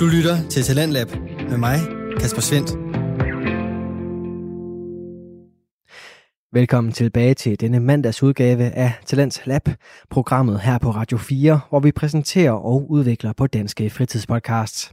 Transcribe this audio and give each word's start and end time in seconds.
Du 0.00 0.06
lytter 0.06 0.48
til 0.48 0.62
Talentlab 0.62 1.08
med 1.50 1.58
mig, 1.58 1.78
Kasper 2.20 2.40
Svendt. 2.40 2.70
Velkommen 6.52 6.92
tilbage 6.92 7.34
til 7.34 7.60
denne 7.60 7.80
mandags 7.80 8.22
udgave 8.22 8.70
af 8.70 8.92
Talents 9.06 9.46
Lab, 9.46 9.68
programmet 10.10 10.60
her 10.60 10.78
på 10.78 10.90
Radio 10.90 11.18
4, 11.18 11.60
hvor 11.68 11.80
vi 11.80 11.92
præsenterer 11.92 12.52
og 12.52 12.90
udvikler 12.90 13.32
på 13.32 13.46
danske 13.46 13.90
fritidspodcasts. 13.90 14.92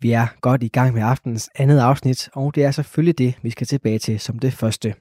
Vi 0.00 0.12
er 0.12 0.26
godt 0.40 0.62
i 0.62 0.68
gang 0.68 0.94
med 0.94 1.02
aftens 1.02 1.50
andet 1.54 1.78
afsnit, 1.78 2.28
og 2.32 2.54
det 2.54 2.64
er 2.64 2.70
selvfølgelig 2.70 3.18
det, 3.18 3.34
vi 3.42 3.50
skal 3.50 3.66
tilbage 3.66 3.98
til 3.98 4.20
som 4.20 4.38
det 4.38 4.52
første. 4.52 4.94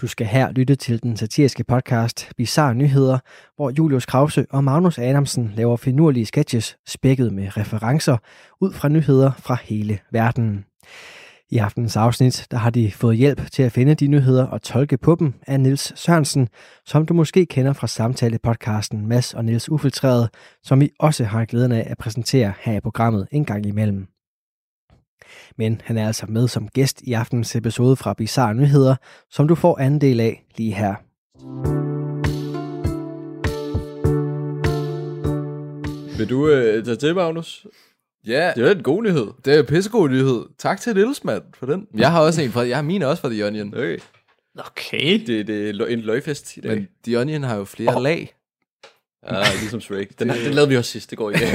Du 0.00 0.06
skal 0.06 0.26
her 0.26 0.52
lytte 0.52 0.76
til 0.76 1.02
den 1.02 1.16
satiriske 1.16 1.64
podcast 1.64 2.28
Bizarre 2.36 2.74
Nyheder, 2.74 3.18
hvor 3.56 3.70
Julius 3.70 4.06
Krause 4.06 4.46
og 4.50 4.64
Magnus 4.64 4.98
Adamsen 4.98 5.52
laver 5.56 5.76
finurlige 5.76 6.26
sketches 6.26 6.76
spækket 6.86 7.32
med 7.32 7.56
referencer 7.56 8.16
ud 8.60 8.72
fra 8.72 8.88
nyheder 8.88 9.30
fra 9.38 9.56
hele 9.62 9.98
verden. 10.12 10.64
I 11.50 11.58
aftens 11.58 11.96
afsnit 11.96 12.46
der 12.50 12.56
har 12.56 12.70
de 12.70 12.92
fået 12.92 13.16
hjælp 13.16 13.50
til 13.50 13.62
at 13.62 13.72
finde 13.72 13.94
de 13.94 14.06
nyheder 14.06 14.46
og 14.46 14.62
tolke 14.62 14.96
på 14.98 15.16
dem 15.18 15.34
af 15.46 15.60
Nils 15.60 16.00
Sørensen, 16.00 16.48
som 16.86 17.06
du 17.06 17.14
måske 17.14 17.46
kender 17.46 17.72
fra 17.72 17.86
samtale-podcasten 17.86 19.06
Mads 19.06 19.34
og 19.34 19.44
Nils 19.44 19.70
Ufiltreret, 19.70 20.28
som 20.62 20.80
vi 20.80 20.90
også 20.98 21.24
har 21.24 21.44
glæden 21.44 21.72
af 21.72 21.86
at 21.90 21.98
præsentere 21.98 22.52
her 22.60 22.76
i 22.76 22.80
programmet 22.80 23.28
en 23.30 23.44
gang 23.44 23.66
imellem. 23.66 24.13
Men 25.58 25.80
han 25.84 25.98
er 25.98 26.06
altså 26.06 26.26
med 26.28 26.48
som 26.48 26.68
gæst 26.68 27.02
i 27.02 27.12
aftens 27.12 27.56
episode 27.56 27.96
fra 27.96 28.14
Bizarre 28.14 28.54
Nyheder, 28.54 28.96
som 29.30 29.48
du 29.48 29.54
får 29.54 29.78
anden 29.78 30.00
del 30.00 30.20
af 30.20 30.44
lige 30.56 30.74
her. 30.74 30.94
Vil 36.18 36.30
du 36.30 36.48
øh, 36.48 36.84
tage 36.84 36.96
til, 36.96 37.14
Magnus? 37.14 37.66
Ja, 38.26 38.52
Det 38.56 38.68
er 38.68 38.74
en 38.74 38.82
god 38.82 39.02
nyhed. 39.02 39.26
det 39.44 39.54
er 39.54 39.60
en 39.60 39.66
pissegod 39.66 40.08
nyhed. 40.08 40.44
Tak 40.58 40.80
til 40.80 40.94
Niels, 40.94 41.24
mand, 41.24 41.42
for 41.54 41.66
den. 41.66 41.86
Jeg 41.94 42.12
har 42.12 42.20
også 42.20 42.42
en 42.42 42.50
fra, 42.52 42.66
jeg 42.66 42.76
har 42.76 42.82
min 42.82 43.02
også 43.02 43.20
fra 43.20 43.28
The 43.28 43.46
Onion. 43.46 43.74
Okay. 43.74 43.98
Okay. 44.58 45.26
Det, 45.26 45.46
det 45.46 45.80
er 45.80 45.86
en 45.86 46.00
løgfest 46.00 46.56
i 46.56 46.60
dag. 46.60 46.74
Men 46.74 46.88
The 47.04 47.20
Onion 47.20 47.42
har 47.42 47.56
jo 47.56 47.64
flere 47.64 47.96
oh. 47.96 48.02
lag. 48.02 48.34
Ah, 49.22 49.46
ligesom 49.60 49.80
Shrek. 49.80 50.18
Den, 50.18 50.28
den 50.28 50.54
lavede 50.54 50.68
vi 50.68 50.76
også 50.76 50.90
sidst, 50.90 51.10
det 51.10 51.18
går 51.18 51.30
i 51.30 51.32
dag. 51.32 51.48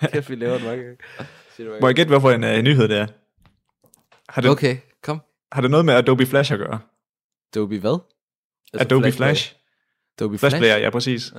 Kæft, 0.12 0.30
vi 0.30 0.34
laver 0.34 0.56
den 0.56 0.66
mange 0.66 0.82
gange. 0.82 0.96
Må 1.80 1.86
jeg 1.86 1.94
gætte, 1.94 2.10
hvorfor 2.10 2.30
en 2.30 2.44
uh, 2.44 2.50
nyhed 2.50 2.88
det 2.88 2.98
er? 2.98 3.06
Har 4.28 4.42
det. 4.42 4.50
Okay, 4.50 4.76
kom. 5.02 5.22
har 5.52 5.60
det 5.60 5.70
noget 5.70 5.86
med 5.86 5.94
Adobe 5.94 6.26
Flash 6.26 6.52
at 6.52 6.58
gøre? 6.58 6.78
Adobe 7.54 7.78
hvad? 7.78 7.98
Altså 8.72 8.86
Adobe 8.86 9.02
Flash 9.02 9.16
Flash? 9.16 9.54
Adobe 10.18 10.38
Flash 10.38 10.56
Player, 10.56 10.76
ja 10.76 10.90
præcis. 10.90 11.32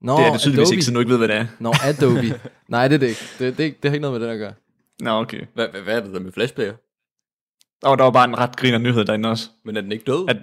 Nå, 0.00 0.18
det 0.18 0.26
er 0.26 0.32
det 0.32 0.40
tydeligvis 0.40 0.68
Adobe. 0.68 0.74
ikke, 0.74 0.84
så 0.84 0.92
du 0.92 0.98
ikke 0.98 1.10
ved, 1.10 1.18
hvad 1.18 1.28
det 1.28 1.36
er. 1.36 1.46
Nå, 1.60 1.74
Adobe. 1.84 2.40
Nej, 2.68 2.88
det 2.88 2.94
er 2.94 2.98
det 2.98 3.08
ikke. 3.08 3.20
Det, 3.38 3.58
det, 3.58 3.82
det 3.82 3.90
har 3.90 3.94
ikke 3.94 4.02
noget 4.02 4.20
med 4.20 4.28
det 4.28 4.32
at 4.32 4.38
gøre. 4.38 4.54
Nå, 5.00 5.10
okay. 5.10 5.46
Hvad, 5.54 5.68
hvad, 5.68 5.80
hvad 5.80 5.96
er 5.96 6.00
det 6.04 6.14
der 6.14 6.20
med 6.20 6.32
Flashplayer? 6.32 6.74
Der 7.82 7.88
var, 7.88 7.96
der 7.96 8.04
var 8.04 8.10
bare 8.10 8.28
en 8.28 8.38
ret 8.38 8.56
griner 8.56 8.78
nyhed 8.78 9.04
derinde 9.04 9.28
også. 9.28 9.48
Men 9.64 9.76
er 9.76 9.80
den 9.80 9.92
ikke 9.92 10.04
død? 10.04 10.28
At, 10.28 10.36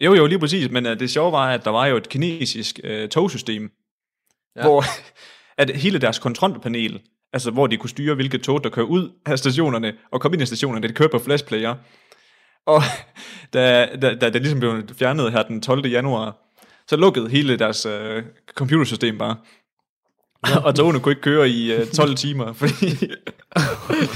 jo, 0.00 0.14
jo, 0.14 0.26
lige 0.26 0.38
præcis, 0.38 0.70
men 0.70 0.86
uh, 0.86 0.92
det 0.92 1.10
sjove 1.10 1.32
var, 1.32 1.52
at 1.52 1.64
der 1.64 1.70
var 1.70 1.86
jo 1.86 1.96
et 1.96 2.08
kinesisk 2.08 2.80
uh, 2.84 3.08
togsystem, 3.08 3.70
ja. 4.56 4.62
hvor 4.62 4.84
at 5.58 5.70
hele 5.70 5.98
deres 5.98 6.18
kontrolpanel, 6.18 7.02
altså 7.36 7.50
hvor 7.50 7.66
de 7.66 7.76
kunne 7.76 7.90
styre, 7.90 8.14
hvilke 8.14 8.38
tog, 8.38 8.64
der 8.64 8.70
kører 8.70 8.86
ud 8.86 9.10
af 9.26 9.38
stationerne, 9.38 9.92
og 10.12 10.20
komme 10.20 10.34
ind 10.34 10.42
i 10.42 10.46
stationerne, 10.46 10.88
det 10.88 10.96
kører 10.96 11.08
på 11.08 11.18
flashplayer. 11.18 11.74
Og 12.66 12.82
da, 13.54 13.88
da, 14.02 14.14
da 14.14 14.30
det 14.30 14.42
ligesom 14.42 14.60
blev 14.60 14.82
fjernet 14.98 15.32
her 15.32 15.42
den 15.42 15.60
12. 15.60 15.86
januar, 15.86 16.36
så 16.88 16.96
lukkede 16.96 17.28
hele 17.28 17.58
deres 17.58 17.86
uh, 17.86 18.22
computersystem 18.54 19.18
bare. 19.18 19.36
og 20.66 20.74
togene 20.74 21.00
kunne 21.00 21.12
ikke 21.12 21.22
køre 21.22 21.48
i 21.48 21.76
uh, 21.76 21.86
12 21.88 22.14
timer, 22.14 22.52
fordi... 22.52 22.86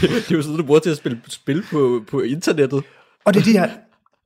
det 0.00 0.30
er 0.30 0.36
jo 0.36 0.42
sådan, 0.42 0.56
du 0.56 0.62
bruger 0.62 0.80
til 0.80 0.91
at 0.91 0.96
spille 0.96 1.20
spil 1.28 1.64
på, 1.70 2.04
på 2.10 2.20
internettet. 2.20 2.84
Og 3.24 3.34
det 3.34 3.41
er 3.41 3.44
det, 3.44 3.54
jeg, 3.54 3.76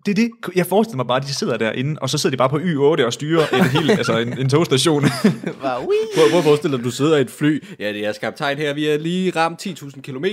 det 0.07 0.11
er 0.11 0.15
det, 0.15 0.31
jeg 0.57 0.67
forestiller 0.67 0.97
mig 0.97 1.07
bare, 1.07 1.21
at 1.21 1.27
de 1.27 1.35
sidder 1.35 1.57
derinde, 1.57 1.99
og 2.01 2.11
så 2.11 2.19
sidder 2.19 2.37
de 2.37 2.39
bare 2.39 2.49
på 2.49 2.59
Y8 2.59 3.07
og 3.07 3.13
styrer 3.13 3.47
en 3.49 3.65
hel, 3.81 3.91
altså 3.91 4.19
en, 4.19 4.39
en 4.39 4.49
togstation. 4.49 5.03
Hvor, 5.03 6.31
hvor 6.31 6.43
forestiller 6.43 6.79
du, 6.79 6.85
du 6.85 6.91
sidder 6.91 7.17
i 7.17 7.21
et 7.21 7.31
fly? 7.31 7.65
Ja, 7.79 7.93
det 7.93 8.07
er 8.07 8.13
kaptajn 8.13 8.59
her. 8.59 8.75
Vi 8.75 8.87
er 8.87 8.99
lige 8.99 9.33
ramt 9.37 9.67
10.000 9.67 10.01
km. 10.01 10.25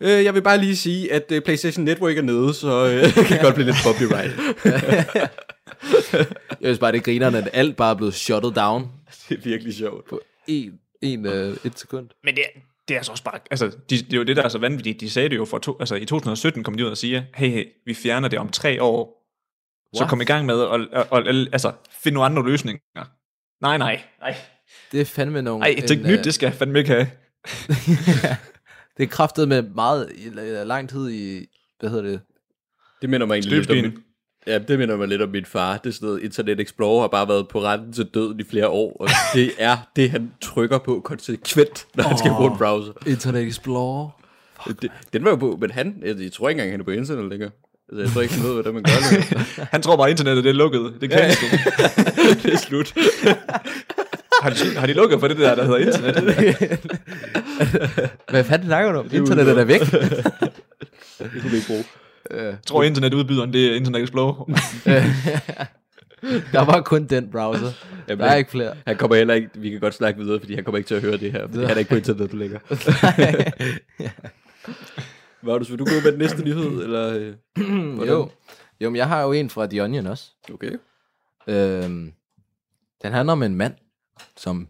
Øh, 0.00 0.24
jeg 0.24 0.34
vil 0.34 0.42
bare 0.42 0.58
lige 0.58 0.76
sige, 0.76 1.12
at 1.12 1.32
øh, 1.32 1.42
PlayStation 1.42 1.84
Network 1.84 2.16
er 2.16 2.22
nede, 2.22 2.54
så 2.54 2.86
øh, 2.86 3.02
det 3.14 3.26
kan 3.26 3.38
godt 3.42 3.54
blive 3.54 3.66
lidt 3.66 3.82
copyright. 3.82 4.32
Jeg 6.60 6.68
synes 6.68 6.78
bare, 6.78 6.92
det 6.92 6.98
er 6.98 7.02
grinerne, 7.02 7.38
at 7.38 7.48
alt 7.52 7.76
bare 7.76 7.90
er 7.90 7.94
blevet 7.96 8.14
shuttet 8.14 8.56
down 8.56 8.88
det 9.28 9.38
er 9.38 9.42
virkelig 9.42 9.74
sjovt. 9.74 10.08
på 10.08 10.20
en, 10.46 10.72
en, 11.02 11.26
øh, 11.26 11.56
et 11.64 11.78
sekund. 11.78 12.08
Men 12.24 12.34
det, 12.34 12.44
det 12.88 12.94
er 12.94 12.98
altså 12.98 13.12
også 13.12 13.24
bare, 13.24 13.38
altså, 13.50 13.66
de, 13.66 13.96
det 13.96 14.12
er 14.12 14.16
jo 14.16 14.22
det, 14.22 14.36
der 14.36 14.42
er 14.42 14.48
så 14.48 14.58
vanvittigt. 14.58 15.00
De 15.00 15.10
sagde 15.10 15.28
det 15.28 15.36
jo 15.36 15.44
for, 15.44 15.58
to, 15.58 15.76
altså 15.80 15.94
i 15.94 16.04
2017 16.04 16.64
kom 16.64 16.74
de 16.74 16.84
ud 16.84 16.90
og 16.90 16.96
siger, 16.96 17.22
hey, 17.34 17.48
hey, 17.48 17.66
vi 17.86 17.94
fjerner 17.94 18.28
det 18.28 18.38
om 18.38 18.48
tre 18.48 18.82
år. 18.82 19.24
Så 19.94 20.00
What? 20.00 20.10
kom 20.10 20.20
i 20.20 20.24
gang 20.24 20.46
med 20.46 20.62
at, 20.62 20.80
at, 20.92 21.06
at, 21.12 21.28
at 21.28 21.48
altså, 21.52 21.72
finde 22.02 22.14
nogle 22.14 22.26
andre 22.26 22.50
løsninger. 22.50 22.80
Nej, 23.60 23.78
nej. 23.78 24.02
Nej, 24.20 24.34
det 24.92 25.00
er 25.00 25.04
fandme 25.04 25.42
nogle... 25.42 25.60
nej 25.60 25.74
det 25.88 25.90
er 25.90 26.08
nyt, 26.08 26.18
øh, 26.18 26.24
det 26.24 26.34
skal 26.34 26.46
jeg 26.46 26.54
fandme 26.54 26.78
ikke 26.78 26.90
have. 26.90 27.10
det 28.96 29.02
er 29.02 29.06
kraftet 29.06 29.48
med 29.48 29.62
meget 29.62 30.12
lang 30.66 30.88
tid 30.88 31.10
i... 31.10 31.46
Hvad 31.80 31.90
hedder 31.90 32.10
det? 32.10 32.20
Det 33.02 33.10
minder 33.10 33.26
mig 33.26 33.34
egentlig 33.34 33.58
lidt 33.58 33.70
om 33.70 34.03
Ja, 34.46 34.58
det 34.58 34.78
minder 34.78 34.96
mig 34.96 35.08
lidt 35.08 35.22
om 35.22 35.28
min 35.28 35.44
far. 35.44 35.76
Det 35.76 35.90
er 35.90 35.94
sådan 35.94 36.06
noget, 36.06 36.22
Internet 36.22 36.60
Explorer 36.60 37.00
har 37.00 37.08
bare 37.08 37.28
været 37.28 37.48
på 37.48 37.62
retten 37.62 37.92
til 37.92 38.04
døden 38.04 38.40
i 38.40 38.44
flere 38.50 38.68
år, 38.68 38.96
og 39.00 39.08
det 39.34 39.50
er 39.58 39.76
det, 39.96 40.10
han 40.10 40.32
trykker 40.40 40.78
på 40.78 41.00
konsekvent, 41.04 41.86
når 41.94 42.04
han 42.04 42.18
skal 42.18 42.30
bruge 42.36 42.50
en 42.50 42.58
browser. 42.58 42.92
Internet 43.06 43.46
Explorer. 43.46 44.10
Det, 44.82 44.90
den 45.12 45.24
var 45.24 45.30
jo 45.30 45.36
på, 45.36 45.58
men 45.60 45.70
han, 45.70 45.96
jeg, 46.02 46.20
jeg 46.20 46.32
tror 46.32 46.48
ikke 46.48 46.58
engang, 46.58 46.72
han 46.72 46.80
er 46.80 46.84
på 46.84 46.90
internet 46.90 47.30
længere. 47.30 47.50
Altså, 47.88 48.02
jeg 48.02 48.10
tror 48.10 48.20
ikke, 48.20 48.34
han 48.34 48.44
ved, 48.44 48.52
hvordan 48.52 48.74
man 48.74 48.82
gør 48.82 48.92
det. 49.10 49.24
Han 49.72 49.82
tror 49.82 49.96
bare, 49.96 50.06
at 50.06 50.10
internettet 50.10 50.44
det 50.44 50.50
er 50.50 50.54
lukket. 50.54 50.94
Det 51.00 51.10
kan 51.10 51.18
ja, 51.18 51.28
det 52.42 52.52
er 52.52 52.56
slut. 52.56 52.94
har, 54.42 54.50
de, 54.50 54.76
har 54.78 54.86
de 54.86 54.92
lukket 54.92 55.20
for 55.20 55.28
det 55.28 55.36
der, 55.38 55.54
der 55.54 55.64
hedder 55.64 55.78
internet? 55.78 56.14
Hvad 58.30 58.44
fanden 58.44 58.68
snakker 58.68 58.92
du 58.92 58.98
om? 58.98 59.08
Internettet 59.12 59.58
er 59.58 59.64
væk. 59.64 59.80
Det 59.80 61.30
kunne 61.40 61.50
vi 61.50 61.56
ikke 61.56 61.66
bruge. 61.66 61.84
Jeg 62.30 62.58
tror, 62.66 62.82
internetudbyderen, 62.82 63.52
det 63.52 63.70
er 63.70 63.74
Internet 63.74 64.02
Explorer. 64.02 64.44
Der 66.52 66.64
var 66.64 66.82
kun 66.82 67.06
den 67.06 67.30
browser. 67.30 67.70
Jamen, 68.08 68.20
Der 68.20 68.26
er 68.30 68.34
ikke 68.34 68.50
flere. 68.50 68.76
Han 68.86 68.96
kommer 68.96 69.16
heller 69.16 69.34
ikke, 69.34 69.50
vi 69.54 69.70
kan 69.70 69.80
godt 69.80 69.94
snakke 69.94 70.20
videre, 70.20 70.40
fordi 70.40 70.54
han 70.54 70.64
kommer 70.64 70.78
ikke 70.78 70.88
til 70.88 70.94
at 70.94 71.02
høre 71.02 71.16
det 71.16 71.32
her, 71.32 71.46
fordi 71.48 71.64
han 71.64 71.74
er 71.74 71.78
ikke 71.78 71.88
på 71.88 71.96
internet 71.96 72.34
længere. 72.34 72.60
Magnus, 75.42 75.68
vil 75.70 75.78
du 75.78 75.84
gå 75.84 75.90
med 76.04 76.12
den 76.12 76.18
næste 76.18 76.42
nyhed, 76.44 76.82
eller? 76.82 77.34
øh, 77.58 77.98
jo. 78.08 78.30
jo, 78.80 78.90
men 78.90 78.96
jeg 78.96 79.08
har 79.08 79.22
jo 79.22 79.32
en 79.32 79.50
fra 79.50 79.66
The 79.66 79.84
Onion 79.84 80.06
også. 80.06 80.30
Okay. 80.52 80.72
Øhm, 81.48 82.12
den 83.02 83.12
handler 83.12 83.32
om 83.32 83.42
en 83.42 83.56
mand, 83.56 83.74
som 84.36 84.68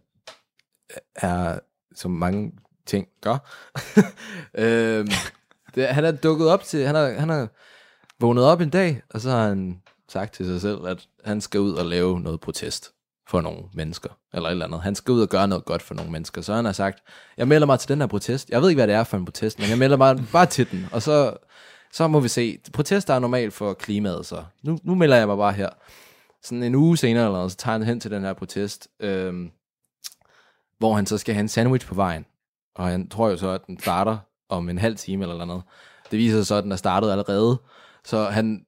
er, 1.16 1.58
som 1.94 2.10
mange 2.10 2.52
ting 2.86 3.08
gør. 3.20 3.38
øhm, 4.64 5.08
det, 5.74 5.86
han 5.86 6.04
er 6.04 6.12
dukket 6.12 6.48
op 6.48 6.62
til, 6.62 6.86
han 6.86 6.94
har, 6.94 7.12
han 7.12 7.28
har 7.28 7.48
vågnet 8.20 8.44
op 8.44 8.60
en 8.60 8.70
dag, 8.70 9.02
og 9.10 9.20
så 9.20 9.30
har 9.30 9.48
han 9.48 9.82
sagt 10.08 10.34
til 10.34 10.46
sig 10.46 10.60
selv, 10.60 10.86
at 10.86 11.08
han 11.24 11.40
skal 11.40 11.60
ud 11.60 11.72
og 11.72 11.86
lave 11.86 12.20
noget 12.20 12.40
protest 12.40 12.92
for 13.28 13.40
nogle 13.40 13.62
mennesker, 13.72 14.08
eller 14.34 14.48
et 14.48 14.52
eller 14.52 14.66
andet. 14.66 14.80
Han 14.80 14.94
skal 14.94 15.12
ud 15.12 15.22
og 15.22 15.28
gøre 15.28 15.48
noget 15.48 15.64
godt 15.64 15.82
for 15.82 15.94
nogle 15.94 16.10
mennesker. 16.10 16.42
Så 16.42 16.54
han 16.54 16.64
har 16.64 16.72
sagt, 16.72 17.02
jeg 17.36 17.48
melder 17.48 17.66
mig 17.66 17.78
til 17.78 17.88
den 17.88 18.00
her 18.00 18.06
protest. 18.06 18.50
Jeg 18.50 18.62
ved 18.62 18.68
ikke, 18.68 18.78
hvad 18.78 18.86
det 18.86 18.94
er 18.94 19.04
for 19.04 19.16
en 19.16 19.24
protest, 19.24 19.58
men 19.58 19.68
jeg 19.68 19.78
melder 19.78 19.96
mig 19.96 20.24
bare 20.32 20.46
til 20.46 20.70
den. 20.70 20.88
Og 20.92 21.02
så, 21.02 21.36
så 21.92 22.08
må 22.08 22.20
vi 22.20 22.28
se. 22.28 22.58
Protester 22.72 23.14
er 23.14 23.18
normalt 23.18 23.54
for 23.54 23.74
klimaet, 23.74 24.26
så 24.26 24.44
nu, 24.62 24.78
nu 24.82 24.94
melder 24.94 25.16
jeg 25.16 25.26
mig 25.26 25.36
bare 25.36 25.52
her. 25.52 25.68
Sådan 26.42 26.62
en 26.62 26.74
uge 26.74 26.96
senere, 26.96 27.24
eller 27.24 27.36
noget, 27.36 27.50
så 27.52 27.56
tager 27.56 27.78
han 27.78 27.86
hen 27.86 28.00
til 28.00 28.10
den 28.10 28.22
her 28.22 28.32
protest, 28.32 28.88
øhm, 29.00 29.50
hvor 30.78 30.94
han 30.94 31.06
så 31.06 31.18
skal 31.18 31.34
have 31.34 31.40
en 31.40 31.48
sandwich 31.48 31.86
på 31.86 31.94
vejen. 31.94 32.26
Og 32.74 32.86
han 32.86 33.08
tror 33.08 33.28
jo 33.28 33.36
så, 33.36 33.48
at 33.48 33.66
den 33.66 33.80
starter 33.80 34.18
om 34.48 34.68
en 34.68 34.78
halv 34.78 34.96
time 34.96 35.24
eller 35.24 35.44
noget. 35.44 35.62
Det 36.10 36.18
viser 36.18 36.36
sig 36.36 36.46
så, 36.46 36.54
at 36.54 36.64
den 36.64 36.72
er 36.72 36.76
startet 36.76 37.10
allerede. 37.10 37.60
Så 38.04 38.24
han 38.24 38.60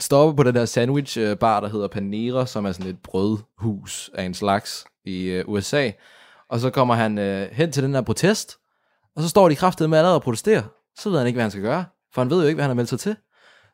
stopper 0.00 0.36
på 0.36 0.42
den 0.42 0.54
der 0.54 0.64
sandwich 0.64 1.18
øh, 1.18 1.36
bar, 1.36 1.60
der 1.60 1.68
hedder 1.68 1.88
Panera, 1.88 2.46
som 2.46 2.64
er 2.66 2.72
sådan 2.72 2.90
et 2.90 2.98
brødhus 3.02 4.10
af 4.14 4.24
en 4.24 4.34
slags 4.34 4.84
i 5.04 5.22
øh, 5.24 5.44
USA. 5.48 5.90
Og 6.48 6.60
så 6.60 6.70
kommer 6.70 6.94
han 6.94 7.18
øh, 7.18 7.48
hen 7.52 7.72
til 7.72 7.82
den 7.82 7.94
der 7.94 8.00
protest, 8.02 8.56
og 9.16 9.22
så 9.22 9.28
står 9.28 9.48
de 9.48 9.56
kraftede 9.56 9.88
med 9.88 9.98
allerede 9.98 10.16
og 10.16 10.22
protesterer. 10.22 10.62
Så 10.98 11.10
ved 11.10 11.18
han 11.18 11.26
ikke, 11.26 11.36
hvad 11.36 11.44
han 11.44 11.50
skal 11.50 11.62
gøre, 11.62 11.84
for 12.14 12.20
han 12.20 12.30
ved 12.30 12.40
jo 12.40 12.46
ikke, 12.46 12.54
hvad 12.54 12.64
han 12.64 12.70
har 12.70 12.74
meldt 12.74 12.90
sig 12.90 13.00
til. 13.00 13.16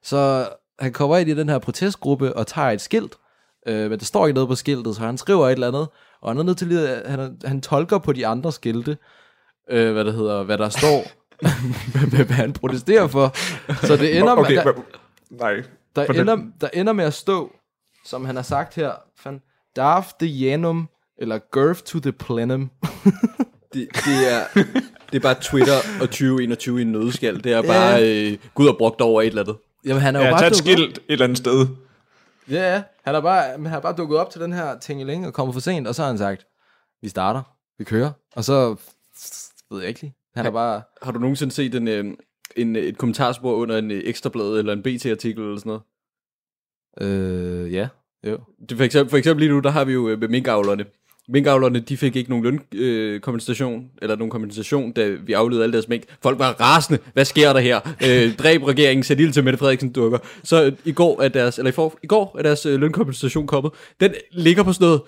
Så 0.03 0.49
han 0.79 0.93
kommer 0.93 1.17
ind 1.17 1.29
i 1.31 1.35
den 1.35 1.49
her 1.49 1.59
protestgruppe 1.59 2.37
og 2.37 2.47
tager 2.47 2.71
et 2.71 2.81
skilt, 2.81 3.15
øh, 3.67 3.91
men 3.91 3.99
der 3.99 4.05
står 4.05 4.27
ikke 4.27 4.35
noget 4.35 4.49
på 4.49 4.55
skiltet, 4.55 4.97
så 4.97 5.03
han 5.03 5.19
skriver 5.19 5.47
et 5.47 5.53
eller 5.53 5.69
andet, 5.69 5.89
og 6.23 6.31
han 6.31 6.39
er 6.39 6.43
nødt 6.43 6.59
til 6.59 6.79
at- 6.79 7.03
øh, 7.05 7.11
han, 7.11 7.39
han 7.45 7.61
tolker 7.61 7.99
på 7.99 8.13
de 8.13 8.27
andre 8.27 8.53
skilte, 8.53 8.99
øh, 9.71 9.93
hvad, 9.93 10.05
der 10.05 10.13
hedder, 10.13 10.43
hvad 10.43 10.59
der 10.59 10.69
står, 10.69 11.03
hvad, 12.11 12.27
han 12.27 12.53
protesterer 12.53 13.07
for. 13.07 13.33
Så 13.87 13.97
det 13.97 14.19
ender 14.19 14.35
med, 14.35 14.43
okay, 14.45 14.57
der, 14.57 14.73
hva- 14.73 14.99
nej. 15.31 15.63
der, 15.97 16.05
ender, 16.05 16.37
der 16.61 16.69
ender 16.73 16.93
med 16.93 17.05
at 17.05 17.15
stå, 17.15 17.53
som 18.05 18.25
han 18.25 18.37
har 18.37 18.43
sagt 18.43 18.75
her, 18.75 18.93
fan, 19.19 19.41
Darf 19.77 20.13
the 20.21 20.29
Janum, 20.29 20.89
eller 21.19 21.39
Girth 21.53 21.81
to 21.83 22.01
the 22.01 22.13
Plenum. 22.13 22.71
Det, 23.75 23.89
det 23.95 24.33
er... 24.33 24.45
det 25.13 25.17
er 25.17 25.21
bare 25.21 25.35
Twitter 25.43 25.75
og 26.01 26.07
2021 26.09 26.79
i 26.79 26.83
en 26.83 26.93
nødskal. 26.93 27.45
Det 27.45 27.53
er 27.53 27.63
bare 27.63 28.03
øh, 28.33 28.39
Gud 28.55 28.69
og 28.69 28.77
brugt 28.79 29.01
over 29.01 29.23
et 29.23 29.27
eller 29.27 29.43
andet. 29.43 29.57
Jamen, 29.85 30.03
han 30.03 30.17
er 30.17 30.21
jo 30.21 30.25
Ja, 30.27 30.31
bare 30.33 30.41
tag 30.41 30.47
et 30.47 30.53
op. 30.53 30.57
skilt 30.57 30.99
et 30.99 31.03
eller 31.09 31.25
andet 31.25 31.39
sted. 31.39 31.67
Ja, 32.51 32.75
ja. 32.75 32.83
Han 33.05 33.15
er 33.15 33.21
bare, 33.21 33.43
han 33.53 33.67
er 33.67 33.81
bare 33.81 33.95
dukket 33.97 34.19
op 34.19 34.31
til 34.31 34.41
den 34.41 34.53
her 34.53 34.79
ting 34.79 35.05
længe 35.07 35.27
og 35.27 35.33
kommet 35.35 35.55
for 35.55 35.61
sent, 35.61 35.89
og 35.89 35.95
så 35.95 36.03
har 36.03 36.09
han 36.09 36.19
sagt, 36.19 36.47
vi 37.03 37.09
starter, 37.09 37.43
vi 37.79 37.85
kører, 37.85 38.11
og 38.37 38.45
så 38.45 38.77
ved 39.71 39.81
jeg 39.81 39.89
ikke 39.89 40.01
lige. 40.01 40.15
Han 40.37 40.47
er 40.47 40.51
bare, 40.51 40.83
Har 41.03 41.13
du 41.13 41.19
nogensinde 41.19 41.53
set 41.53 41.75
en, 41.75 41.89
øh, 41.89 42.05
en, 42.57 42.77
et 42.77 42.99
kommentarspor 42.99 43.55
under 43.55 43.79
en 43.79 43.91
øh, 43.91 44.03
ekstrablad 44.05 44.59
eller 44.59 44.73
en 44.73 44.83
BT-artikel 44.83 45.43
eller 45.43 45.59
sådan 45.59 45.71
noget? 45.71 45.83
øh, 47.01 47.73
ja, 47.73 47.89
jo. 48.27 48.39
Det 48.69 48.77
for, 48.77 48.85
eksempel, 48.85 49.11
for 49.11 49.17
eksempel 49.17 49.43
lige 49.43 49.53
nu, 49.53 49.61
der 49.61 49.71
har 49.71 49.85
vi 49.85 49.93
jo 49.93 50.09
øh, 50.09 50.21
med 50.21 50.29
minkavlerne. 50.29 50.85
Minkavlerne, 51.29 51.81
de 51.81 51.97
fik 51.97 52.17
ikke 52.17 52.31
nogen 52.31 52.61
lønkompensation, 52.73 53.75
øh, 53.75 53.89
eller 54.03 54.17
nogen 54.17 54.31
kompensation, 54.31 54.93
da 54.93 55.09
vi 55.09 55.33
afledede 55.33 55.65
alle 55.65 55.73
deres 55.73 55.89
mink. 55.89 56.03
Folk 56.23 56.39
var 56.39 56.53
rasende. 56.53 57.01
Hvad 57.13 57.25
sker 57.25 57.53
der 57.53 57.61
her? 57.61 57.81
Øh, 58.07 58.35
dræb 58.43 58.63
regeringen, 58.63 59.05
sæt 59.05 59.21
ild 59.21 59.33
til 59.33 59.45
Mette 59.45 59.59
Frederiksen 59.59 59.93
dukker. 59.93 60.19
Så 60.43 60.65
øh, 60.65 60.73
i 60.85 60.93
går 60.93 61.23
er 61.23 61.29
deres, 61.29 61.59
eller 61.59 61.69
i, 61.69 61.73
for, 61.73 61.99
i 62.03 62.07
går 62.07 62.37
er 62.39 62.43
deres 62.43 62.67
øh, 62.67 62.81
lønkompensation 62.81 63.47
kommet. 63.47 63.73
Den 64.01 64.15
ligger 64.33 64.63
på 64.63 64.73
sådan 64.73 64.85
noget, 64.85 65.01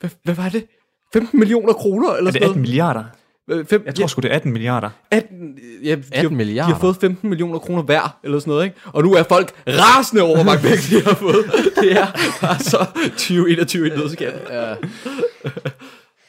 hvad, 0.00 0.10
hvad 0.24 0.34
var 0.34 0.48
det? 0.48 0.66
15 1.12 1.38
millioner 1.38 1.72
kroner 1.72 2.12
eller 2.12 2.28
Er 2.28 2.32
det 2.32 2.42
sådan 2.42 2.48
18 2.48 2.62
milliarder? 2.62 3.04
Øh, 3.48 3.66
Fem, 3.66 3.82
Jeg 3.86 3.94
tror 3.94 4.06
sgu, 4.06 4.20
det 4.20 4.30
er 4.30 4.34
18 4.34 4.52
milliarder. 4.52 4.90
18, 5.10 5.58
ja, 5.84 5.90
de, 5.90 5.92
18 5.92 6.12
har, 6.14 6.28
milliarder. 6.28 6.68
de 6.68 6.72
har 6.74 6.80
fået 6.80 6.96
15 6.96 7.28
millioner 7.28 7.58
kroner 7.58 7.82
hver, 7.82 8.18
eller 8.24 8.38
sådan 8.38 8.50
noget, 8.50 8.64
ikke? 8.64 8.76
Og 8.86 9.02
nu 9.02 9.14
er 9.14 9.22
folk 9.22 9.52
rasende 9.68 10.22
over, 10.22 10.34
hvor 10.34 10.44
mange 10.44 10.62
penge 10.62 10.96
de 10.98 11.04
har 11.04 11.14
fået. 11.14 11.44
Det 11.82 11.92
er 11.92 12.06
bare 12.40 12.58
så 12.58 12.86
2021 13.10 13.86
i 13.86 13.90
nødskal. 13.90 14.40
Ja. 14.50 14.74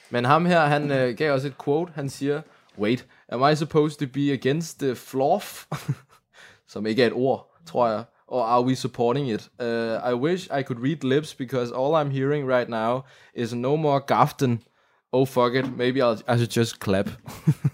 Men 0.09 0.25
ham 0.25 0.45
her, 0.45 0.65
han 0.65 0.91
øh, 0.91 1.15
gav 1.17 1.33
os 1.33 1.45
et 1.45 1.53
quote. 1.65 1.91
Han 1.95 2.09
siger, 2.09 2.41
Wait, 2.79 3.05
am 3.29 3.51
I 3.51 3.55
supposed 3.55 3.97
to 3.99 4.05
be 4.13 4.31
against 4.31 4.79
the 4.79 4.95
fluff? 4.95 5.65
Som 6.69 6.85
ikke 6.85 7.03
er 7.03 7.07
et 7.07 7.13
ord, 7.13 7.55
tror 7.65 7.87
jeg. 7.89 8.03
Or 8.27 8.43
are 8.43 8.65
we 8.65 8.75
supporting 8.75 9.29
it? 9.31 9.49
Uh, 9.59 10.11
I 10.11 10.13
wish 10.13 10.45
I 10.59 10.63
could 10.63 10.83
read 10.83 11.03
lips 11.03 11.33
because 11.33 11.71
all 11.77 11.95
I'm 11.95 12.11
hearing 12.11 12.49
right 12.49 12.69
now 12.69 12.99
is 13.35 13.53
no 13.53 13.75
more 13.75 14.01
Gaften. 14.11 14.61
Oh 15.17 15.27
fuck 15.27 15.55
it, 15.55 15.77
maybe 15.77 15.99
I'll, 15.99 16.33
I 16.33 16.37
should 16.37 16.57
just 16.57 16.79
clap. 16.83 17.09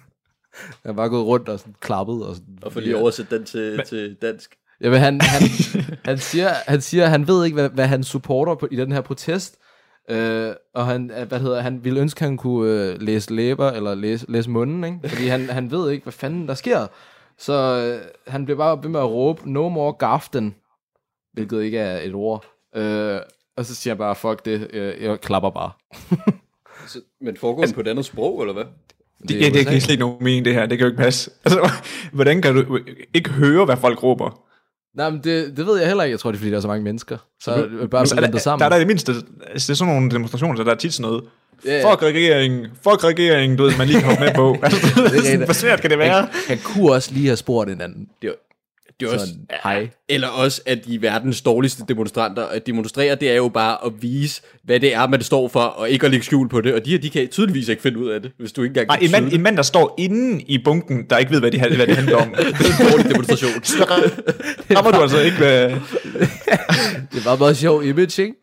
jeg 0.84 0.90
har 0.90 0.94
bare 0.94 1.10
gået 1.10 1.25
rundt 1.25 1.50
og 1.50 1.60
sådan 1.60 1.75
klappet. 1.80 2.25
Og, 2.25 2.36
sådan, 2.36 2.57
Og 2.62 2.74
for 2.74 2.80
lige 2.80 2.98
oversætte 2.98 3.38
den 3.38 3.45
til, 3.45 3.81
til 3.88 4.18
dansk. 4.22 4.56
Jamen, 4.81 5.00
han, 5.00 5.22
han, 5.22 5.42
han, 6.06 6.18
siger, 6.18 6.50
han 6.68 6.81
siger, 6.81 7.06
han 7.06 7.28
ved 7.28 7.45
ikke, 7.45 7.56
hvad, 7.56 7.69
hvad 7.69 7.88
han 7.88 8.04
supporter 8.04 8.56
på, 8.56 8.68
i 8.72 8.75
den 8.75 8.92
her 8.92 9.01
protest. 9.01 9.57
Øh, 10.10 10.54
og 10.74 10.86
han, 10.86 11.12
øh, 11.12 11.28
hvad 11.28 11.40
hedder, 11.40 11.62
han 11.62 11.84
ville 11.84 12.00
ønske, 12.00 12.18
at 12.18 12.30
han 12.30 12.38
kunne 12.38 12.72
øh, 12.72 13.01
læse 13.01 13.34
læber, 13.34 13.72
eller 13.72 13.95
læse, 13.95 14.25
læse 14.30 14.50
munden, 14.50 14.84
ikke? 14.84 15.10
Fordi 15.10 15.28
han, 15.28 15.50
han 15.50 15.72
ved 15.72 15.92
ikke, 15.92 16.04
hvad 16.04 16.13
fanden 16.13 16.48
der 16.48 16.54
sker. 16.54 16.88
Så 17.38 17.54
øh, 17.54 18.12
han 18.28 18.45
bliver 18.45 18.57
bare 18.57 18.84
ved 18.84 18.90
med 18.90 19.00
at 19.00 19.10
råbe, 19.10 19.51
no 19.51 19.69
more 19.69 19.94
gaften, 19.94 20.56
hvilket 21.34 21.63
ikke 21.63 21.80
er 21.80 22.01
et 22.01 22.13
ord. 22.13 22.45
Øh, 22.75 23.19
og 23.57 23.66
så 23.66 23.75
siger 23.75 23.94
han 23.94 23.98
bare, 23.98 24.16
fuck 24.16 24.45
det, 24.45 24.69
jeg, 24.74 24.95
jeg 25.01 25.22
klapper 25.22 25.50
bare. 25.50 25.72
Men 27.24 27.38
foregår 27.38 27.64
den 27.66 27.74
på 27.74 27.81
et 27.81 27.88
andet 27.88 28.06
sprog, 28.06 28.42
eller 28.42 28.54
hvad? 28.54 28.64
Det, 29.28 29.30
det, 29.30 29.54
det 29.54 29.68
kan 29.68 29.81
slet 29.81 29.92
ikke 29.92 30.02
nogen 30.02 30.24
mening, 30.24 30.46
det 30.46 30.54
her. 30.54 30.66
Det 30.66 30.78
kan 30.78 30.86
jo 30.86 30.92
ikke 30.92 31.04
passe. 31.04 31.31
Altså, 31.46 31.72
hvordan 32.14 32.42
kan 32.42 32.56
du 32.56 32.80
ikke 33.14 33.30
høre, 33.30 33.66
hvad 33.66 33.78
folk 33.78 34.04
råber? 34.04 34.40
Nej, 34.98 35.10
men 35.10 35.20
det, 35.24 35.58
det 35.58 35.66
ved 35.66 35.78
jeg 35.78 35.88
heller 35.88 36.04
ikke. 36.04 36.12
Jeg 36.12 36.20
tror, 36.20 36.31
det 36.31 36.38
er, 36.38 36.40
fordi 36.40 36.52
der 36.52 36.58
er 36.58 36.62
så 36.62 36.68
mange 36.68 36.84
mennesker. 36.84 37.18
Så 37.42 37.52
er 37.52 37.68
det 37.68 37.90
bare 37.90 38.02
Altså, 38.02 38.16
er 38.16 38.28
der, 38.28 38.38
sammen. 38.38 38.60
der 38.60 38.66
er 38.66 38.70
der 38.70 38.78
det 38.78 38.88
mindste, 38.88 39.12
altså, 39.48 39.68
det 39.68 39.70
er 39.70 39.74
sådan 39.74 39.94
nogle 39.94 40.12
demonstrationer, 40.12 40.56
så 40.58 40.64
der 40.64 40.72
er 40.72 40.75
tit 40.75 40.94
sådan 40.94 41.12
noget, 41.12 41.24
ja. 41.66 41.92
fuck 41.92 42.04
regeringen, 42.04 42.66
fuck 42.84 43.04
regeringen, 43.04 43.58
du 43.58 43.64
ved, 43.64 43.78
man 43.78 43.88
lige 43.88 44.04
hoppe 44.04 44.24
med 44.24 44.34
på. 44.36 44.58
Altså, 44.64 45.02
det 45.02 45.18
er 45.18 45.22
sådan, 45.22 45.46
hvor 45.50 45.54
svært 45.54 45.81
kan 45.81 45.90
det 45.90 46.00
være? 46.00 46.22
han, 46.22 46.30
han 46.48 46.58
kunne 46.64 46.92
også 46.92 47.14
lige 47.14 47.26
have 47.26 47.38
spurgt 47.38 47.69
en 47.69 47.81
anden. 47.81 48.08
Det 48.22 48.28
er, 48.30 48.34
det 49.00 49.10
er 49.10 49.13
også, 49.13 49.25
hej. 49.63 49.90
eller 50.10 50.28
også, 50.28 50.62
at 50.66 50.86
de 50.86 50.95
er 50.95 51.00
verdens 51.00 51.42
dårligste 51.42 51.84
demonstranter. 51.90 52.44
At 52.44 52.68
demonstrere, 52.68 53.16
det 53.16 53.31
er 53.31 53.36
jo 53.36 53.50
bare 53.50 53.78
at 53.86 53.92
vise, 54.01 54.42
hvad 54.63 54.80
det 54.80 54.94
er, 54.94 55.07
man 55.07 55.22
står 55.22 55.48
for, 55.48 55.60
og 55.60 55.90
ikke 55.90 56.06
at 56.06 56.12
lægge 56.12 56.25
skjul 56.25 56.50
på 56.50 56.62
det. 56.62 56.74
Og 56.74 56.86
de 56.86 56.92
her, 56.92 56.98
de 56.98 57.10
kan 57.10 57.28
tydeligvis 57.28 57.68
ikke 57.68 57.81
finde 57.81 58.00
ud 58.00 58.10
af 58.10 58.22
det, 58.22 58.31
hvis 58.40 58.51
du 58.51 58.62
ikke 58.62 58.72
engang 58.72 58.88
Nej, 58.88 58.98
kan 58.98 59.06
en 59.06 59.12
mand, 59.12 59.34
en 59.34 59.42
mand, 59.42 59.57
der 59.57 59.63
står 59.63 59.95
inde 59.98 60.44
i 60.48 60.57
bunken, 60.63 61.06
der 61.10 61.18
ikke 61.18 61.31
ved, 61.31 61.40
hvad 61.40 61.51
det, 61.51 61.75
hvad 61.75 61.88
det 61.88 61.95
handler 61.95 62.18
om. 62.18 62.34
det. 62.38 62.38
Det 62.57 62.69
er 62.80 62.86
en 62.86 62.92
dårlig 62.92 63.10
demonstration. 63.10 63.63
Så 63.74 63.84
rammer 64.75 64.92
du 64.92 65.01
altså 65.01 65.19
ikke, 65.19 65.38
hvad... 65.38 65.69
Det 67.13 67.25
var 67.25 67.38
meget 67.38 67.57
sjov 67.57 67.84
image, 67.84 68.22
ikke? 68.22 68.34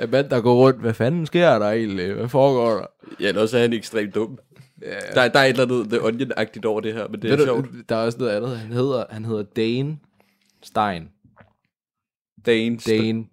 En 0.00 0.10
mand, 0.10 0.28
der 0.28 0.40
går 0.40 0.54
rundt. 0.54 0.80
Hvad 0.80 0.94
fanden 0.94 1.26
sker 1.26 1.58
der 1.58 1.70
egentlig? 1.70 2.12
Hvad 2.12 2.28
foregår 2.28 2.70
der? 2.70 2.86
ja, 3.20 3.28
eller 3.28 3.40
også 3.40 3.56
er 3.56 3.60
han 3.60 3.72
ekstremt 3.72 4.14
dum. 4.14 4.38
Der, 5.14 5.28
der 5.28 5.40
er 5.40 5.44
et 5.44 5.48
eller 5.48 5.62
andet 5.62 5.88
The 5.88 6.00
Onion-agtigt 6.02 6.64
over 6.66 6.80
det 6.80 6.94
her, 6.94 7.08
men 7.08 7.22
det 7.22 7.32
er 7.32 7.36
Ved 7.36 7.44
sjovt. 7.46 7.64
du, 7.66 7.70
der 7.88 7.96
er 7.96 8.04
også 8.04 8.18
noget 8.18 8.30
andet. 8.36 8.58
Han 8.58 8.72
hedder, 8.72 9.04
han 9.10 9.24
hedder 9.24 9.42
Dane 9.42 9.98
Stein. 10.62 11.08
Dane. 12.46 12.76
Dane. 12.78 13.24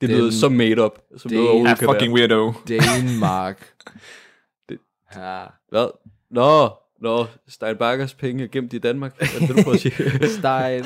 Det 0.00 0.08
lyder 0.08 0.22
Den- 0.22 0.32
så 0.32 0.48
made 0.48 0.84
up, 0.84 0.98
som 1.16 1.28
Det 1.28 1.36
noget 1.36 1.50
overhovedet 1.50 1.78
kan 1.78 1.88
fucking 1.88 2.14
være. 2.14 2.28
weirdo. 2.28 2.52
Danmark. 2.68 3.66
Det- 4.68 4.78
Ja. 5.16 5.44
Hvad? 5.68 5.86
Nå, 6.30 6.70
nå, 7.00 7.26
Steinbakkers 7.48 8.14
penge 8.14 8.44
er 8.44 8.48
gemt 8.48 8.72
i 8.72 8.78
Danmark. 8.78 9.16
Hvad 9.18 9.28
er 9.34 9.38
det, 9.46 9.48
du 9.56 9.62
prøver 9.62 9.74
at 9.74 9.80
sige? 9.80 9.94
Stein. 10.38 10.84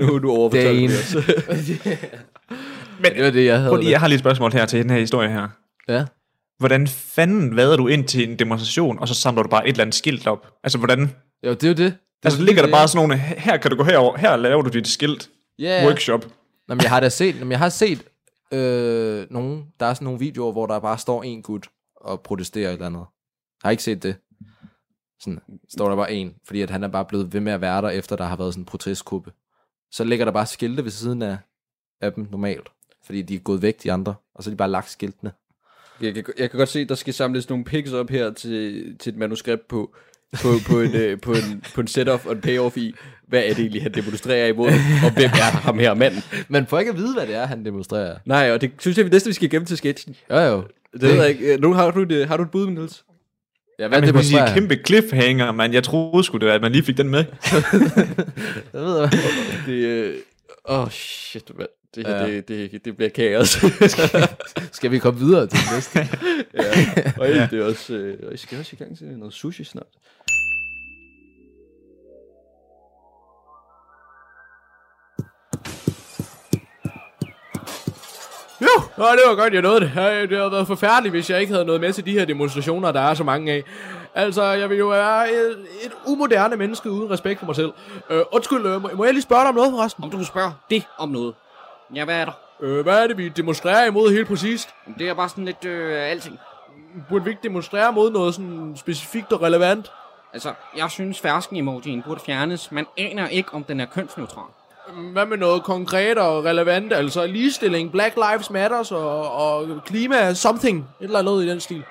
nu 0.00 0.14
er 0.14 0.18
du 0.18 0.30
overfortalt 0.30 0.76
Dane. 0.76 0.88
det. 0.92 2.10
Men 3.02 3.12
Det 3.14 3.24
var 3.24 3.30
det, 3.30 3.44
jeg 3.44 3.58
havde. 3.58 3.70
prøv 3.70 3.78
lige, 3.80 3.90
jeg 3.90 4.00
har 4.00 4.08
lige 4.08 4.14
et 4.16 4.20
spørgsmål 4.20 4.52
her 4.52 4.66
til 4.66 4.82
den 4.82 4.90
her 4.90 4.98
historie 4.98 5.28
her. 5.28 5.48
Ja. 5.88 6.04
Hvordan 6.58 6.86
fanden 6.86 7.56
vader 7.56 7.76
du 7.76 7.86
ind 7.86 8.04
til 8.08 8.28
en 8.30 8.38
demonstration, 8.38 8.98
og 8.98 9.08
så 9.08 9.14
samler 9.14 9.42
du 9.42 9.48
bare 9.48 9.64
et 9.68 9.70
eller 9.72 9.82
andet 9.84 9.94
skilt 9.94 10.26
op? 10.26 10.54
Altså, 10.64 10.78
hvordan... 10.78 11.00
Jo, 11.42 11.50
det 11.50 11.64
er 11.64 11.68
jo 11.68 11.74
det. 11.74 11.78
det 11.78 11.98
Altså, 12.24 12.42
ligger 12.42 12.62
der 12.62 12.66
det- 12.66 12.74
bare 12.74 12.88
sådan 12.88 13.08
nogle... 13.08 13.16
Her 13.18 13.56
kan 13.56 13.70
du 13.70 13.76
gå 13.76 13.84
herover. 13.84 14.16
Her 14.16 14.36
laver 14.36 14.62
du 14.62 14.68
dit 14.70 14.88
skilt. 14.88 15.30
Ja. 15.58 15.86
Workshop. 15.86 16.24
Nå, 16.68 16.74
men 16.74 16.82
jeg 16.82 16.90
har 16.90 17.00
da 17.00 17.08
set, 17.08 17.34
jamen, 17.38 17.50
jeg 17.50 17.58
har 17.58 17.68
set 17.68 18.04
øh, 18.52 19.26
nogen, 19.30 19.64
der 19.80 19.86
er 19.86 19.94
sådan 19.94 20.04
nogle 20.04 20.18
videoer, 20.18 20.52
hvor 20.52 20.66
der 20.66 20.78
bare 20.78 20.98
står 20.98 21.22
en 21.22 21.42
gut 21.42 21.68
og 21.96 22.20
protesterer 22.20 22.68
et 22.68 22.72
eller 22.72 22.86
andet. 22.86 22.98
Jeg 22.98 23.06
har 23.66 23.70
ikke 23.70 23.82
set 23.82 24.02
det. 24.02 24.16
Sådan, 25.20 25.40
står 25.68 25.88
der 25.88 25.96
bare 25.96 26.12
en, 26.12 26.34
fordi 26.46 26.60
at 26.62 26.70
han 26.70 26.84
er 26.84 26.88
bare 26.88 27.04
blevet 27.04 27.32
ved 27.32 27.40
med 27.40 27.52
at 27.52 27.60
være 27.60 27.82
der, 27.82 27.88
efter 27.88 28.16
der 28.16 28.24
har 28.24 28.36
været 28.36 28.54
sådan 28.54 28.62
en 28.62 28.66
protestgruppe. 28.66 29.32
Så 29.92 30.04
ligger 30.04 30.24
der 30.24 30.32
bare 30.32 30.46
skilte 30.46 30.84
ved 30.84 30.90
siden 30.90 31.22
af, 31.22 31.38
af 32.00 32.12
dem 32.12 32.28
normalt, 32.30 32.68
fordi 33.04 33.22
de 33.22 33.34
er 33.34 33.38
gået 33.38 33.62
væk, 33.62 33.82
de 33.82 33.92
andre, 33.92 34.14
og 34.34 34.44
så 34.44 34.50
er 34.50 34.52
de 34.52 34.56
bare 34.56 34.70
lagt 34.70 34.90
skiltene. 34.90 35.32
Jeg 36.00 36.14
kan, 36.14 36.24
jeg 36.38 36.50
kan 36.50 36.58
godt 36.58 36.68
se, 36.68 36.80
at 36.80 36.88
der 36.88 36.94
skal 36.94 37.14
samles 37.14 37.48
nogle 37.48 37.64
pics 37.64 37.92
op 37.92 38.10
her 38.10 38.32
til, 38.32 38.84
til 38.98 39.12
et 39.12 39.18
manuskript 39.18 39.68
på, 39.68 39.94
på, 40.42 40.48
på, 40.66 40.80
en, 40.80 40.94
øh, 40.94 41.20
på, 41.20 41.32
en, 41.32 41.64
på 41.74 41.80
en 41.80 41.86
setup 41.86 42.26
og 42.26 42.32
en 42.32 42.40
payoff 42.40 42.76
i, 42.76 42.94
hvad 43.28 43.40
er 43.44 43.48
det 43.48 43.58
egentlig, 43.58 43.82
han 43.82 43.92
demonstrerer 43.94 44.46
imod, 44.46 44.66
og 45.04 45.12
hvem 45.12 45.24
er 45.30 45.50
ham 45.60 45.78
her 45.78 45.94
manden. 45.94 46.22
Men 46.48 46.66
for 46.66 46.78
ikke 46.78 46.90
at 46.90 46.96
vide, 46.96 47.14
hvad 47.14 47.26
det 47.26 47.34
er, 47.34 47.46
han 47.46 47.64
demonstrerer. 47.64 48.16
Nej, 48.24 48.52
og 48.52 48.60
det 48.60 48.70
synes 48.78 48.96
jeg 48.96 49.04
vi 49.04 49.10
næste, 49.10 49.28
vi 49.28 49.34
skal 49.34 49.50
gemme 49.50 49.66
til 49.66 49.76
sketchen. 49.76 50.16
Jo 50.30 50.36
jo. 50.36 50.62
Det 50.92 51.02
ved 51.02 51.14
jeg 51.14 51.28
ikke. 51.28 51.52
Øh, 51.54 51.60
Nu 51.60 51.72
har 51.72 51.90
du, 51.90 52.02
et, 52.02 52.28
har 52.28 52.36
du 52.36 52.42
et 52.42 52.50
bud, 52.50 52.70
Niels? 52.70 53.04
Ja, 53.78 53.88
Hvad 53.88 54.00
hvad 54.00 54.12
det 54.12 54.24
sige, 54.24 54.40
kæmpe 54.54 54.80
cliffhanger, 54.86 55.52
man. 55.52 55.72
Jeg 55.72 55.84
troede 55.84 56.24
sgu 56.24 56.38
det, 56.38 56.48
at 56.48 56.60
man 56.62 56.72
lige 56.72 56.82
fik 56.82 56.96
den 56.96 57.08
med. 57.08 57.24
Jeg 58.72 58.82
ved 58.82 58.98
hvad. 58.98 59.08
Det, 59.66 59.72
øh, 59.72 60.14
oh, 60.64 60.90
shit, 60.90 61.50
mand. 61.58 61.68
Det, 61.98 62.06
her, 62.06 62.16
Ja. 62.26 62.26
det, 62.36 62.48
det, 62.48 62.84
det 62.84 62.96
bliver 62.96 63.10
kaos. 63.10 63.58
Skal 64.78 64.90
vi 64.90 64.98
komme 64.98 65.20
videre 65.20 65.46
til 65.46 65.58
det 65.58 65.68
næste? 65.74 65.98
ja. 66.54 67.12
Og 67.20 67.28
ja. 67.28 67.48
det 67.50 67.60
er 67.60 67.64
også, 67.64 67.94
øh, 67.94 68.18
og 68.28 68.34
I 68.34 68.36
skal 68.36 68.58
også 68.58 68.70
i 68.72 68.76
gang 68.76 68.98
til 68.98 69.06
noget 69.06 69.34
sushi 69.34 69.64
snart. 69.64 69.86
Jo, 78.62 78.68
Nå, 78.96 79.04
det 79.04 79.20
var 79.28 79.34
godt, 79.34 79.54
jeg 79.54 79.62
nåede 79.62 79.80
det. 79.80 79.92
Ja, 79.96 80.22
Det 80.22 80.38
havde 80.38 80.52
været 80.52 80.66
forfærdeligt, 80.66 81.12
hvis 81.12 81.30
jeg 81.30 81.40
ikke 81.40 81.52
havde 81.52 81.64
noget 81.64 81.80
med 81.80 81.92
til 81.92 82.06
de 82.06 82.12
her 82.12 82.24
demonstrationer, 82.24 82.92
der 82.92 83.00
er 83.00 83.14
så 83.14 83.24
mange 83.24 83.52
af. 83.52 83.62
Altså, 84.14 84.42
jeg 84.44 84.70
vil 84.70 84.78
jo 84.78 84.88
være 84.88 85.32
et, 85.32 85.50
et 85.84 85.92
umoderne 86.06 86.56
menneske 86.56 86.90
uden 86.90 87.10
respekt 87.10 87.38
for 87.38 87.46
mig 87.46 87.56
selv. 87.56 87.72
Øh, 88.10 88.20
undskyld, 88.32 88.66
øh, 88.66 88.82
må, 88.82 88.90
må 88.94 89.04
jeg 89.04 89.12
lige 89.12 89.22
spørge 89.22 89.40
dig 89.40 89.48
om 89.48 89.54
noget 89.54 89.70
forresten? 89.70 90.04
Om 90.04 90.10
du 90.10 90.24
spørger 90.24 90.50
det 90.70 90.82
om 90.98 91.08
noget. 91.08 91.34
Ja, 91.94 92.04
hvad 92.04 92.20
er 92.20 92.24
der? 92.24 92.32
Øh, 92.60 92.82
hvad 92.82 93.02
er 93.02 93.06
det, 93.06 93.18
vi 93.18 93.28
demonstrerer 93.28 93.86
imod 93.86 94.12
helt 94.12 94.28
præcist? 94.28 94.68
Det 94.98 95.08
er 95.08 95.14
bare 95.14 95.28
sådan 95.28 95.44
lidt 95.44 95.64
øh, 95.64 96.10
alting. 96.10 96.38
Burde 97.08 97.24
vi 97.24 97.30
ikke 97.30 97.42
demonstrere 97.42 97.92
mod 97.92 98.10
noget 98.10 98.34
sådan 98.34 98.72
specifikt 98.76 99.32
og 99.32 99.42
relevant? 99.42 99.92
Altså, 100.32 100.52
jeg 100.76 100.90
synes 100.90 101.20
fersken 101.20 101.56
emojien 101.56 102.02
burde 102.02 102.20
fjernes. 102.20 102.72
Man 102.72 102.86
aner 102.96 103.28
ikke, 103.28 103.54
om 103.54 103.64
den 103.64 103.80
er 103.80 103.86
kønsneutral. 103.86 104.44
Hvad 105.12 105.26
med 105.26 105.36
noget 105.36 105.62
konkret 105.62 106.18
og 106.18 106.44
relevant? 106.44 106.92
Altså 106.92 107.26
ligestilling, 107.26 107.92
Black 107.92 108.16
Lives 108.16 108.50
Matters 108.50 108.92
og, 108.92 109.32
og 109.32 109.68
klima, 109.86 110.34
something. 110.34 110.78
Et 111.00 111.04
eller 111.04 111.18
andet 111.18 111.44
i 111.44 111.48
den 111.48 111.60
stil. 111.60 111.84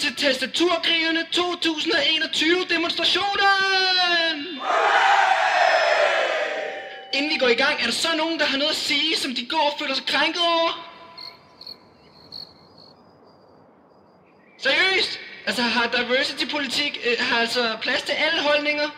til 0.00 0.14
Tastaturkrigerne 0.14 1.26
2021 1.32 2.64
demonstrationen! 2.70 4.60
Inden 7.12 7.30
vi 7.30 7.36
går 7.36 7.48
i 7.48 7.54
gang, 7.54 7.80
er 7.80 7.84
der 7.84 7.92
så 7.92 8.08
nogen, 8.16 8.38
der 8.38 8.44
har 8.44 8.58
noget 8.58 8.70
at 8.70 8.76
sige, 8.76 9.16
som 9.16 9.34
de 9.34 9.46
går 9.46 9.70
og 9.72 9.78
føler 9.78 9.94
sig 9.94 10.06
krænket 10.06 10.42
over? 10.42 10.90
Seriøst? 14.58 15.20
Altså 15.46 15.62
har 15.62 15.86
diversity-politik 15.96 17.00
øh, 17.04 17.26
har 17.26 17.40
altså 17.40 17.76
plads 17.82 18.02
til 18.02 18.12
alle 18.12 18.42
holdninger? 18.42 18.88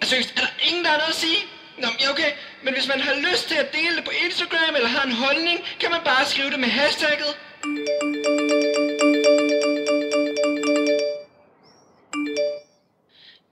Altså, 0.00 0.10
seriøst, 0.10 0.32
er 0.36 0.40
der 0.40 0.68
ingen, 0.68 0.84
der 0.84 0.90
har 0.90 0.98
noget 0.98 1.08
at 1.08 1.14
sige? 1.14 1.38
Nå, 1.78 1.86
men 1.86 2.10
okay. 2.10 2.32
Men 2.64 2.74
hvis 2.74 2.88
man 2.88 3.00
har 3.00 3.14
lyst 3.14 3.48
til 3.48 3.54
at 3.54 3.72
dele 3.72 3.96
det 3.96 4.04
på 4.04 4.10
Instagram 4.24 4.74
eller 4.74 4.88
har 4.88 5.06
en 5.06 5.12
holdning, 5.12 5.60
kan 5.80 5.90
man 5.90 6.00
bare 6.04 6.24
skrive 6.24 6.50
det 6.50 6.60
med 6.60 6.68
hashtagget. 6.68 7.36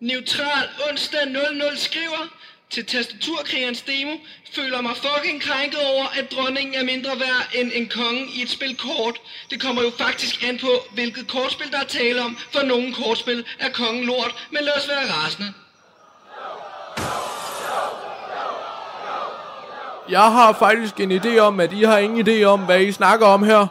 Neutral 0.01 0.69
onsdag 0.91 1.27
00 1.27 1.77
skriver 1.77 2.29
til 2.71 2.87
tastaturkrigerens 2.87 3.83
demo, 3.83 4.17
føler 4.53 4.81
mig 4.81 4.97
fucking 4.97 5.43
krænket 5.43 5.81
over, 5.81 6.07
at 6.07 6.33
dronningen 6.33 6.75
er 6.75 6.85
mindre 6.85 7.21
værd 7.21 7.51
end 7.55 7.71
en 7.75 7.89
konge 7.89 8.27
i 8.35 8.43
et 8.43 8.51
spil 8.51 8.77
kort. 8.77 9.21
Det 9.51 9.61
kommer 9.61 9.83
jo 9.83 9.93
faktisk 9.99 10.43
an 10.49 10.59
på, 10.59 10.71
hvilket 10.93 11.29
kortspil 11.29 11.73
der 11.73 11.79
er 11.79 11.85
tale 11.85 12.23
om, 12.23 12.39
for 12.53 12.63
nogle 12.63 12.95
kortspil 12.95 13.47
er 13.59 13.69
kongen 13.69 14.05
lort, 14.05 14.49
men 14.51 14.65
lad 14.65 14.73
os 14.77 14.89
være 14.89 15.13
rasende. 15.13 15.55
Jeg 20.09 20.33
har 20.33 20.53
faktisk 20.53 21.01
en 21.01 21.13
idé 21.13 21.39
om, 21.39 21.61
at 21.61 21.73
I 21.73 21.83
har 21.83 21.99
ingen 21.99 22.29
idé 22.29 22.45
om, 22.45 22.61
hvad 22.61 22.81
I 22.81 22.93
snakker 22.93 23.27
om 23.27 23.43
her. 23.43 23.67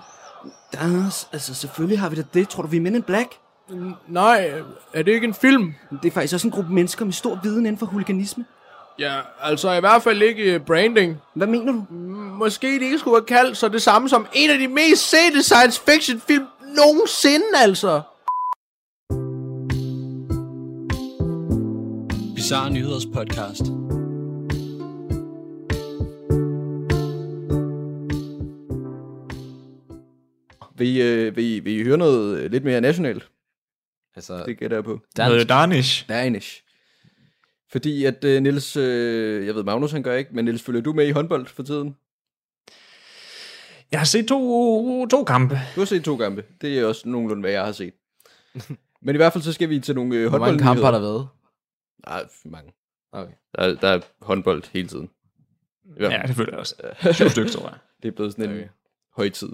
Anders, 0.77 1.27
altså 1.33 1.53
selvfølgelig 1.53 1.99
har 1.99 2.09
vi 2.09 2.15
da 2.15 2.23
det. 2.33 2.49
Tror 2.49 2.61
du, 2.61 2.67
vi 2.67 2.77
er 2.77 2.81
Men 2.81 2.95
in 2.95 3.03
Black? 3.03 3.37
Nej, 4.07 4.51
er 4.93 5.03
det 5.03 5.11
ikke 5.11 5.27
en 5.27 5.33
film? 5.33 5.73
Det 6.03 6.07
er 6.07 6.11
faktisk 6.11 6.33
også 6.33 6.47
en 6.47 6.51
gruppe 6.51 6.73
mennesker 6.73 7.05
med 7.05 7.13
stor 7.13 7.39
viden 7.43 7.65
inden 7.65 7.77
for 7.77 7.85
huliganisme. 7.85 8.45
Ja, 8.99 9.19
altså 9.41 9.71
i 9.71 9.79
hvert 9.79 10.03
fald 10.03 10.21
ikke 10.21 10.53
øh, 10.53 10.59
branding. 10.59 11.17
Hvad 11.33 11.47
mener 11.47 11.71
du? 11.71 11.93
Måske 12.37 12.67
det 12.67 12.81
ikke 12.81 12.99
skulle 12.99 13.13
være 13.13 13.41
kaldt 13.41 13.57
så 13.57 13.67
det 13.67 13.81
samme 13.81 14.09
som 14.09 14.27
en 14.33 14.49
af 14.49 14.59
de 14.59 14.67
mest 14.67 15.09
sete 15.09 15.43
science 15.43 15.81
fiction 15.87 16.21
film 16.27 16.45
nogensinde, 16.75 17.45
altså. 17.61 18.01
Bizarre 22.35 22.69
Nyheders 22.69 23.05
podcast. 23.05 23.61
Vil 30.79 30.87
I, 30.87 31.01
øh, 31.01 31.35
vil, 31.35 31.43
I, 31.45 31.59
vil 31.59 31.79
I 31.79 31.83
høre 31.83 31.97
noget 31.97 32.39
øh, 32.39 32.51
lidt 32.51 32.63
mere 32.63 32.81
nationalt? 32.81 33.29
Altså, 34.15 34.43
Det 34.45 34.57
gætter 34.57 34.77
jeg 34.77 34.83
på. 34.83 34.99
Noget 35.17 35.49
Danish. 35.49 36.09
Danish. 36.09 36.63
Fordi 37.71 38.05
at 38.05 38.23
øh, 38.23 38.41
Niels, 38.43 38.77
øh, 38.77 39.45
jeg 39.45 39.55
ved 39.55 39.63
Magnus 39.63 39.91
han 39.91 40.03
gør 40.03 40.15
ikke, 40.15 40.35
men 40.35 40.45
Niels, 40.45 40.63
følger 40.63 40.81
du 40.81 40.93
med 40.93 41.07
i 41.07 41.11
håndbold 41.11 41.45
for 41.47 41.63
tiden? 41.63 41.95
Jeg 43.91 43.99
har 43.99 44.05
set 44.05 44.27
to, 44.27 45.07
to 45.07 45.23
kampe. 45.23 45.55
Du 45.75 45.81
har 45.81 45.85
set 45.85 46.03
to 46.03 46.17
kampe. 46.17 46.43
Det 46.61 46.79
er 46.79 46.85
også 46.85 47.09
nogenlunde, 47.09 47.41
hvad 47.41 47.51
jeg 47.51 47.65
har 47.65 47.71
set. 47.71 47.93
men 49.01 49.15
i 49.15 49.17
hvert 49.17 49.33
fald 49.33 49.43
så 49.43 49.53
skal 49.53 49.69
vi 49.69 49.79
til 49.79 49.95
nogle 49.95 50.15
øh, 50.15 50.29
hvor 50.29 50.39
mange 50.39 50.59
kampe 50.59 50.83
har 50.83 50.91
der 50.91 50.99
været? 50.99 51.27
Nej, 52.07 52.23
mange. 52.45 52.73
Okay. 53.11 53.33
Der, 53.55 53.61
er- 53.63 53.75
der 53.75 53.87
er 53.87 53.99
håndbold 54.21 54.63
hele 54.73 54.87
tiden. 54.87 55.09
Ja, 55.99 56.09
fald. 56.09 56.27
det 56.27 56.35
føler 56.35 56.51
jeg 56.51 56.59
også. 56.59 56.75
Syv 57.13 57.29
stykker, 57.29 57.51
tror 57.51 57.69
jeg. 57.69 57.77
Det 58.03 58.07
er 58.07 58.11
blevet 58.11 58.31
sådan 58.31 58.49
en 58.49 58.57
okay. 58.57 58.67
højtid. 59.15 59.49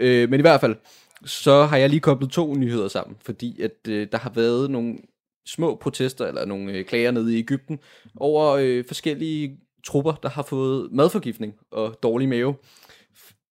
Øh, 0.00 0.30
men 0.30 0.40
i 0.40 0.42
hvert 0.42 0.60
fald, 0.60 0.76
så 1.24 1.64
har 1.64 1.76
jeg 1.76 1.90
lige 1.90 2.00
koblet 2.00 2.30
to 2.30 2.54
nyheder 2.54 2.88
sammen, 2.88 3.16
fordi 3.24 3.60
at 3.62 3.88
øh, 3.88 4.08
der 4.12 4.18
har 4.18 4.30
været 4.30 4.70
nogle 4.70 4.98
små 5.46 5.74
protester, 5.74 6.26
eller 6.26 6.44
nogle 6.44 6.72
øh, 6.72 6.84
klager 6.84 7.10
nede 7.10 7.36
i 7.36 7.38
Ægypten, 7.38 7.78
over 8.16 8.52
øh, 8.60 8.84
forskellige 8.84 9.58
trupper, 9.86 10.12
der 10.12 10.28
har 10.28 10.42
fået 10.42 10.92
madforgiftning 10.92 11.54
og 11.70 11.98
dårlig 12.02 12.28
mave. 12.28 12.54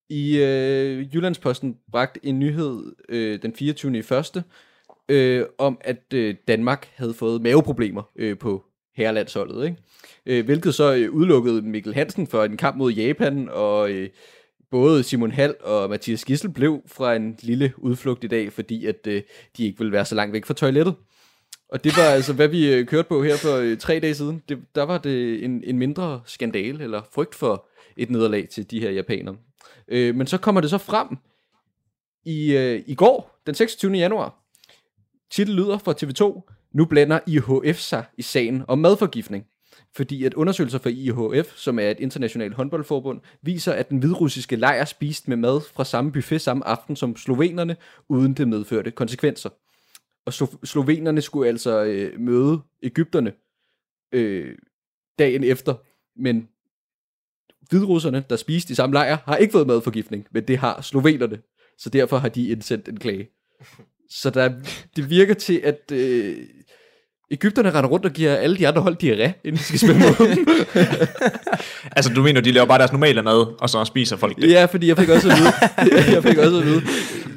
I 0.10 0.38
øh, 0.38 1.16
Jyllandsposten 1.16 1.78
bragt 1.92 2.18
en 2.24 2.40
nyhed 2.40 2.96
øh, 3.10 3.42
den 3.42 3.54
24. 3.54 3.98
i 3.98 4.02
første, 4.02 4.44
øh, 5.10 5.46
om 5.58 5.78
at 5.82 6.14
øh, 6.14 6.36
Danmark 6.48 6.90
havde 6.96 7.14
fået 7.14 7.42
maveproblemer 7.42 8.04
øh, 8.16 8.38
på 8.38 8.66
herrelandsholdet, 8.96 9.66
ikke? 9.66 9.78
Øh, 10.26 10.46
hvilket 10.46 10.76
så 10.76 10.94
øh, 10.96 11.12
udelukkede 11.12 11.62
Mikkel 11.62 11.94
Hansen 11.94 12.28
for 12.28 12.44
en 12.44 12.58
kamp 12.58 12.78
mod 12.78 12.92
Japan, 12.92 13.50
og 13.52 13.92
øh, 13.92 14.10
både 14.72 15.04
Simon 15.04 15.32
Hall 15.32 15.56
og 15.62 15.90
Mathias 15.90 16.26
Gissel 16.26 16.50
blev 16.50 16.82
fra 16.86 17.16
en 17.16 17.36
lille 17.42 17.74
udflugt 17.78 18.24
i 18.24 18.28
dag, 18.28 18.54
fordi 18.54 18.86
at 18.86 19.08
øh, 19.08 19.22
de 19.58 19.66
ikke 19.66 19.78
ville 19.78 19.92
være 19.92 20.06
så 20.06 20.16
langt 20.16 20.34
væk 20.34 20.46
fra 20.46 20.54
toilettet. 20.54 20.96
Og 21.70 21.84
det 21.84 21.98
var 21.98 22.04
altså, 22.04 22.34
hvad 22.34 22.48
vi 22.48 22.74
øh, 22.74 22.86
kørte 22.86 23.08
på 23.08 23.24
her 23.24 23.38
for 23.38 23.56
øh, 23.56 23.78
tre 23.78 24.00
dage 24.00 24.16
siden. 24.16 24.44
Det, 24.50 24.60
der 24.76 24.84
var 24.84 24.98
det 24.98 25.44
en, 25.44 25.64
en 25.64 25.78
mindre 25.78 26.22
skandale, 26.26 26.84
eller 26.84 27.02
frygt 27.14 27.36
for 27.36 27.68
et 27.98 28.10
nederlag 28.10 28.50
til 28.50 28.72
de 28.72 28.80
her 28.80 28.92
japanere. 28.92 29.36
Øh, 29.88 30.16
men 30.16 30.28
så 30.28 30.38
kommer 30.38 30.62
det 30.62 30.70
så 30.70 30.78
frem 30.78 31.08
i, 32.26 32.56
øh, 32.56 32.84
i 32.88 32.96
går, 32.96 33.42
den 33.46 33.56
26. 33.56 33.94
januar. 33.94 34.36
Titel 35.32 35.56
lyder 35.56 35.78
fra 35.78 35.94
TV2, 36.04 36.52
nu 36.74 36.86
blander 36.86 37.20
IHF 37.28 37.78
sig 37.78 38.06
i 38.18 38.22
sagen 38.22 38.64
om 38.68 38.80
madforgiftning. 38.80 39.46
Fordi 39.96 40.24
at 40.24 40.34
undersøgelser 40.34 40.80
fra 40.80 40.90
IHF, 40.90 41.58
som 41.58 41.80
er 41.80 41.90
et 41.90 42.00
internationalt 42.00 42.54
håndboldforbund, 42.54 43.22
viser, 43.42 43.74
at 43.74 43.90
den 43.90 44.00
hvidrussiske 44.00 44.56
lejr 44.56 44.86
spiste 44.86 45.30
med 45.30 45.38
mad 45.38 45.62
fra 45.62 45.86
samme 45.86 46.12
buffet 46.12 46.42
samme 46.42 46.68
aften 46.68 46.96
som 46.96 47.16
slovenerne, 47.16 47.78
uden 48.10 48.34
det 48.34 48.48
medførte 48.48 48.92
konsekvenser. 48.92 49.50
Og 50.26 50.34
slo- 50.34 50.66
slovenerne 50.66 51.22
skulle 51.22 51.50
altså 51.50 51.84
øh, 51.84 52.20
møde 52.20 52.62
Ægypterne 52.84 53.34
øh, 54.12 54.56
dagen 55.20 55.44
efter, 55.44 55.76
men 56.16 56.50
hvidrusserne, 57.70 58.24
der 58.30 58.36
spiste 58.36 58.72
i 58.72 58.76
samme 58.76 58.94
lejr, 58.94 59.18
har 59.26 59.36
ikke 59.36 59.52
fået 59.52 59.68
madforgiftning, 59.68 60.28
men 60.32 60.48
det 60.48 60.58
har 60.58 60.82
slovenerne. 60.82 61.42
Så 61.78 61.90
derfor 61.90 62.18
har 62.18 62.30
de 62.30 62.50
indsendt 62.50 62.90
en 62.90 63.00
klage. 63.00 63.30
Så 64.10 64.30
der, 64.30 64.62
det 64.96 65.10
virker 65.10 65.34
til, 65.34 65.62
at 65.64 65.92
øh, 65.92 66.48
Ægypterne 67.32 67.72
render 67.72 67.90
rundt 67.90 68.06
og 68.06 68.12
giver 68.12 68.36
alle 68.36 68.58
de 68.58 68.68
andre 68.68 68.82
hold 68.82 68.96
diarré, 69.04 69.32
inden 69.44 69.58
de 69.58 69.64
skal 69.64 69.80
spille 69.80 70.00
mod 70.00 70.28
dem. 70.28 70.48
Altså, 71.92 72.14
du 72.14 72.24
mener, 72.24 72.42
de 72.42 72.52
laver 72.52 72.66
bare 72.68 72.78
deres 72.80 72.92
normale 72.92 73.22
mad, 73.22 73.46
og 73.60 73.70
så 73.70 73.86
spiser 73.86 74.18
folk 74.18 74.36
det? 74.36 74.52
Ja, 74.52 74.66
fordi 74.66 74.88
jeg 74.88 74.98
fik 74.98 75.10
også 75.10 75.30
at 75.30 75.38
vide, 75.38 75.54
jeg 76.16 76.24
fik 76.24 76.38
også 76.38 76.58
at 76.60 76.66
vide, 76.66 76.82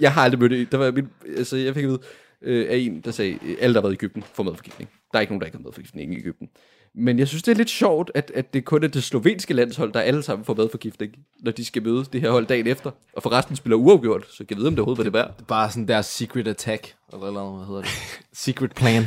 jeg 0.01 0.13
har 0.13 0.23
aldrig 0.23 0.41
mødt 0.41 0.51
det. 0.51 0.73
Der 0.73 0.79
var 0.79 0.91
min, 0.91 1.09
altså, 1.37 1.57
jeg 1.57 1.75
fik 1.75 1.85
at 1.85 1.89
vide 1.91 1.99
øh, 2.43 2.67
af 2.71 2.77
en, 2.77 3.01
der 3.01 3.11
sagde, 3.11 3.39
alle 3.61 3.75
der 3.75 3.81
har 3.81 3.89
været 3.89 3.93
i 3.93 3.95
Ægypten 3.95 4.25
får 4.35 4.43
madforgiftning. 4.43 4.91
Der 5.13 5.19
er 5.19 5.21
ikke 5.21 5.33
nogen, 5.33 5.41
der 5.41 5.47
ikke 5.47 5.59
har 5.59 5.63
madforgiftning 5.63 6.15
i 6.15 6.19
Ægypten. 6.19 6.49
Men 6.95 7.19
jeg 7.19 7.29
synes, 7.29 7.43
det 7.43 7.53
er 7.53 7.57
lidt 7.57 7.71
sjovt, 7.71 8.11
at, 8.15 8.33
at 8.35 8.55
det 8.55 8.65
kun 8.65 8.85
er 8.85 8.89
det 8.89 9.03
slovenske 9.05 9.55
landshold, 9.55 9.93
der 9.93 10.01
alle 10.01 10.23
sammen 10.23 10.45
får 10.45 10.55
madforgiftning, 10.55 11.13
når 11.41 11.53
de 11.53 11.65
skal 11.65 11.83
møde 11.83 12.05
det 12.13 12.21
her 12.21 12.31
hold 12.31 12.47
dagen 12.47 12.67
efter. 12.67 12.91
Og 13.17 13.23
forresten 13.23 13.57
spiller 13.57 13.77
uafgjort, 13.77 14.25
så 14.31 14.39
kan 14.39 14.47
jeg 14.51 14.57
vide, 14.57 14.69
om 14.69 14.73
det 14.75 14.81
overhovedet 14.81 14.99
var 14.99 15.21
det 15.21 15.27
værd. 15.27 15.47
Bare 15.49 15.71
sådan 15.71 15.89
deres 15.89 16.07
secret 16.07 16.49
attack, 16.49 16.95
eller 17.13 17.27
eller 17.27 17.41
andet, 17.41 17.57
hvad 17.57 17.67
hedder 17.67 17.83
det? 17.83 17.91
Secret 18.33 18.73
plan. 18.75 19.05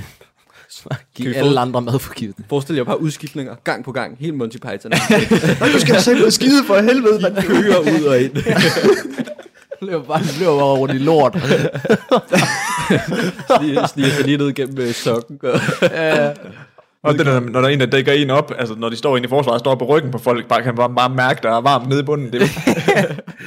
Giv 1.15 1.25
vi 1.29 1.33
få- 1.33 1.39
alle 1.39 1.59
andre 1.59 1.81
madforgiftning. 1.81 2.49
Forestil 2.49 2.75
jer 2.75 2.83
bare 2.83 3.01
udskiftninger, 3.01 3.55
gang 3.63 3.83
på 3.85 3.91
gang, 3.91 4.17
helt 4.19 4.35
Monty 4.35 4.57
Python. 4.57 4.91
Du 5.73 5.79
skal 5.79 6.01
selv 6.01 6.25
ud 6.25 6.31
skide 6.31 6.63
for 6.67 6.75
helvede, 6.81 7.19
mand. 7.21 7.35
Kører 7.43 7.79
ud 7.79 8.03
og 8.03 8.21
ind. 8.21 8.31
Løber 9.81 10.03
bare, 10.03 10.21
løber 10.39 10.51
bare 10.59 10.77
rundt 10.77 10.95
i 10.95 10.97
lort. 10.97 11.37
Sniger, 13.57 13.87
sniger 13.87 14.09
sig 14.09 14.25
lige 14.25 14.37
ned 14.37 14.53
gennem 14.53 14.77
øh, 14.79 14.93
sokken. 14.93 15.39
Og, 15.43 15.59
Og 17.03 17.17
det 17.17 17.25
der, 17.25 17.39
når 17.39 17.61
der 17.61 17.67
er 17.69 17.73
en, 17.73 17.79
der 17.79 17.85
dækker 17.85 18.11
en 18.13 18.29
op, 18.29 18.51
altså 18.59 18.75
når 18.77 18.89
de 18.89 18.95
står 18.95 19.17
inde 19.17 19.25
i 19.25 19.29
forsvaret, 19.29 19.59
står 19.59 19.75
på 19.75 19.85
ryggen 19.85 20.11
på 20.11 20.17
folk, 20.17 20.47
bare 20.47 20.63
kan 20.63 20.75
bare, 20.75 20.89
bare 20.95 21.09
mærke, 21.09 21.39
der 21.43 21.57
er 21.57 21.61
varmt 21.61 21.89
nede 21.89 21.99
i 21.99 22.03
bunden. 22.03 22.31
Det 22.33 22.41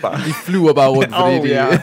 bare, 0.02 0.16
De 0.26 0.32
flyver 0.44 0.72
bare 0.72 0.88
rundt, 0.88 1.14
fordi 1.14 1.38
Åh, 1.38 1.44
de... 1.44 1.48
ja. 1.48 1.80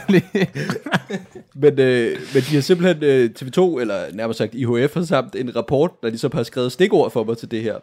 Men, 1.60 1.80
øh, 1.80 2.10
men 2.34 2.42
de 2.42 2.54
har 2.54 2.60
simpelthen 2.60 3.04
øh, 3.04 3.30
TV2, 3.38 3.80
eller 3.80 4.14
nærmere 4.14 4.34
sagt 4.34 4.54
IHF, 4.54 4.94
har 4.94 5.02
samt 5.02 5.36
en 5.36 5.56
rapport, 5.56 5.90
der 6.02 6.08
ligesom 6.08 6.30
har 6.34 6.42
skrevet 6.42 6.72
stikord 6.72 7.10
for 7.10 7.24
mig 7.24 7.38
til 7.38 7.50
det 7.50 7.62
her. 7.62 7.78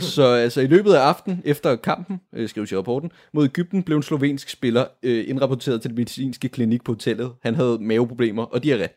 Så 0.00 0.26
altså 0.26 0.60
i 0.60 0.66
løbet 0.66 0.92
af 0.92 1.00
aften, 1.00 1.42
efter 1.44 1.76
kampen, 1.76 2.20
øh, 2.34 2.48
skrives 2.48 2.72
i 2.72 2.76
rapporten, 2.76 3.10
mod 3.32 3.44
Ægypten 3.44 3.82
blev 3.82 3.96
en 3.96 4.02
slovensk 4.02 4.48
spiller 4.48 4.84
øh, 5.02 5.24
indrapporteret 5.28 5.82
til 5.82 5.90
den 5.90 5.96
medicinske 5.96 6.48
klinik 6.48 6.84
på 6.84 6.92
hotellet. 6.92 7.32
Han 7.42 7.54
havde 7.54 7.78
maveproblemer 7.80 8.42
og 8.42 8.60
diarré. 8.64 8.88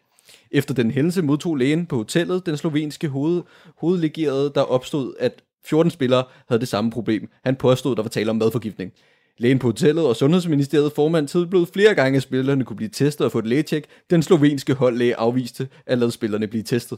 Efter 0.52 0.74
den 0.74 0.92
hændelse 0.92 1.22
modtog 1.22 1.56
lægen 1.56 1.86
på 1.86 1.96
hotellet 1.96 2.46
den 2.46 2.58
slovenske 2.58 3.08
hoved, 3.08 3.42
hovedlegerede, 3.78 4.52
der 4.56 4.62
opstod, 4.62 5.14
at 5.20 5.44
14 5.66 5.92
spillere 5.92 6.24
havde 6.48 6.60
det 6.60 6.68
samme 6.68 6.92
problem. 6.92 7.30
Han 7.44 7.56
påstod, 7.56 7.96
der 7.96 8.02
var 8.02 8.10
tale 8.10 8.30
om 8.30 8.36
madforgiftning. 8.36 8.92
Lægen 9.40 9.60
på 9.60 9.68
hotellet 9.68 10.06
og 10.06 10.16
Sundhedsministeriet 10.16 10.92
formand 10.96 11.28
tilbød 11.28 11.66
flere 11.74 11.96
gange, 11.96 12.18
at 12.18 12.24
spillerne 12.24 12.66
kunne 12.66 12.78
blive 12.78 12.90
testet 12.90 13.26
og 13.26 13.32
få 13.32 13.40
et 13.40 13.48
lægetjek. 13.48 13.86
Den 14.10 14.24
slovenske 14.24 14.74
holdlæge 14.74 15.16
afviste 15.16 15.68
at 15.86 15.98
lade 15.98 16.12
spillerne 16.12 16.48
blive 16.48 16.64
testet. 16.64 16.98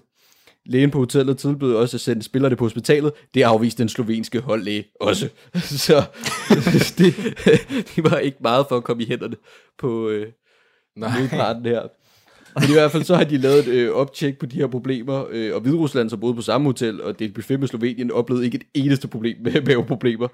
Lægen 0.65 0.91
på 0.91 0.99
hotellet 0.99 1.37
tilbød 1.37 1.75
også 1.75 1.97
at 1.97 2.01
sende 2.01 2.23
spillerne 2.23 2.55
på 2.55 2.65
hospitalet. 2.65 3.11
Det 3.33 3.43
afviste 3.43 3.83
den 3.83 3.89
slovenske 3.89 4.39
holdlæge 4.39 4.83
også. 4.99 5.29
Så 5.85 6.03
det, 6.97 7.15
det 7.95 8.03
var 8.11 8.17
ikke 8.17 8.37
meget 8.41 8.65
for 8.69 8.77
at 8.77 8.83
komme 8.83 9.03
i 9.03 9.05
hænderne 9.05 9.35
på 9.77 10.09
øh, 10.09 10.27
modparten 10.95 11.65
her. 11.65 11.81
Men 12.59 12.69
i 12.69 12.73
hvert 12.73 12.91
fald 12.91 13.03
så 13.03 13.15
har 13.15 13.23
de 13.23 13.37
lavet 13.37 13.67
et 13.67 13.73
øh, 13.73 13.91
optjek 13.91 14.39
på 14.39 14.45
de 14.45 14.55
her 14.55 14.67
problemer, 14.67 15.25
øh, 15.31 15.55
og 15.55 15.61
Hviderusland, 15.61 16.09
som 16.09 16.19
boede 16.19 16.35
på 16.35 16.41
samme 16.41 16.67
hotel, 16.67 17.01
og 17.01 17.19
det 17.19 17.25
er 17.25 17.29
et 17.29 17.35
buffet 17.35 17.59
med 17.59 17.67
Slovenien, 17.67 18.11
oplevede 18.11 18.45
ikke 18.45 18.55
et 18.55 18.83
eneste 18.83 19.07
problem 19.07 19.37
med 19.41 19.61
maveproblemer. 19.61 20.27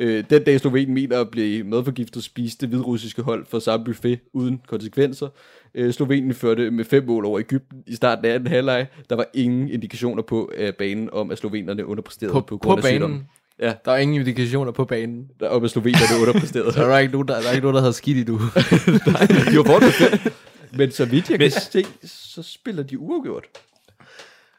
Øh, 0.00 0.24
den 0.30 0.44
dag 0.44 0.60
Slovenien 0.60 0.94
mener 0.94 1.20
at 1.20 1.30
blive 1.30 1.64
madforgiftet, 1.64 2.24
spiste 2.24 2.60
det 2.66 2.68
hvidrussiske 2.68 3.22
hold 3.22 3.46
for 3.50 3.58
samme 3.58 3.84
buffet 3.84 4.18
uden 4.32 4.60
konsekvenser. 4.66 5.28
Øh, 5.74 5.92
Slovenien 5.92 6.34
førte 6.34 6.70
med 6.70 6.84
fem 6.84 7.06
mål 7.06 7.24
over 7.24 7.40
Ægypten 7.40 7.82
i 7.86 7.94
starten 7.94 8.24
af 8.24 8.34
anden 8.34 8.48
halvleg. 8.48 8.86
Der 9.10 9.16
var 9.16 9.26
ingen 9.34 9.68
indikationer 9.68 10.22
på 10.22 10.50
af 10.56 10.74
banen 10.74 11.08
om, 11.12 11.30
at 11.30 11.38
slovenerne 11.38 11.86
underpræsterede 11.86 12.32
På, 12.32 12.40
på, 12.40 12.46
på 12.46 12.58
grund 12.58 12.78
af 12.78 12.84
sygdommen. 12.84 13.18
banen. 13.18 13.28
Ja. 13.60 13.74
Der 13.84 13.92
er 13.92 13.96
ingen 13.96 14.20
indikationer 14.20 14.72
på 14.72 14.84
banen. 14.84 15.26
Der, 15.40 15.48
om 15.48 15.64
at 15.64 15.70
slovenerne 15.70 16.20
underpræsterede. 16.22 16.72
Der 16.80 16.86
er 16.86 16.98
ikke 16.98 17.12
nogen, 17.12 17.28
der, 17.28 17.40
der, 17.40 17.48
er 17.48 17.52
ikke 17.52 17.62
nogen, 17.64 17.74
der 17.74 17.80
havde 17.80 17.92
skidt 17.92 18.16
i 18.18 18.24
du. 18.24 18.32
de 19.52 19.56
var 19.56 19.80
fem. 19.80 20.32
Men 20.72 20.90
så 20.90 21.04
vidt 21.04 21.30
jeg 21.30 21.38
kan 21.38 21.50
se, 21.50 21.84
så 22.04 22.42
spiller 22.42 22.82
de 22.82 22.98
uafgjort. 22.98 23.44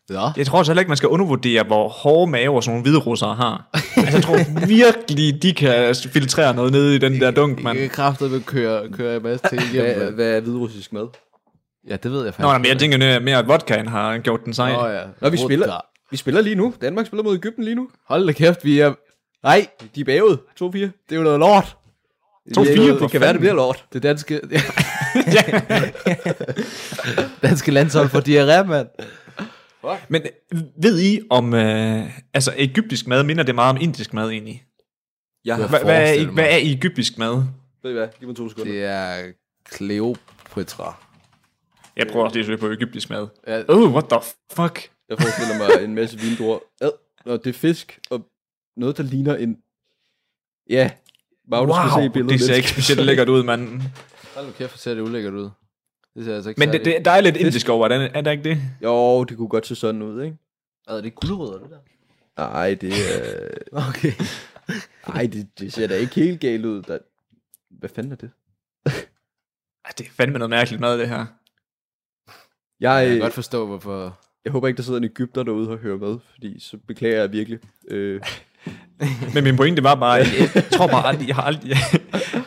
Ja. 0.10 0.32
Jeg 0.38 0.46
tror 0.46 0.60
også 0.60 0.72
heller 0.72 0.82
ikke, 0.82 0.90
man 0.90 0.98
skal 0.98 1.10
undervurdere, 1.10 1.64
hvor 1.64 1.90
hårde 1.90 2.32
maver 2.32 2.62
sådan 2.62 2.72
nogle 2.72 2.84
hvide 2.84 2.98
russere 3.00 3.36
har. 3.36 3.69
Altså, 4.00 4.18
jeg 4.18 4.24
tror 4.24 4.66
virkelig, 4.68 5.44
de 5.44 5.54
kan 5.54 5.96
filtrere 5.96 6.54
noget 6.56 6.72
nede 6.72 6.96
i 6.96 6.98
den 6.98 7.22
der 7.22 7.32
dunk, 7.32 7.56
Man 7.56 7.64
mand. 7.64 7.78
kan 7.78 7.90
kraftet 7.90 8.32
vil 8.32 8.44
køre, 8.44 8.90
køre 8.90 9.16
en 9.16 9.24
masse 9.24 9.46
ting 9.50 9.62
igennem. 9.74 9.98
Hvad, 9.98 10.12
hvad 10.12 10.36
er 10.38 10.40
hvidrussisk 10.40 10.94
mad? 10.94 11.08
Ja, 11.90 11.96
det 11.96 12.12
ved 12.12 12.24
jeg 12.24 12.34
faktisk. 12.34 12.52
Nå, 12.54 12.58
men 12.58 12.66
jeg 12.66 12.80
tænker 12.80 12.98
mere- 12.98 13.20
mere, 13.20 13.38
at 13.38 13.48
vodkaen 13.48 13.88
har 13.88 14.18
gjort 14.18 14.46
den 14.46 14.54
sej. 14.54 14.72
Nå, 14.72 14.88
ja. 14.88 15.02
Nå, 15.22 15.30
vi 15.30 15.38
spiller, 15.38 15.82
vi 16.12 16.18
spiller 16.18 16.42
lige 16.42 16.56
nu. 16.56 16.74
Danmark 16.82 17.06
spiller 17.06 17.24
mod 17.24 17.36
Ægypten 17.36 17.64
lige 17.64 17.76
nu. 17.76 17.88
Hold 18.08 18.28
da 18.28 18.32
kæft, 18.34 18.66
vi 18.66 18.80
er... 18.80 18.94
Nej, 19.44 19.68
De 19.96 20.02
er 20.02 20.06
bagud. 20.06 20.38
2-4. 20.62 20.66
det 20.78 20.92
er 21.12 21.16
jo 21.16 21.24
noget 21.24 21.40
lort. 21.40 21.76
2-4. 22.50 22.54
for 22.54 22.64
Det 23.00 23.12
kan 23.12 23.22
være, 23.22 23.32
det 23.34 23.40
bliver 23.40 23.56
lort. 23.56 23.86
Det 23.94 24.04
danske... 24.04 24.40
danske 27.44 27.72
landshold 27.72 28.10
for 28.10 28.20
diarré, 28.20 28.64
mand. 28.64 28.88
Men 30.10 30.22
øh, 30.54 30.62
ved 30.84 31.02
I 31.02 31.22
om... 31.30 31.54
Øh, 31.54 32.20
altså, 32.34 32.54
egyptisk 32.58 33.08
mad 33.08 33.24
minder 33.24 33.44
det 33.44 33.56
meget 33.56 33.70
om 33.76 33.82
indisk 33.82 34.14
mad 34.14 34.30
egentlig? 34.30 34.64
Jeg 35.46 35.56
har, 35.56 35.68
Hva, 35.68 35.84
hvad, 35.84 36.18
er, 36.18 36.32
hvad 36.32 36.44
er 36.46 36.58
egyptisk 36.62 37.18
mad? 37.18 37.44
ved 37.84 37.92
I 37.92 37.94
hvad? 37.94 38.08
Giv 38.20 38.28
mig 38.28 38.38
to 38.38 38.50
sekunder. 38.50 38.72
Det 38.72 38.84
er 38.84 39.32
Cleopatra. 39.76 40.96
Jeg 41.96 42.08
prøver 42.08 42.26
også 42.26 42.36
lige 42.36 42.42
at 42.42 42.46
søge 42.46 42.58
på 42.58 42.68
egyptisk 42.72 43.10
mad. 43.10 43.28
Ja, 43.48 43.64
Oh, 43.68 43.92
what 43.94 44.06
the 44.10 44.20
fuck? 44.52 44.90
Jeg 45.10 45.18
forestiller 45.20 45.58
mig 45.58 45.84
en 45.86 45.96
masse 45.96 46.20
vindruer. 46.20 46.60
Ad, 46.82 46.92
det 47.40 47.48
er 47.48 47.54
fisk, 47.54 48.00
og 48.10 48.26
noget, 48.78 48.98
der 48.98 49.04
ligner 49.04 49.36
en... 49.36 49.58
Ja, 50.70 50.92
Magnus 51.48 51.76
skal 51.76 51.90
se 51.90 52.00
Wow, 52.00 52.10
billedet. 52.10 52.40
det 52.40 52.48
ser 52.48 52.54
ikke 52.56 52.70
specielt 52.70 53.06
lækkert 53.06 53.30
ud, 53.30 53.44
mand. 53.44 53.82
hold 54.36 54.46
nu 54.46 54.52
kæft, 54.52 54.72
hvor 54.72 54.78
ser 54.78 54.94
det 54.94 55.02
ulækkert 55.02 55.34
ud. 55.34 55.50
Det 56.20 56.26
ser 56.26 56.36
altså 56.36 56.50
ikke 56.50 56.60
Men 56.60 56.70
det, 56.70 56.86
det, 56.86 57.06
der 57.06 57.12
er 57.12 57.22
lidt 57.22 57.38
indisk 57.38 57.70
over, 57.70 57.88
er 57.88 57.98
det, 57.98 58.12
er 58.14 58.22
der 58.22 58.32
ikke 58.32 58.44
det? 58.44 58.62
Jo, 58.84 59.24
det 59.24 59.38
kunne 59.38 59.48
godt 59.48 59.68
se 59.68 59.76
sådan 59.76 60.02
ud, 60.02 60.24
ikke? 60.24 60.38
Er 60.88 61.02
det 61.02 61.16
guldrødder, 61.16 61.60
det 61.60 61.70
der? 61.70 61.78
Nej, 62.38 62.74
det 62.74 62.94
er... 62.94 63.50
Okay. 63.90 64.12
Nej, 65.08 65.26
det, 65.34 65.48
det 65.60 65.74
ser 65.74 65.88
da 65.88 65.96
ikke 65.96 66.16
helt 66.16 66.40
galt 66.40 66.66
ud. 66.66 66.82
Der... 66.82 66.98
Hvad 67.70 67.90
fanden 67.90 68.12
er 68.12 68.16
det? 68.16 68.32
Ej, 69.86 69.92
det 69.98 70.06
er 70.06 70.10
fandme 70.18 70.38
noget 70.40 70.50
mærkeligt 70.50 70.82
mad, 70.82 71.00
det 71.00 71.10
her. 71.10 71.26
Jeg, 72.80 73.00
Jeg 73.02 73.08
kan 73.08 73.16
øh, 73.16 73.22
godt 73.22 73.34
forstå, 73.34 73.66
hvorfor... 73.66 74.20
jeg 74.46 74.52
håber 74.52 74.68
ikke, 74.68 74.78
der 74.78 74.84
sidder 74.84 75.00
en 75.00 75.04
Ægypter 75.06 75.44
derude 75.44 75.70
og 75.70 75.78
hører 75.78 75.98
med, 75.98 76.18
fordi 76.32 76.60
så 76.60 76.78
beklager 76.88 77.20
jeg 77.20 77.32
virkelig. 77.32 77.60
Øh, 77.88 78.22
Men 79.34 79.44
min 79.44 79.58
pointe 79.58 79.84
var 79.84 79.96
bare, 79.96 80.14
jeg, 80.14 80.28
jeg 80.56 80.64
tror 80.72 80.88
bare 80.88 81.06
aldrig, 81.06 81.28
jeg 81.28 81.36
har 81.36 81.44
aldrig, 81.44 81.70
jeg, 81.70 81.78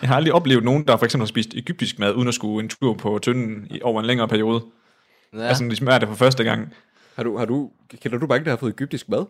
har 0.09 0.17
aldrig 0.17 0.33
oplevet 0.33 0.65
nogen, 0.65 0.87
der 0.87 0.97
for 0.97 1.05
eksempel 1.05 1.23
har 1.23 1.29
spist 1.29 1.55
egyptisk 1.55 1.99
mad, 1.99 2.15
uden 2.15 2.29
at 2.29 2.35
skulle 2.35 2.65
en 2.65 2.69
tur 2.69 2.95
på 2.95 3.19
tynden 3.23 3.67
i, 3.71 3.83
over 3.83 4.01
en 4.01 4.07
længere 4.07 4.29
periode. 4.29 4.63
Ja. 5.33 5.43
Altså, 5.43 5.65
de 5.65 5.77
smager 5.77 5.99
det 5.99 6.09
for 6.09 6.15
første 6.15 6.45
gang. 6.45 6.75
har 7.17 7.23
du, 7.23 7.39
har 7.39 7.45
du, 7.45 7.71
kender 8.03 8.19
du 8.19 8.27
mange, 8.27 8.45
der 8.45 8.51
har 8.51 8.57
fået 8.57 8.73
egyptisk 8.73 9.09
mad? 9.09 9.25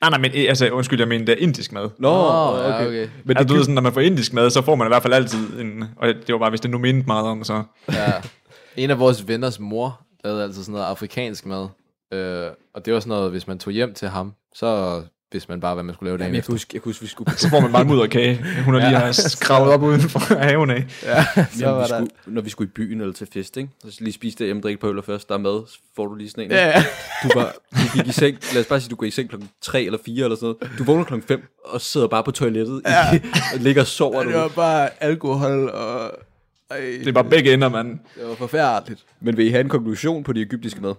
Nej, 0.00 0.10
nej, 0.10 0.18
men 0.18 0.30
eh, 0.34 0.44
altså, 0.48 0.70
undskyld, 0.70 1.00
jeg 1.00 1.08
mener, 1.08 1.24
det 1.24 1.32
er 1.32 1.42
indisk 1.42 1.72
mad. 1.72 1.90
Nå, 1.98 2.08
Nå, 2.08 2.56
ja, 2.58 2.86
okay. 2.86 3.08
Men 3.24 3.36
Altså, 3.36 3.42
det, 3.42 3.48
du 3.48 3.54
ved 3.54 3.62
sådan, 3.62 3.74
når 3.74 3.82
man 3.82 3.92
får 3.92 4.00
indisk 4.00 4.32
mad, 4.32 4.50
så 4.50 4.62
får 4.62 4.74
man 4.74 4.86
i 4.86 4.90
hvert 4.90 5.02
fald 5.02 5.14
altid 5.14 5.60
en, 5.60 5.84
og 5.96 6.08
det 6.08 6.32
var 6.32 6.38
bare, 6.38 6.50
hvis 6.50 6.60
det 6.60 6.70
nu 6.70 6.78
mindte 6.78 7.06
meget 7.06 7.26
om, 7.26 7.44
så. 7.44 7.62
Ja. 7.92 8.12
En 8.76 8.90
af 8.90 8.98
vores 8.98 9.28
venners 9.28 9.60
mor 9.60 10.00
lavede 10.24 10.42
altså 10.42 10.64
sådan 10.64 10.72
noget 10.72 10.86
afrikansk 10.86 11.46
mad. 11.46 11.68
Øh, 12.12 12.50
og 12.74 12.86
det 12.86 12.94
var 12.94 13.00
sådan 13.00 13.08
noget, 13.08 13.30
hvis 13.30 13.46
man 13.46 13.58
tog 13.58 13.72
hjem 13.72 13.94
til 13.94 14.08
ham, 14.08 14.34
så 14.54 15.02
vidste 15.32 15.50
man 15.52 15.60
bare, 15.60 15.74
hvad 15.74 15.84
man 15.84 15.94
skulle 15.94 16.08
lave 16.08 16.18
dagen 16.18 16.26
Jamen, 16.26 16.34
jeg, 16.34 16.38
efter. 16.38 16.48
kan 16.50 16.54
huske, 16.54 16.70
jeg 16.74 16.82
kan 16.82 16.88
huske, 16.88 17.02
vi 17.02 17.08
skulle... 17.08 17.32
Så 17.38 17.48
får 17.50 17.60
man 17.60 17.72
bare 17.72 17.82
en 17.82 17.88
mudderkage. 17.88 18.44
Hun 18.64 18.74
har 18.74 18.80
lige 18.88 18.98
har 18.98 19.12
skravet 19.12 19.72
op 19.72 19.82
uden 19.82 20.00
for 20.00 20.34
haven 20.34 20.70
af. 20.70 20.84
Ja, 21.02 21.24
så 21.34 21.44
Jamen, 21.60 21.76
var 21.76 21.82
vi 21.82 21.88
der... 21.88 21.98
skulle, 21.98 22.10
når 22.26 22.42
vi 22.42 22.50
skulle 22.50 22.68
i 22.68 22.72
byen 22.74 23.00
eller 23.00 23.12
til 23.14 23.28
fest, 23.32 23.56
ikke? 23.56 23.70
Så 23.84 23.96
lige 24.00 24.12
spise 24.12 24.38
det 24.38 24.46
hjemme, 24.46 24.62
drikke 24.62 24.80
på 24.80 24.88
øl 24.90 25.02
først, 25.02 25.28
der 25.28 25.34
er 25.34 25.38
mad, 25.38 25.62
så 25.68 25.78
får 25.96 26.06
du 26.06 26.14
lige 26.14 26.30
sådan 26.30 26.44
en. 26.44 26.50
Ja, 26.50 26.66
ja. 26.68 26.84
Du, 27.22 27.28
var, 27.38 27.54
du 27.72 27.98
gik 27.98 28.06
i 28.06 28.12
seng, 28.12 28.38
lad 28.54 28.60
os 28.62 28.66
bare 28.68 28.80
sige, 28.80 28.90
du 28.90 28.96
går 28.96 29.06
i 29.06 29.10
seng 29.10 29.28
klokken 29.28 29.48
3 29.62 29.82
eller 29.82 29.98
4 30.06 30.24
eller 30.24 30.36
sådan 30.36 30.54
noget. 30.60 30.78
Du 30.78 30.84
vågner 30.84 31.04
klokken 31.04 31.28
5 31.28 31.42
og 31.64 31.80
sidder 31.80 32.06
bare 32.08 32.24
på 32.24 32.30
toilettet 32.30 32.82
ja. 32.86 33.14
i, 33.16 33.20
og 33.54 33.60
ligger 33.60 33.80
og 33.82 33.86
sover. 33.86 34.22
Det 34.24 34.32
Du. 34.34 34.38
var 34.38 34.48
bare 34.48 34.88
alkohol 35.00 35.68
og... 35.68 36.12
Ej, 36.70 36.76
Det 36.80 37.08
er 37.08 37.12
bare 37.12 37.24
begge 37.24 37.52
ender, 37.54 37.68
mand. 37.68 37.98
det 38.20 38.28
var 38.28 38.34
forfærdeligt. 38.34 39.04
Men 39.20 39.36
vil 39.36 39.46
I 39.46 39.50
have 39.50 39.60
en 39.60 39.68
konklusion 39.68 40.24
på 40.24 40.32
det 40.32 40.42
egyptiske 40.42 40.80
mad? 40.80 40.94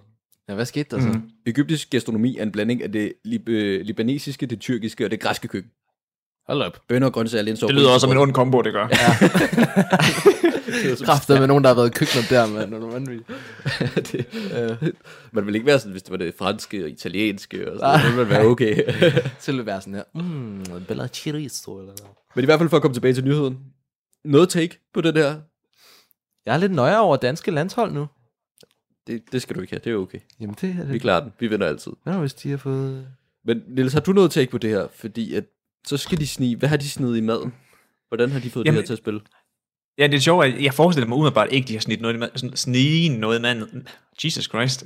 Ja, 0.48 0.54
hvad 0.54 0.66
skete 0.66 0.96
der 0.96 1.02
så? 1.02 1.08
Mm. 1.08 1.22
Egyptisk 1.46 1.90
gastronomi 1.90 2.36
er 2.38 2.42
en 2.42 2.52
blanding 2.52 2.82
af 2.82 2.92
det 2.92 3.12
lib- 3.26 3.48
øh, 3.50 3.80
libanesiske, 3.80 4.46
det 4.46 4.60
tyrkiske 4.60 5.04
og 5.04 5.10
det 5.10 5.20
græske 5.20 5.48
køkken. 5.48 5.70
Hold 6.46 6.62
op. 6.62 6.78
Bønner 6.88 7.06
og 7.06 7.12
grøntsager, 7.12 7.42
linser 7.42 7.66
Det 7.66 7.76
lyder 7.76 7.88
også 7.90 8.00
som 8.00 8.10
en 8.10 8.16
ond 8.18 8.32
kombo, 8.32 8.62
det 8.62 8.72
gør. 8.72 8.88
Ja. 8.90 9.28
Kræftet 11.04 11.38
med 11.38 11.46
nogen, 11.46 11.64
der 11.64 11.70
har 11.70 11.74
været 11.74 11.86
i 11.86 11.92
køkkenet 11.92 12.30
der, 12.30 12.46
mand. 12.46 12.74
Er 12.74 12.78
du 12.78 12.90
vanvittig? 12.90 13.26
det, 14.12 14.94
Man 15.32 15.46
vil 15.46 15.54
ikke 15.54 15.66
være 15.66 15.78
sådan, 15.78 15.92
hvis 15.92 16.02
det 16.02 16.10
var 16.10 16.16
det 16.16 16.34
franske 16.38 16.84
og 16.84 16.90
italienske 16.90 17.72
og 17.72 17.78
sådan 17.78 18.00
noget. 18.00 18.04
Det 18.06 18.16
ville 18.16 18.30
være 18.30 18.44
okay. 18.46 18.74
Så 19.40 19.46
ville 19.52 19.58
det 19.58 19.66
være 19.66 19.80
sådan 19.80 19.94
her. 19.94 20.02
Mm, 20.14 20.64
bella 20.88 21.08
chorizo, 21.08 21.78
eller 21.78 21.92
hvad? 21.92 22.08
Men 22.34 22.44
i 22.44 22.46
hvert 22.46 22.58
fald 22.60 22.68
for 22.68 22.76
at 22.76 22.82
komme 22.82 22.94
tilbage 22.94 23.14
til 23.14 23.24
nyheden. 23.24 23.58
Noget 24.24 24.48
take 24.48 24.78
på 24.94 25.00
det 25.00 25.14
der. 25.14 25.36
Jeg 26.46 26.54
er 26.54 26.58
lidt 26.58 26.72
nøje 26.72 26.98
over 26.98 27.16
danske 27.16 27.50
landshold 27.50 27.92
nu. 27.92 28.06
Det, 29.08 29.22
det 29.32 29.42
skal 29.42 29.56
du 29.56 29.60
ikke 29.60 29.72
have, 29.72 29.80
det 29.84 29.92
er 29.92 29.96
okay. 29.96 30.18
Jamen, 30.40 30.56
det 30.60 30.76
er 30.80 30.84
Vi 30.86 30.92
det. 30.92 31.00
klarer 31.00 31.20
den. 31.20 31.32
Vi 31.40 31.46
vinder 31.46 31.66
altid. 31.66 31.92
Hvad 32.04 32.12
nu, 32.14 32.20
hvis 32.20 32.34
de 32.34 32.50
har 32.50 32.56
fået... 32.56 33.06
Men 33.44 33.62
Niels, 33.68 33.92
har 33.92 34.00
du 34.00 34.12
noget 34.12 34.30
take 34.30 34.50
på 34.50 34.58
det 34.58 34.70
her? 34.70 34.86
Fordi 34.96 35.34
at, 35.34 35.44
så 35.86 35.96
skal 35.96 36.18
de 36.18 36.26
snige. 36.26 36.56
Hvad 36.56 36.68
har 36.68 36.76
de 36.76 36.88
snedet 36.88 37.16
i 37.16 37.20
maden? 37.20 37.52
Hvordan 38.08 38.30
har 38.30 38.40
de 38.40 38.50
fået 38.50 38.64
Jamen, 38.64 38.76
det 38.76 38.82
her 38.82 38.86
til 38.86 38.92
at 38.94 38.98
spille? 38.98 39.20
ja, 39.98 40.06
det 40.06 40.14
er 40.14 40.20
sjovt, 40.20 40.44
at 40.46 40.62
jeg 40.62 40.74
forestiller 40.74 41.08
mig 41.08 41.16
umiddelbart 41.18 41.48
ikke, 41.52 41.68
de 41.68 41.72
har 41.72 41.80
snit 41.80 42.00
noget 42.00 42.14
i 42.14 42.18
maden. 42.18 42.56
Snige 42.56 43.08
noget 43.18 43.38
i 43.38 43.42
maden. 43.42 43.88
Jesus 44.24 44.44
Christ. 44.44 44.84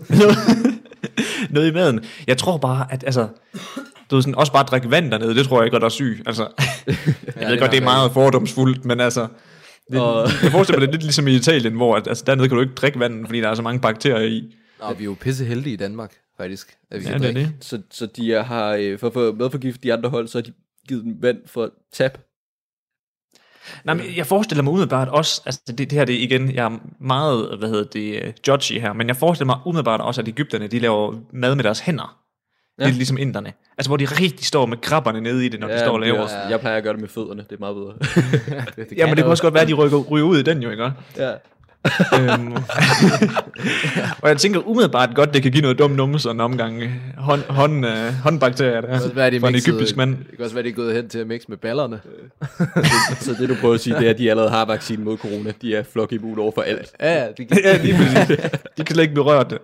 noget 1.51 1.69
i 1.71 1.73
maden. 1.75 2.01
Jeg 2.27 2.39
tror 2.39 2.57
bare, 2.57 2.93
at 2.93 3.05
altså... 3.07 3.29
Du 4.11 4.17
ved 4.17 4.23
sådan, 4.23 4.35
også 4.35 4.53
bare 4.53 4.65
drikke 4.65 4.91
vand 4.91 5.11
dernede, 5.11 5.35
det 5.35 5.47
tror 5.47 5.59
jeg 5.61 5.65
ikke, 5.67 5.77
at 5.77 5.81
der 5.81 5.87
er 5.87 5.91
syg. 5.91 6.23
Altså, 6.27 6.43
jeg 6.87 6.97
Ja, 7.41 7.49
ved 7.51 7.59
godt, 7.59 7.71
det 7.71 7.79
er 7.79 7.85
meget 7.85 8.13
fordomsfuldt, 8.13 8.85
men 8.85 9.01
altså... 9.01 9.29
Det, 9.91 10.01
Og- 10.01 10.29
jeg 10.43 10.51
forestiller 10.51 10.79
mig, 10.79 10.81
det 10.81 10.89
er 10.89 10.93
lidt 10.93 11.03
ligesom 11.03 11.29
i 11.29 11.35
Italien, 11.35 11.75
hvor 11.75 11.97
at, 11.97 12.07
altså, 12.09 12.25
dernede 12.27 12.49
kan 12.49 12.57
du 12.57 12.63
ikke 12.63 12.75
drikke 12.75 12.99
vand, 12.99 13.27
fordi 13.27 13.41
der 13.41 13.49
er 13.49 13.55
så 13.55 13.63
mange 13.63 13.81
bakterier 13.81 14.27
i. 14.29 14.55
Nå, 14.81 14.93
vi 14.95 15.03
er 15.03 15.05
jo 15.05 15.17
pisse 15.21 15.45
heldige 15.45 15.73
i 15.73 15.77
Danmark, 15.77 16.13
faktisk. 16.37 16.77
At 16.91 17.01
vi 17.01 17.05
Ja, 17.05 17.11
kan 17.13 17.21
det 17.21 17.29
er 17.29 17.33
drikke. 17.33 17.51
det. 17.57 17.65
Så, 17.65 17.83
så 17.91 18.07
de 18.07 18.31
har, 18.31 18.75
øh, 18.81 18.99
for 18.99 19.07
at 19.07 19.13
få 19.13 19.33
madforgift 19.33 19.83
de 19.83 19.93
andre 19.93 20.11
hold, 20.11 20.29
så 20.29 20.39
har 20.39 20.43
de 20.43 20.53
givet 20.89 21.05
dem 21.05 21.17
vand 21.23 21.39
for 21.47 21.71
tab. 21.93 22.19
Nej, 23.85 23.95
men 23.95 24.05
jeg 24.17 24.27
forestiller 24.27 24.63
mig 24.63 24.71
umiddelbart 24.73 25.09
også, 25.09 25.43
altså 25.47 25.61
det, 25.69 25.79
det 25.79 25.93
her 25.93 26.05
det 26.05 26.13
igen, 26.13 26.55
jeg 26.55 26.65
er 26.65 26.79
meget, 27.01 27.59
hvad 27.59 27.69
hedder 27.69 27.85
det, 27.85 28.23
uh, 28.23 28.33
judgy 28.49 28.73
her, 28.81 28.93
men 28.93 29.09
jeg 29.09 29.17
forestiller 29.17 29.47
mig 29.55 29.67
umiddelbart 29.67 30.01
også, 30.01 30.21
at 30.21 30.29
Ægypterne, 30.29 30.67
de 30.67 30.79
laver 30.79 31.21
mad 31.33 31.55
med 31.55 31.65
deres 31.65 31.81
hænder. 31.81 32.22
Ja. 32.79 32.83
Ja. 32.85 32.89
Lidt 32.89 32.97
ligesom 32.97 33.19
inderne. 33.19 33.53
Altså 33.79 33.89
hvor 33.89 33.97
de 33.97 34.05
rigtig 34.05 34.47
står 34.47 34.67
med 34.67 34.77
krabberne 34.77 35.21
nede 35.21 35.47
i 35.47 35.49
det, 35.49 35.61
når 35.61 35.69
ja, 35.69 35.75
de 35.75 35.81
står 35.81 35.93
og 35.93 36.01
det 36.01 36.09
er 36.09 36.13
laver. 36.13 36.23
også, 36.25 36.37
jeg 36.51 36.61
plejer 36.61 36.77
at 36.77 36.83
gøre 36.83 36.93
det 36.93 37.01
med 37.01 37.09
fødderne, 37.09 37.45
det 37.51 37.53
er 37.53 37.61
meget 37.61 37.77
bedre. 37.77 37.95
det, 38.77 38.91
det 38.91 38.99
Ja, 38.99 39.07
men 39.07 39.17
det 39.17 39.25
kan 39.25 39.31
også 39.31 39.43
godt 39.43 39.55
være, 39.55 39.63
at 39.63 39.69
de 39.69 39.73
rykker, 39.75 39.99
ryger 39.99 40.27
ud 40.27 40.39
i 40.39 40.43
den 40.43 40.63
jo, 40.63 40.71
ikke? 40.71 40.93
ja. 41.17 41.33
Øhm, 42.15 42.53
og 44.23 44.29
jeg 44.29 44.37
tænker 44.39 44.69
umiddelbart 44.69 45.15
godt, 45.15 45.35
det 45.35 45.43
kan 45.43 45.53
give 45.53 45.63
noget 45.63 45.79
dumt 45.79 45.97
numse 45.97 46.29
og 46.29 46.35
en 46.35 46.41
omgang 46.41 46.83
øh, 46.83 46.91
hånd, 47.17 47.43
hånd, 47.49 47.87
øh, 47.87 48.13
håndbakterier 48.23 48.81
der. 48.81 48.95
også 48.95 49.13
være, 49.15 49.31
de 49.31 49.41
for 49.41 49.49
en 49.49 49.55
egyptisk 49.55 49.97
mand. 49.97 50.17
Det 50.17 50.37
kan 50.37 50.45
også 50.45 50.55
være, 50.55 50.65
de 50.65 50.69
er 50.69 50.73
gået 50.73 50.95
hen 50.95 51.09
til 51.09 51.19
at 51.19 51.27
mixe 51.27 51.47
med 51.49 51.57
ballerne. 51.57 52.01
så 53.25 53.35
det 53.39 53.49
du 53.49 53.55
prøver 53.61 53.75
at 53.75 53.81
sige, 53.81 53.97
det 53.97 54.07
er, 54.07 54.11
at 54.11 54.19
de 54.19 54.31
allerede 54.31 54.51
har 54.51 54.65
vaccinen 54.65 55.05
mod 55.05 55.17
corona. 55.17 55.53
De 55.63 55.77
er 55.77 55.83
flokimmun 55.93 56.39
over 56.39 56.53
for 56.55 56.63
alt. 56.63 56.93
Ja, 57.01 57.23
ja, 57.23 57.27
det 57.37 57.49
kan... 57.49 57.59
ja, 57.65 57.77
lige 57.83 57.95
præcis. 57.97 58.37
De 58.79 58.85
kan 58.85 58.95
slet 58.95 59.03
ikke 59.03 59.15
berøre 59.15 59.45
det. 59.51 59.59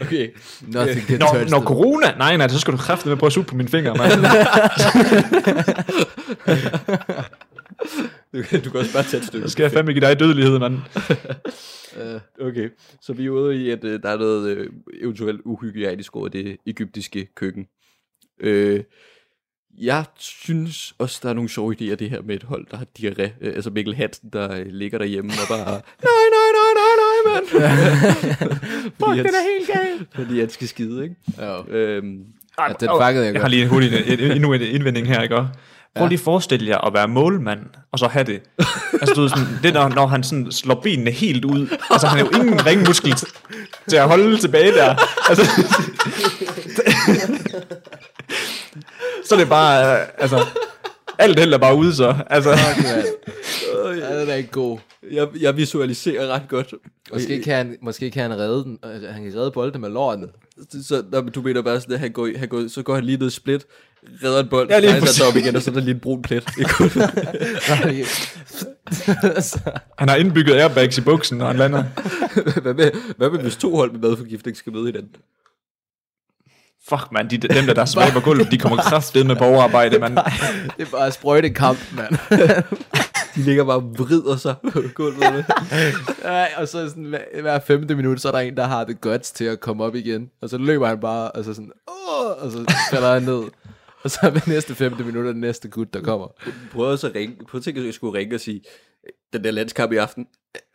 Okay. 0.00 0.28
Nothing 0.66 1.06
can 1.06 1.18
Når, 1.18 1.50
når 1.50 1.60
corona... 1.60 2.06
Nej, 2.18 2.36
nej, 2.36 2.48
så 2.48 2.58
skal 2.60 2.72
du 2.72 2.78
kræfte 2.78 3.06
med 3.06 3.12
at 3.12 3.18
prøve 3.18 3.28
at 3.28 3.32
suge 3.32 3.44
på 3.44 3.56
mine 3.56 3.68
fingre, 3.68 3.94
mand. 3.94 4.24
Du, 8.34 8.42
kan- 8.42 8.60
du 8.62 8.70
kan 8.70 8.80
også 8.80 8.92
bare 8.92 9.02
tage 9.02 9.20
et 9.20 9.26
stykke. 9.26 9.46
Så 9.48 9.52
skal 9.52 9.62
jeg 9.62 9.72
fandme 9.72 9.92
give 9.92 10.06
dig 10.06 10.20
dødelighed, 10.20 10.58
mand. 10.58 10.78
Okay, 12.40 12.68
så 13.02 13.12
vi 13.12 13.26
er 13.26 13.30
ude 13.30 13.56
i, 13.64 13.70
at 13.70 13.84
øh, 13.84 14.02
der 14.02 14.08
er 14.08 14.16
noget 14.18 14.56
øh, 14.56 14.70
eventuelt 15.02 15.40
uhygiejnisk 15.44 16.16
over 16.16 16.28
det 16.28 16.56
egyptiske 16.66 17.28
køkken. 17.34 17.66
Øh, 18.40 18.80
jeg 19.80 20.04
synes 20.18 20.94
også, 20.98 21.20
der 21.22 21.28
er 21.28 21.32
nogle 21.32 21.48
sjove 21.50 21.74
idéer, 21.80 21.94
det 21.94 22.10
her 22.10 22.22
med 22.22 22.34
et 22.36 22.42
hold, 22.42 22.66
der 22.70 22.76
har 22.76 22.86
diarré. 22.98 23.22
Øh, 23.40 23.54
altså 23.54 23.70
Mikkel 23.70 23.94
Hansen, 23.94 24.30
der 24.32 24.52
øh, 24.60 24.66
ligger 24.66 24.98
derhjemme 24.98 25.30
og 25.42 25.48
bare, 25.48 25.64
nej, 26.08 26.26
nej, 26.36 26.48
nej, 26.58 26.72
nej, 26.80 26.94
nej, 27.00 27.32
mand. 27.34 27.46
Fuck, 28.82 29.26
den 29.26 29.34
er 29.34 29.56
helt 29.56 29.70
galt. 29.78 30.08
Fordi 30.14 30.40
han 30.40 30.50
skal 30.50 30.68
skide, 30.68 31.02
ikke? 31.02 31.14
Ja. 31.38 31.62
Øhm, 31.68 32.24
Ja, 32.58 32.72
den 32.80 32.88
fangede 33.00 33.24
jeg 33.26 33.32
Jeg 33.34 33.40
har 33.40 33.44
godt. 33.44 33.50
lige 33.50 33.62
en 33.62 33.68
hurtig 33.68 33.90
en- 34.06 34.30
endnu 34.32 34.52
en 34.52 34.60
indvending 34.62 35.06
her, 35.06 35.22
ikke? 35.22 35.36
Prøv 35.96 36.08
lige 36.08 36.18
at 36.18 36.24
forestille 36.24 36.68
jer 36.68 36.78
at 36.78 36.94
være 36.94 37.08
målmand, 37.08 37.60
og 37.92 37.98
så 37.98 38.08
have 38.08 38.24
det. 38.24 38.42
Altså, 39.00 39.14
du 39.14 39.20
ved, 39.20 39.28
sådan, 39.28 39.46
det 39.62 39.68
er, 39.68 39.72
når, 39.72 39.88
når 39.88 40.06
han 40.06 40.22
sådan 40.22 40.52
slår 40.52 40.74
benene 40.74 41.10
helt 41.10 41.44
ud. 41.44 41.76
Altså, 41.90 42.06
han 42.06 42.18
har 42.18 42.26
jo 42.26 42.42
ingen 42.42 42.66
ringmuskel 42.66 43.14
til 43.88 43.96
at 43.96 44.08
holde 44.08 44.38
tilbage 44.38 44.72
der. 44.72 44.94
Altså, 45.28 45.44
så 49.28 49.34
er 49.34 49.38
det 49.38 49.48
bare, 49.48 50.00
øh, 50.00 50.06
altså, 50.18 50.44
alt 51.18 51.38
held 51.38 51.52
er 51.54 51.58
bare 51.58 51.76
ude 51.76 51.94
så. 51.94 52.14
Altså, 52.30 52.50
Ja, 54.00 54.20
den 54.20 54.28
er 54.28 54.34
ikke 54.34 54.50
god. 54.50 54.78
Jeg, 55.12 55.28
jeg 55.40 55.56
visualiserer 55.56 56.28
ret 56.28 56.42
godt. 56.48 56.74
Måske 57.12 57.42
kan 57.42 57.54
han, 57.56 57.76
måske 57.82 58.10
kan 58.10 58.22
han 58.30 58.38
redde 58.38 58.64
den. 58.64 58.78
øh, 58.84 59.02
Han 59.14 59.22
kan 59.24 59.34
redde 59.36 59.50
bolden 59.50 59.80
med 59.80 59.90
lårene. 59.90 60.26
Så, 60.82 61.02
når, 61.12 61.20
du 61.20 61.42
mener 61.42 61.62
bare 61.62 61.80
sådan, 61.80 61.94
at 61.94 62.00
han 62.00 62.12
går, 62.12 62.28
han 62.36 62.48
går, 62.48 62.68
så 62.68 62.82
går 62.82 62.94
han 62.94 63.04
lige 63.04 63.18
ned 63.18 63.30
split, 63.30 63.66
redder 64.24 64.42
en 64.42 64.48
bold, 64.48 64.68
Ja, 64.70 64.78
lige 64.78 64.90
rejser 64.92 65.06
sig 65.06 65.26
op 65.26 65.36
igen, 65.36 65.56
og 65.56 65.62
så 65.62 65.70
er 65.70 65.74
der 65.74 65.80
lige 65.80 65.94
en 65.94 66.00
brun 66.00 66.22
plet 66.22 66.44
han 69.98 70.08
har 70.08 70.16
indbygget 70.16 70.54
airbags 70.54 70.98
i 70.98 71.00
buksen, 71.00 71.38
når 71.38 71.46
han 71.46 71.56
lander. 71.56 71.84
hvad, 72.60 72.74
med, 72.74 72.90
hvad 73.16 73.30
med, 73.30 73.38
hvis 73.40 73.56
to 73.56 73.76
hold 73.76 73.92
med 73.92 74.00
madforgiftning 74.08 74.56
skal 74.56 74.72
møde 74.72 74.86
hinanden? 74.86 75.10
Fuck, 76.88 77.12
man, 77.12 77.30
de, 77.30 77.38
dem 77.38 77.66
der, 77.66 77.74
der 77.74 77.82
er 77.82 77.86
svage 77.86 78.12
på 78.12 78.20
gulvet, 78.20 78.50
de 78.50 78.58
kommer 78.58 78.78
kraftedt 78.90 79.26
med 79.26 79.36
borgerarbejde, 79.36 79.98
man. 79.98 80.16
det 80.16 80.22
er 80.78 80.90
bare 80.90 81.12
sprøjtekamp, 81.12 81.78
mand. 81.92 82.16
De 83.34 83.42
ligger 83.42 83.64
bare 83.64 83.76
og 83.76 83.98
vrider 83.98 84.36
sig 84.36 84.54
på 84.72 84.82
gulvet. 84.94 85.44
Ja, 86.24 86.46
og 86.60 86.68
så 86.68 86.88
sådan, 86.88 87.04
hver, 87.04 87.40
hver 87.40 87.58
femte 87.58 87.94
minut, 87.94 88.20
så 88.20 88.28
er 88.28 88.32
der 88.32 88.38
en, 88.38 88.56
der 88.56 88.64
har 88.66 88.84
det 88.84 89.00
guts 89.00 89.30
til 89.30 89.44
at 89.44 89.60
komme 89.60 89.84
op 89.84 89.94
igen. 89.94 90.30
Og 90.42 90.48
så 90.48 90.58
løber 90.58 90.86
han 90.86 91.00
bare, 91.00 91.30
og 91.30 91.44
så 91.44 91.54
sådan, 91.54 91.72
Åh! 91.88 92.44
og 92.44 92.52
så 92.52 92.74
falder 92.90 93.12
han 93.12 93.22
ned. 93.22 93.42
Og 94.02 94.10
så 94.10 94.30
ved 94.30 94.40
næste 94.46 94.74
femte 94.74 95.04
minut 95.04 95.26
er 95.26 95.32
den 95.32 95.40
næste 95.40 95.68
gut, 95.68 95.94
der 95.94 96.00
kommer. 96.00 96.26
Prøv 96.72 96.90
også 96.90 97.06
at 97.06 97.14
ringe. 97.14 97.36
Prøv 97.48 97.58
at 97.58 97.64
tænke, 97.64 97.80
at 97.80 97.86
jeg 97.86 97.94
skulle 97.94 98.18
ringe 98.18 98.34
og 98.34 98.40
sige, 98.40 98.60
den 99.32 99.44
der 99.44 99.50
landskamp 99.50 99.92
i 99.92 99.96
aften, 99.96 100.26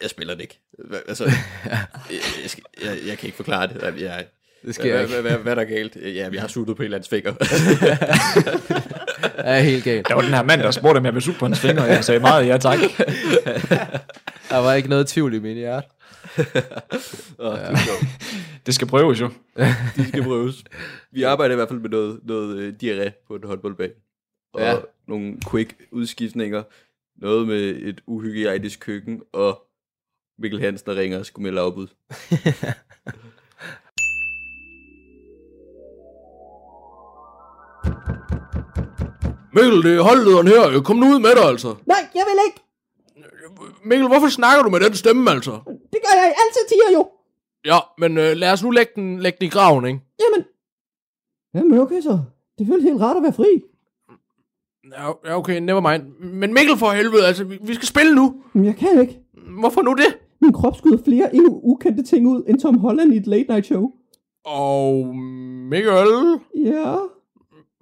jeg 0.01 0.09
spiller 0.09 0.33
det 0.33 0.41
ikke. 0.41 0.59
Altså, 1.07 1.23
jeg, 1.65 2.19
jeg, 2.41 2.49
skal, 2.49 2.63
jeg, 2.83 2.97
jeg 3.07 3.17
kan 3.17 3.27
ikke 3.27 3.35
forklare 3.35 3.67
det. 3.67 3.81
Jeg, 3.81 4.01
jeg, 4.01 4.25
Det 4.65 4.75
sker 4.75 4.91
hvad, 4.91 5.01
ikke. 5.01 5.13
hvad, 5.13 5.21
hvad, 5.21 5.39
hvad, 5.39 5.51
er 5.51 5.55
der 5.55 5.63
galt? 5.63 5.95
Ja, 5.95 6.29
jeg 6.33 6.41
har 6.41 6.47
suttet 6.47 6.75
på 6.75 6.81
en 6.81 6.85
eller 6.85 6.97
anden 6.97 7.09
finger. 7.09 7.33
Ja, 9.37 9.61
helt 9.71 9.83
galt. 9.83 10.07
Der 10.07 10.15
var 10.15 10.21
den 10.21 10.33
her 10.33 10.43
mand, 10.43 10.61
der 10.61 10.71
spurgte, 10.71 10.97
om 10.97 11.05
jeg 11.05 11.13
ville 11.13 11.23
suge 11.25 11.37
på 11.39 11.45
hans 11.45 11.59
fingre, 11.59 11.83
og 11.83 11.89
jeg 11.89 12.03
sagde 12.03 12.19
meget 12.19 12.47
ja 12.47 12.57
tak. 12.57 12.79
Der 14.49 14.57
var 14.57 14.73
ikke 14.73 14.89
noget 14.89 15.07
tvivl 15.07 15.33
i 15.33 15.39
min 15.39 15.57
hjerte. 15.57 15.87
oh, 17.37 17.57
det, 17.57 17.79
sjovt. 17.79 18.05
Det 18.65 18.75
skal 18.75 18.87
prøves 18.87 19.21
jo. 19.21 19.29
De 19.95 20.07
skal 20.07 20.23
prøves. 20.23 20.63
Vi 21.11 21.23
arbejder 21.23 21.53
i 21.53 21.55
hvert 21.55 21.69
fald 21.69 21.79
med 21.79 21.89
noget, 21.89 22.19
noget 22.23 22.67
uh, 22.67 22.73
diarré 22.83 23.23
på 23.27 23.35
en 23.35 23.43
håndboldbane. 23.43 23.93
Og 24.53 24.61
Ja. 24.61 24.71
ja. 24.71 24.77
nogle 25.07 25.37
quick 25.51 25.75
udskiftninger. 25.91 26.63
Noget 27.21 27.47
med 27.47 27.59
et 27.69 28.01
uhygiejnisk 28.07 28.79
køkken, 28.79 29.21
og 29.33 29.61
Mikkel 30.39 30.59
Hansen, 30.59 30.85
der 30.85 30.95
ringer 30.95 31.19
og 31.19 31.25
skulle 31.25 31.43
melde 31.43 31.61
afbud. 31.61 31.87
Mikkel, 39.55 39.83
det 39.83 39.97
er 39.97 40.01
holdlederen 40.01 40.47
her. 40.47 40.81
Kom 40.81 40.95
nu 40.95 41.05
ud 41.13 41.19
med 41.19 41.29
dig, 41.35 41.45
altså. 41.53 41.75
Nej, 41.85 42.03
jeg 42.15 42.23
vil 42.29 42.39
ikke. 42.47 42.59
Mikkel, 43.85 44.07
hvorfor 44.07 44.27
snakker 44.27 44.63
du 44.63 44.69
med 44.69 44.79
den 44.79 44.93
stemme, 44.95 45.31
altså? 45.31 45.51
Det 45.93 45.99
gør 46.05 46.13
jeg 46.21 46.33
altid 46.43 46.63
tiger 46.69 46.97
jo. 46.97 47.09
Ja, 47.65 47.77
men 47.97 48.17
øh, 48.17 48.31
lad 48.35 48.51
os 48.51 48.63
nu 48.63 48.69
lægge 48.69 48.91
den, 48.95 49.19
lægge 49.19 49.37
den 49.39 49.47
i 49.47 49.49
graven, 49.49 49.85
ikke? 49.85 49.99
Jamen. 50.23 50.45
Jamen 51.55 51.79
okay 51.79 52.01
så. 52.01 52.19
Det 52.59 52.67
føles 52.67 52.83
helt 52.83 53.01
rart 53.01 53.17
at 53.17 53.23
være 53.23 53.33
fri. 53.33 53.61
Ja, 54.91 55.11
ja, 55.25 55.37
okay, 55.37 55.59
never 55.59 55.91
mind. 55.91 56.03
Men 56.19 56.53
Mikkel 56.53 56.77
for 56.77 56.91
helvede, 56.91 57.27
altså, 57.27 57.43
vi, 57.43 57.57
vi 57.61 57.73
skal 57.73 57.87
spille 57.87 58.15
nu. 58.15 58.35
Men 58.53 58.65
jeg 58.65 58.75
kan 58.75 59.01
ikke. 59.01 59.19
Hvorfor 59.59 59.81
nu 59.81 59.93
det? 59.93 60.17
Min 60.41 60.53
krop 60.53 60.77
skyder 60.77 60.97
flere 61.05 61.35
endnu 61.35 61.59
ukendte 61.63 62.03
ting 62.03 62.27
ud, 62.27 62.43
end 62.47 62.59
Tom 62.59 62.77
Holland 62.77 63.13
i 63.13 63.17
et 63.17 63.27
late 63.27 63.45
night 63.49 63.65
show. 63.65 63.91
Og 64.45 65.15
Mikkel, 65.69 65.93
Ja. 66.55 66.95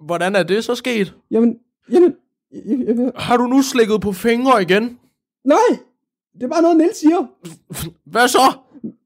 Hvordan 0.06 0.36
er 0.36 0.42
det 0.42 0.64
så 0.64 0.74
sket? 0.74 1.14
Jamen, 1.30 1.58
jamen. 1.92 2.14
Jeg, 2.52 2.62
jeg, 2.66 2.96
jeg, 2.96 3.12
Har 3.16 3.36
du 3.36 3.46
nu 3.46 3.62
slikket 3.62 4.00
på 4.00 4.12
fingre 4.12 4.62
igen? 4.62 4.98
nej. 5.44 5.78
Det 6.34 6.42
er 6.42 6.48
bare 6.48 6.62
noget, 6.62 6.76
Niels 6.76 6.96
siger. 6.96 7.26
Hvad 8.10 8.28
så? 8.28 8.52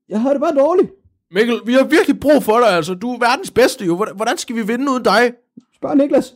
Jeg 0.08 0.20
har 0.20 0.30
det 0.32 0.40
bare 0.40 0.54
dårligt. 0.54 0.90
Mikkel, 1.30 1.60
vi 1.66 1.72
har 1.72 1.84
virkelig 1.84 2.20
brug 2.20 2.42
for 2.42 2.58
dig, 2.60 2.68
altså. 2.68 2.94
Du 2.94 3.12
er 3.12 3.18
verdens 3.18 3.50
bedste, 3.50 3.84
jo. 3.84 3.96
Hvordan, 3.96 4.38
skal 4.38 4.56
vi 4.56 4.66
vinde 4.66 4.90
uden 4.92 5.02
dig? 5.02 5.32
Spørg 5.74 5.96
Niklas. 5.96 6.34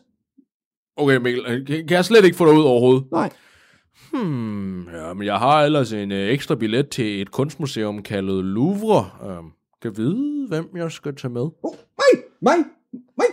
Okay, 0.97 1.17
Mikkel, 1.17 1.45
øh, 1.49 1.67
kan, 1.67 1.87
kan 1.87 1.95
jeg 1.97 2.05
slet 2.05 2.25
ikke 2.25 2.37
få 2.37 2.47
dig 2.47 2.55
ud 2.55 2.63
overhovedet? 2.63 3.05
Nej. 3.13 3.31
Hmm, 4.13 4.89
ja, 4.89 5.15
men 5.15 5.27
jeg 5.27 5.39
har 5.39 5.63
ellers 5.63 5.93
en 5.93 6.13
øh, 6.13 6.29
ekstra 6.29 6.55
billet 6.55 6.89
til 6.89 7.23
et 7.23 7.31
kunstmuseum 7.31 8.03
kaldet 8.03 8.45
Louvre. 8.45 9.11
Øh, 9.31 9.45
kan 9.83 9.97
vide, 9.97 10.47
hvem 10.49 10.69
jeg 10.77 10.93
skal 10.93 11.17
tage 11.17 11.33
med? 11.33 11.41
Oh, 11.63 11.75
mig, 11.99 12.25
mig, 12.41 12.65
mig. 13.17 13.27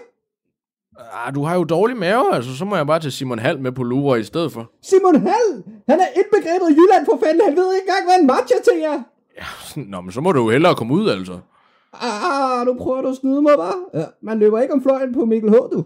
Ah, 0.99 1.35
du 1.35 1.43
har 1.43 1.55
jo 1.55 1.63
dårlig 1.63 1.97
mave, 1.97 2.35
altså. 2.35 2.57
Så 2.57 2.65
må 2.65 2.75
jeg 2.75 2.87
bare 2.87 2.99
tage 2.99 3.11
Simon 3.11 3.39
Hall 3.39 3.59
med 3.59 3.71
på 3.71 3.83
Louvre 3.83 4.19
i 4.19 4.23
stedet 4.23 4.51
for. 4.51 4.71
Simon 4.81 5.15
Hall. 5.15 5.63
Han 5.89 5.99
er 5.99 6.07
indbegrebet 6.15 6.69
i 6.69 6.73
Jylland 6.73 7.05
for 7.05 7.19
fanden. 7.23 7.41
Han 7.47 7.55
ved 7.55 7.73
ikke 7.73 7.87
engang, 7.87 8.05
hvad 8.05 8.19
en 8.19 8.27
matcha 8.27 8.55
til 8.63 8.83
er. 8.83 8.99
Nå, 9.91 10.01
men 10.01 10.11
så 10.11 10.21
må 10.21 10.31
du 10.31 10.43
jo 10.43 10.49
hellere 10.49 10.75
komme 10.75 10.93
ud, 10.93 11.09
altså. 11.09 11.39
Ah, 11.93 12.65
du 12.65 12.75
prøver 12.79 13.01
du 13.01 13.07
at 13.07 13.15
snyde 13.15 13.41
mig, 13.41 13.53
bare. 13.57 13.73
Ja, 14.01 14.05
man 14.21 14.39
løber 14.39 14.61
ikke 14.61 14.73
om 14.73 14.83
fløjen 14.83 15.13
på 15.13 15.25
Mikkel 15.25 15.49
H, 15.49 15.53
du. 15.53 15.85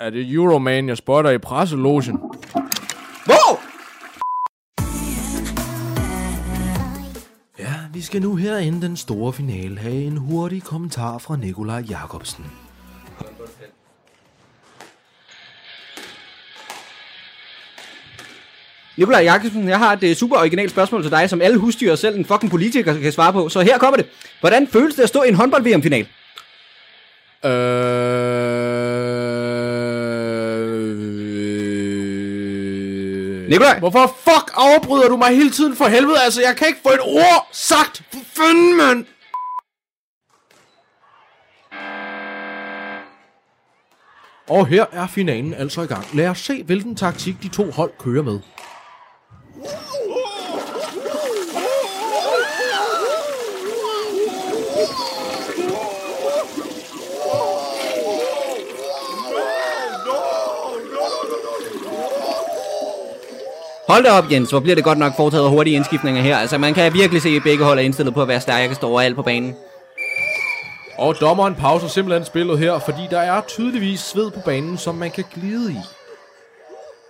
Er 0.00 0.10
det 0.10 0.32
Euroman, 0.34 0.88
jeg 0.88 0.96
spotter 0.96 1.30
i 1.30 1.38
presselogen? 1.38 2.16
Hvor? 3.24 3.60
Ja, 7.58 7.74
vi 7.92 8.00
skal 8.00 8.22
nu 8.22 8.34
her 8.34 8.58
inden 8.58 8.82
den 8.82 8.96
store 8.96 9.32
finale 9.32 9.78
have 9.78 9.94
en 10.04 10.16
hurtig 10.16 10.62
kommentar 10.62 11.18
fra 11.18 11.36
Nikolaj 11.36 11.84
Jakobsen. 11.90 12.44
Nikolaj 18.96 19.22
Jakobsen, 19.22 19.68
jeg 19.68 19.78
har 19.78 19.92
et 19.92 20.10
uh, 20.10 20.16
super 20.16 20.36
originalt 20.36 20.70
spørgsmål 20.70 21.02
til 21.02 21.10
dig, 21.10 21.30
som 21.30 21.40
alle 21.40 21.58
husdyr 21.58 21.92
og 21.92 21.98
selv 21.98 22.16
en 22.18 22.24
fucking 22.24 22.50
politiker 22.50 23.00
kan 23.00 23.12
svare 23.12 23.32
på. 23.32 23.48
Så 23.48 23.60
her 23.60 23.78
kommer 23.78 23.96
det. 23.96 24.06
Hvordan 24.40 24.68
føles 24.68 24.94
det 24.94 25.02
at 25.02 25.08
stå 25.08 25.22
i 25.22 25.28
en 25.28 25.34
håndbold-VM-final? 25.34 26.06
Øh... 27.44 27.50
Nikolaj! 33.48 33.78
Hvorfor 33.78 34.16
fuck 34.24 34.50
afbryder 34.54 35.08
du 35.08 35.16
mig 35.16 35.36
hele 35.36 35.50
tiden 35.50 35.76
for 35.76 35.84
helvede? 35.84 36.22
Altså, 36.24 36.42
jeg 36.42 36.56
kan 36.56 36.66
ikke 36.68 36.80
få 36.82 36.88
et 36.88 37.00
ord 37.00 37.48
sagt. 37.52 38.02
For 38.12 38.20
fanden, 38.36 38.76
mand! 38.76 39.04
Og 44.48 44.66
her 44.66 44.84
er 44.92 45.06
finalen 45.06 45.54
altså 45.54 45.82
i 45.82 45.86
gang. 45.86 46.06
Lad 46.14 46.28
os 46.28 46.38
se, 46.38 46.62
hvilken 46.62 46.96
taktik 46.96 47.42
de 47.42 47.48
to 47.48 47.70
hold 47.70 47.90
kører 47.98 48.22
med. 48.22 48.40
Hold 63.88 64.04
da 64.04 64.10
op, 64.10 64.32
Jens. 64.32 64.50
Hvor 64.50 64.60
bliver 64.60 64.74
det 64.74 64.84
godt 64.84 64.98
nok 64.98 65.16
foretaget 65.16 65.50
hurtige 65.50 65.76
indskiftninger 65.76 66.22
her. 66.22 66.36
Altså, 66.38 66.58
man 66.58 66.74
kan 66.74 66.94
virkelig 66.94 67.22
se, 67.22 67.28
at 67.28 67.42
begge 67.42 67.64
hold 67.64 67.78
er 67.78 67.82
indstillet 67.82 68.14
på 68.14 68.22
at 68.22 68.28
være 68.28 68.40
stærkest 68.40 68.84
overalt 68.84 69.16
på 69.16 69.22
banen. 69.22 69.56
Og 70.98 71.20
dommeren 71.20 71.54
pauser 71.54 71.88
simpelthen 71.88 72.24
spillet 72.24 72.58
her, 72.58 72.78
fordi 72.78 73.02
der 73.10 73.18
er 73.18 73.40
tydeligvis 73.40 74.00
sved 74.00 74.30
på 74.30 74.40
banen, 74.44 74.78
som 74.78 74.94
man 74.94 75.10
kan 75.10 75.24
glide 75.34 75.72
i. 75.72 75.76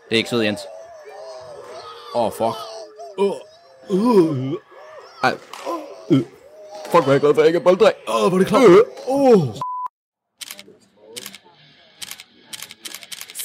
Det 0.09 0.15
er 0.15 0.17
ikke 0.17 0.31
sød, 0.31 0.43
Jens. 0.43 0.61
Åh, 2.15 2.23
oh, 2.25 2.33
fuck. 2.33 2.57
Ej. 5.23 5.35
Øh. 6.11 6.23
Fuck, 6.91 7.05
hvor 7.05 7.09
er 7.09 7.13
jeg 7.13 7.21
glad 7.21 7.35
for, 7.35 7.41
at 7.41 7.45
jeg 7.45 7.47
ikke 7.47 7.59
er 7.59 7.65
bolddrej. 7.65 7.93
Åh, 8.09 8.25
oh, 8.25 8.29
hvor 8.29 8.39
er 8.39 8.39
det 8.39 8.49
klart. 8.49 8.65
Åh. 9.09 9.33
Oh. 9.33 9.66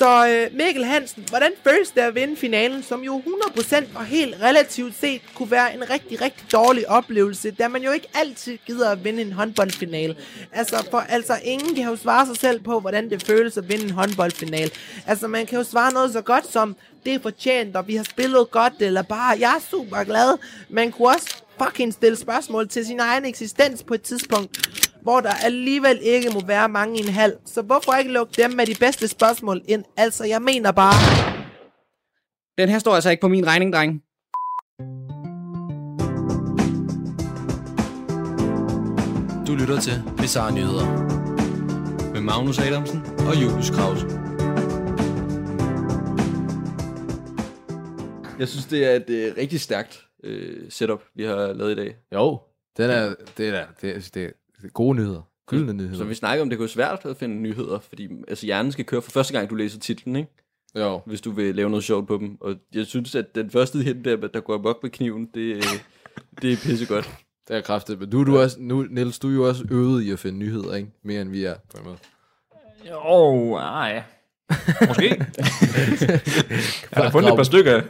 Så 0.02 0.28
øh, 0.28 0.58
Mikkel 0.58 0.86
Hansen, 0.86 1.26
hvordan 1.30 1.52
føles 1.64 1.92
det 1.92 2.02
at 2.02 2.16
vinde 2.16 2.36
finalen, 2.38 2.84
som 2.84 3.02
jo 3.02 3.22
100% 3.26 3.86
og 3.96 4.06
helt 4.06 4.36
relativt 4.42 4.96
set 4.96 5.22
kunne 5.36 5.52
være 5.52 5.74
en 5.74 5.90
rigtig, 5.90 6.22
rigtig 6.22 6.52
dårlig 6.52 6.90
oplevelse, 6.90 7.52
da 7.52 7.68
man 7.68 7.84
jo 7.84 7.92
ikke 7.92 8.08
altid 8.14 8.58
gider 8.68 8.90
at 8.90 9.04
vinde 9.04 9.22
en 9.22 9.32
håndboldfinale. 9.32 10.16
Altså, 10.52 10.88
for 10.92 10.98
altså, 10.98 11.34
ingen 11.44 11.76
kan 11.76 11.84
jo 11.84 11.96
svare 11.96 12.26
sig 12.26 12.38
selv 12.38 12.62
på, 12.64 12.80
hvordan 12.80 13.10
det 13.10 13.24
føles 13.24 13.58
at 13.58 13.70
vinde 13.70 13.84
en 13.84 13.92
håndboldfinale. 13.92 14.72
Altså, 15.08 15.28
man 15.28 15.46
kan 15.46 15.58
jo 15.58 15.64
svare 15.64 15.94
noget 15.94 16.14
så 16.14 16.22
godt 16.22 16.52
som, 16.52 16.76
det 17.06 17.14
er 17.14 17.20
fortjent, 17.20 17.76
og 17.76 17.88
vi 17.88 17.96
har 17.96 18.04
spillet 18.04 18.52
godt, 18.52 18.74
eller 18.80 19.02
bare, 19.02 19.38
jeg 19.40 19.56
er 19.56 19.62
super 19.72 20.04
glad. 20.04 20.38
Man 20.70 20.92
kunne 20.92 21.08
også 21.08 21.44
fucking 21.64 21.94
stille 21.94 22.18
spørgsmål 22.18 22.68
til 22.68 22.86
sin 22.86 23.00
egen 23.00 23.26
eksistens 23.26 23.84
på 23.84 23.94
et 23.94 24.02
tidspunkt. 24.02 24.58
hvor 25.02 25.20
der 25.20 25.34
alligevel 25.44 26.00
ikke 26.02 26.30
må 26.34 26.46
være 26.46 26.70
mange 26.70 27.00
i 27.00 27.02
en 27.02 27.14
halv. 27.14 27.34
Så 27.46 27.62
hvorfor 27.62 27.94
ikke 27.94 28.12
lukke 28.12 28.42
dem 28.42 28.52
med 28.52 28.66
de 28.66 28.76
bedste 28.80 29.08
spørgsmål 29.08 29.62
ind? 29.68 29.84
Altså, 29.98 30.26
jeg 30.26 30.42
mener 30.42 30.72
bare... 30.72 30.94
Den 32.58 32.70
her 32.70 32.80
står 32.80 32.96
altså 32.96 33.10
ikke 33.10 33.22
på 33.22 33.28
min 33.28 33.48
regning, 33.48 33.74
dreng. 33.74 34.02
Du 39.48 39.56
lytter 39.56 39.80
til 39.82 40.04
Bizarre 40.18 40.54
Nyheder. 40.54 40.88
Med 42.14 42.22
Magnus 42.22 42.60
Adamsen 42.60 43.02
og 43.28 43.42
Julius 43.42 43.70
Krause. 43.70 44.06
Jeg 48.40 48.48
synes, 48.48 48.66
det 48.66 48.86
er 48.86 48.96
et 48.96 49.10
øh, 49.10 49.34
rigtig 49.38 49.62
stærkt 49.62 50.11
øh, 50.24 50.72
setup, 50.72 51.04
vi 51.16 51.24
har 51.24 51.54
lavet 51.54 51.72
i 51.72 51.76
dag. 51.76 51.96
Jo, 52.14 52.40
den 52.78 52.90
er, 52.90 53.14
det 53.38 53.48
er, 53.48 53.66
det 53.82 53.90
er, 53.96 54.00
det 54.14 54.34
er 54.64 54.68
gode 54.68 54.96
nyheder. 54.96 55.22
Gyldne 55.48 55.74
nyheder. 55.74 55.98
Så 55.98 56.04
vi 56.04 56.14
snakker 56.14 56.42
om, 56.42 56.50
det 56.50 56.58
kunne 56.58 56.64
være 56.64 56.70
svært 56.70 57.06
at 57.06 57.18
finde 57.18 57.36
nyheder, 57.36 57.80
fordi 57.80 58.10
altså, 58.28 58.46
hjernen 58.46 58.72
skal 58.72 58.86
køre 58.86 59.02
for 59.02 59.12
første 59.12 59.34
gang, 59.34 59.50
du 59.50 59.56
læser 59.56 59.80
titlen, 59.80 60.16
ikke? 60.16 60.30
Jo. 60.76 61.02
Hvis 61.06 61.22
du 61.22 61.32
vil 61.32 61.56
lave 61.56 61.70
noget 61.70 61.84
sjovt 61.84 62.08
på 62.08 62.18
dem. 62.18 62.38
Og 62.42 62.56
jeg 62.74 62.86
synes, 62.86 63.16
at 63.16 63.36
den 63.36 63.50
første 63.50 63.80
hit 63.80 64.06
der, 64.06 64.16
der 64.16 64.40
går 64.40 64.54
amok 64.54 64.80
med 64.84 64.92
kniven, 64.92 65.26
det, 65.34 65.64
det 66.42 66.54
er 66.54 66.58
pissegodt. 66.58 67.10
Det 67.48 67.58
er 67.58 67.62
kraftigt. 67.62 68.00
Men 68.00 68.10
du, 68.10 68.24
du 68.24 68.36
er 68.36 68.44
også, 68.44 68.58
nu, 68.60 68.86
Niels, 68.90 69.20
du 69.20 69.30
er 69.30 69.34
jo 69.34 69.48
også 69.48 69.66
øvet 69.72 70.04
i 70.04 70.12
at 70.12 70.20
finde 70.20 70.40
nyheder, 70.40 70.76
ikke? 70.76 70.90
Mere 71.04 71.22
end 71.22 71.30
vi 71.30 71.46
er, 71.46 71.56
på 71.72 71.78
en 71.78 71.84
måde. 71.86 71.98
Jo, 72.90 73.56
ah, 73.56 73.92
ja. 73.96 74.04
Måske. 74.88 75.08
jeg 76.92 77.04
har 77.04 77.12
fundet 77.12 77.30
et 77.30 77.36
par 77.36 77.44
stykker. 77.44 77.82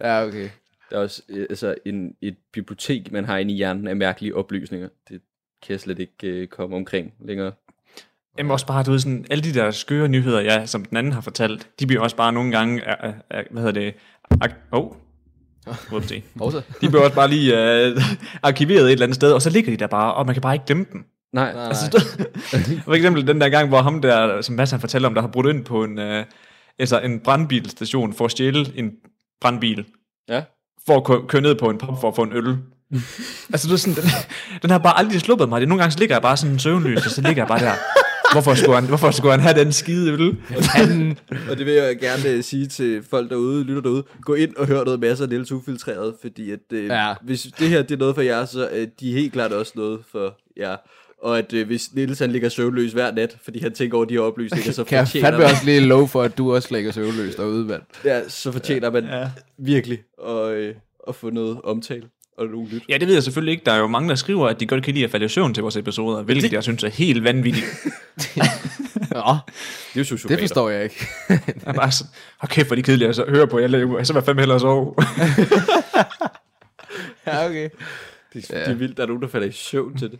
Ja, 0.00 0.26
okay. 0.26 0.48
Der 0.90 0.96
er 0.96 1.00
også 1.00 1.22
øh, 1.28 1.46
altså, 1.50 1.74
en, 1.84 2.14
et 2.22 2.36
bibliotek, 2.52 3.12
man 3.12 3.24
har 3.24 3.38
inde 3.38 3.52
i 3.54 3.56
hjernen 3.56 3.88
af 3.88 3.96
mærkelige 3.96 4.34
oplysninger. 4.36 4.88
Det 5.08 5.20
kan 5.62 5.72
jeg 5.72 5.80
slet 5.80 5.98
ikke 5.98 6.26
øh, 6.26 6.48
komme 6.48 6.76
omkring 6.76 7.12
længere. 7.20 7.52
Jamen 8.38 8.50
også 8.52 8.66
bare, 8.66 8.82
du 8.82 8.90
ved, 8.90 8.98
sådan, 8.98 9.26
alle 9.30 9.44
de 9.44 9.54
der 9.54 9.70
skøre 9.70 10.08
nyheder, 10.08 10.40
ja, 10.40 10.66
som 10.66 10.84
den 10.84 10.96
anden 10.96 11.12
har 11.12 11.20
fortalt, 11.20 11.68
de 11.80 11.86
bliver 11.86 12.02
også 12.02 12.16
bare 12.16 12.32
nogle 12.32 12.50
gange, 12.52 12.82
uh, 13.04 13.08
uh, 13.08 13.44
hvad 13.50 13.62
hedder 13.62 13.80
det, 13.80 13.94
ak- 14.44 14.68
oh, 14.72 14.92
Whoopsie. 15.90 16.22
De 16.80 16.88
bliver 16.88 17.02
også 17.02 17.14
bare 17.14 17.28
lige 17.28 17.52
uh, 17.96 18.02
arkiveret 18.42 18.84
et 18.86 18.92
eller 18.92 19.04
andet 19.06 19.14
sted, 19.16 19.32
og 19.32 19.42
så 19.42 19.50
ligger 19.50 19.70
de 19.72 19.76
der 19.76 19.86
bare, 19.86 20.14
og 20.14 20.26
man 20.26 20.34
kan 20.34 20.42
bare 20.42 20.54
ikke 20.54 20.66
glemme 20.66 20.86
dem. 20.92 21.04
Nej. 21.32 21.52
Nej, 21.52 21.66
Altså, 21.66 22.04
nej. 22.52 22.62
for 22.84 22.92
eksempel 22.94 23.26
den 23.26 23.40
der 23.40 23.48
gang, 23.48 23.68
hvor 23.68 23.82
ham 23.82 24.02
der, 24.02 24.40
som 24.42 24.54
Mads 24.54 24.70
han 24.70 24.80
fortæller 24.80 25.08
om, 25.08 25.14
der 25.14 25.20
har 25.20 25.28
brudt 25.28 25.46
ind 25.46 25.64
på 25.64 25.84
en, 25.84 25.98
uh, 25.98 26.24
altså 26.78 27.00
en 27.00 27.20
brandbilstation 27.20 28.12
for 28.12 28.24
at 28.24 28.30
stjæle 28.30 28.66
en 28.74 28.92
brandbil. 29.40 29.84
Ja. 30.28 30.42
For 30.86 30.96
at 30.96 31.04
kø- 31.04 31.26
køre 31.28 31.42
ned 31.42 31.54
på 31.54 31.70
en 31.70 31.78
pop 31.78 32.00
for 32.00 32.08
at 32.08 32.16
få 32.16 32.22
en 32.22 32.32
øl. 32.32 32.44
altså, 33.52 33.68
det 33.68 33.72
er 33.72 33.76
sådan, 33.76 33.94
den, 33.94 34.04
den 34.62 34.70
har 34.70 34.78
bare 34.78 34.98
aldrig 34.98 35.20
sluppet 35.20 35.48
mig. 35.48 35.60
Det, 35.60 35.68
nogle 35.68 35.82
gange 35.82 35.92
så 35.92 35.98
ligger 35.98 36.14
jeg 36.14 36.22
bare 36.22 36.36
sådan 36.36 36.58
søvnløs, 36.58 37.06
og 37.06 37.10
så 37.12 37.20
ligger 37.20 37.42
jeg 37.42 37.48
bare 37.48 37.60
der. 37.60 37.72
Hvorfor 38.32 38.54
skulle 38.54 38.74
han, 38.74 38.84
hvorfor 38.84 39.10
skulle 39.10 39.30
han 39.32 39.40
have 39.40 39.58
den 39.64 39.72
skide 39.72 40.12
øl? 40.12 40.36
og 41.50 41.56
det 41.58 41.66
vil 41.66 41.74
jeg 41.74 41.98
gerne 41.98 42.28
øh, 42.28 42.44
sige 42.44 42.66
til 42.66 43.02
folk 43.10 43.30
derude, 43.30 43.64
lytter 43.64 43.82
derude, 43.82 44.04
gå 44.22 44.34
ind 44.34 44.56
og 44.56 44.66
hør 44.66 44.84
noget 44.84 45.00
masser 45.00 45.24
af 45.24 45.28
Niels 45.28 45.52
Ufiltreret, 45.52 46.14
fordi 46.20 46.50
at, 46.50 46.58
øh, 46.72 46.84
Ja. 46.86 47.14
hvis 47.22 47.42
det 47.58 47.68
her 47.68 47.82
det 47.82 47.90
er 47.94 47.98
noget 47.98 48.14
for 48.14 48.22
jer, 48.22 48.44
så 48.44 48.68
er 48.72 48.86
de 49.00 49.12
helt 49.12 49.32
klart 49.32 49.52
også 49.52 49.72
noget 49.76 49.98
for 50.12 50.34
jer. 50.58 50.76
Og 51.22 51.38
at 51.38 51.52
øh, 51.52 51.66
hvis 51.66 51.94
Niels 51.94 52.18
han 52.18 52.32
ligger 52.32 52.48
søvnløs 52.48 52.92
hver 52.92 53.12
nat, 53.12 53.36
fordi 53.44 53.58
han 53.60 53.72
tænker 53.72 53.96
over 53.96 54.04
de 54.04 54.14
her 54.14 54.20
oplysninger, 54.20 54.72
så 54.78 54.84
Kan 54.84 54.98
jeg 54.98 55.06
fortjener 55.06 55.30
man, 55.30 55.42
også 55.42 55.64
lige 55.64 55.80
lov 55.80 56.08
for, 56.08 56.22
at 56.22 56.38
du 56.38 56.54
også 56.54 56.68
lægger 56.70 56.92
søvnløs 56.92 57.34
derude, 57.34 57.64
mand. 57.64 57.82
ja, 58.04 58.28
så 58.28 58.52
fortjener 58.52 58.90
man 58.90 59.04
Ja. 59.04 59.30
virkelig 59.58 59.98
at, 60.28 60.50
øh, 60.52 60.74
at 61.08 61.14
få 61.14 61.30
noget 61.30 61.60
omtale 61.64 62.02
og 62.38 62.46
nogle 62.46 62.68
lyt. 62.68 62.82
Ja, 62.88 62.96
det 62.98 63.06
ved 63.08 63.14
jeg 63.14 63.22
selvfølgelig 63.22 63.52
ikke. 63.52 63.64
Der 63.66 63.72
er 63.72 63.78
jo 63.78 63.86
mange, 63.86 64.08
der 64.08 64.14
skriver, 64.14 64.48
at 64.48 64.60
de 64.60 64.66
godt 64.66 64.84
kan 64.84 64.94
lide 64.94 65.04
at 65.04 65.10
falde 65.10 65.26
i 65.26 65.28
søvn 65.28 65.54
til 65.54 65.62
vores 65.62 65.76
episoder, 65.76 66.22
hvilket 66.22 66.52
jeg 66.52 66.62
synes 66.62 66.84
er 66.84 66.88
helt 66.88 67.24
vanvittigt. 67.24 67.66
Nå, 69.10 69.16
Det 69.16 69.94
er 69.94 69.96
jo 69.96 70.04
sociopater. 70.04 70.28
det 70.28 70.38
forstår 70.48 70.70
jeg 70.70 70.82
ikke. 70.84 71.06
Jeg 71.28 71.40
er 71.66 71.72
bare 71.72 71.90
sådan, 71.92 72.10
okay, 72.40 72.54
kæft, 72.54 72.66
hvor 72.68 72.74
er 72.74 72.76
de 72.76 72.82
kedelige 72.82 73.08
at 73.08 73.16
så- 73.16 73.24
høre 73.28 73.46
på. 73.46 73.58
Jeg 73.58 73.70
laver, 73.70 74.02
så 74.02 74.12
vil 74.12 74.18
jeg 74.18 74.24
fandme 74.24 74.42
hellere 74.42 74.60
sove. 74.60 74.94
ja, 77.26 77.46
okay. 77.46 77.68
Det, 78.32 78.50
er- 78.50 78.64
det 78.64 78.68
er 78.70 78.74
vildt, 78.74 78.96
der 78.96 79.02
er 79.02 79.06
nogen, 79.06 79.22
der 79.22 79.28
falder 79.28 79.46
i 79.48 79.52
søvn 79.52 79.96
til 79.98 80.10
det. 80.10 80.18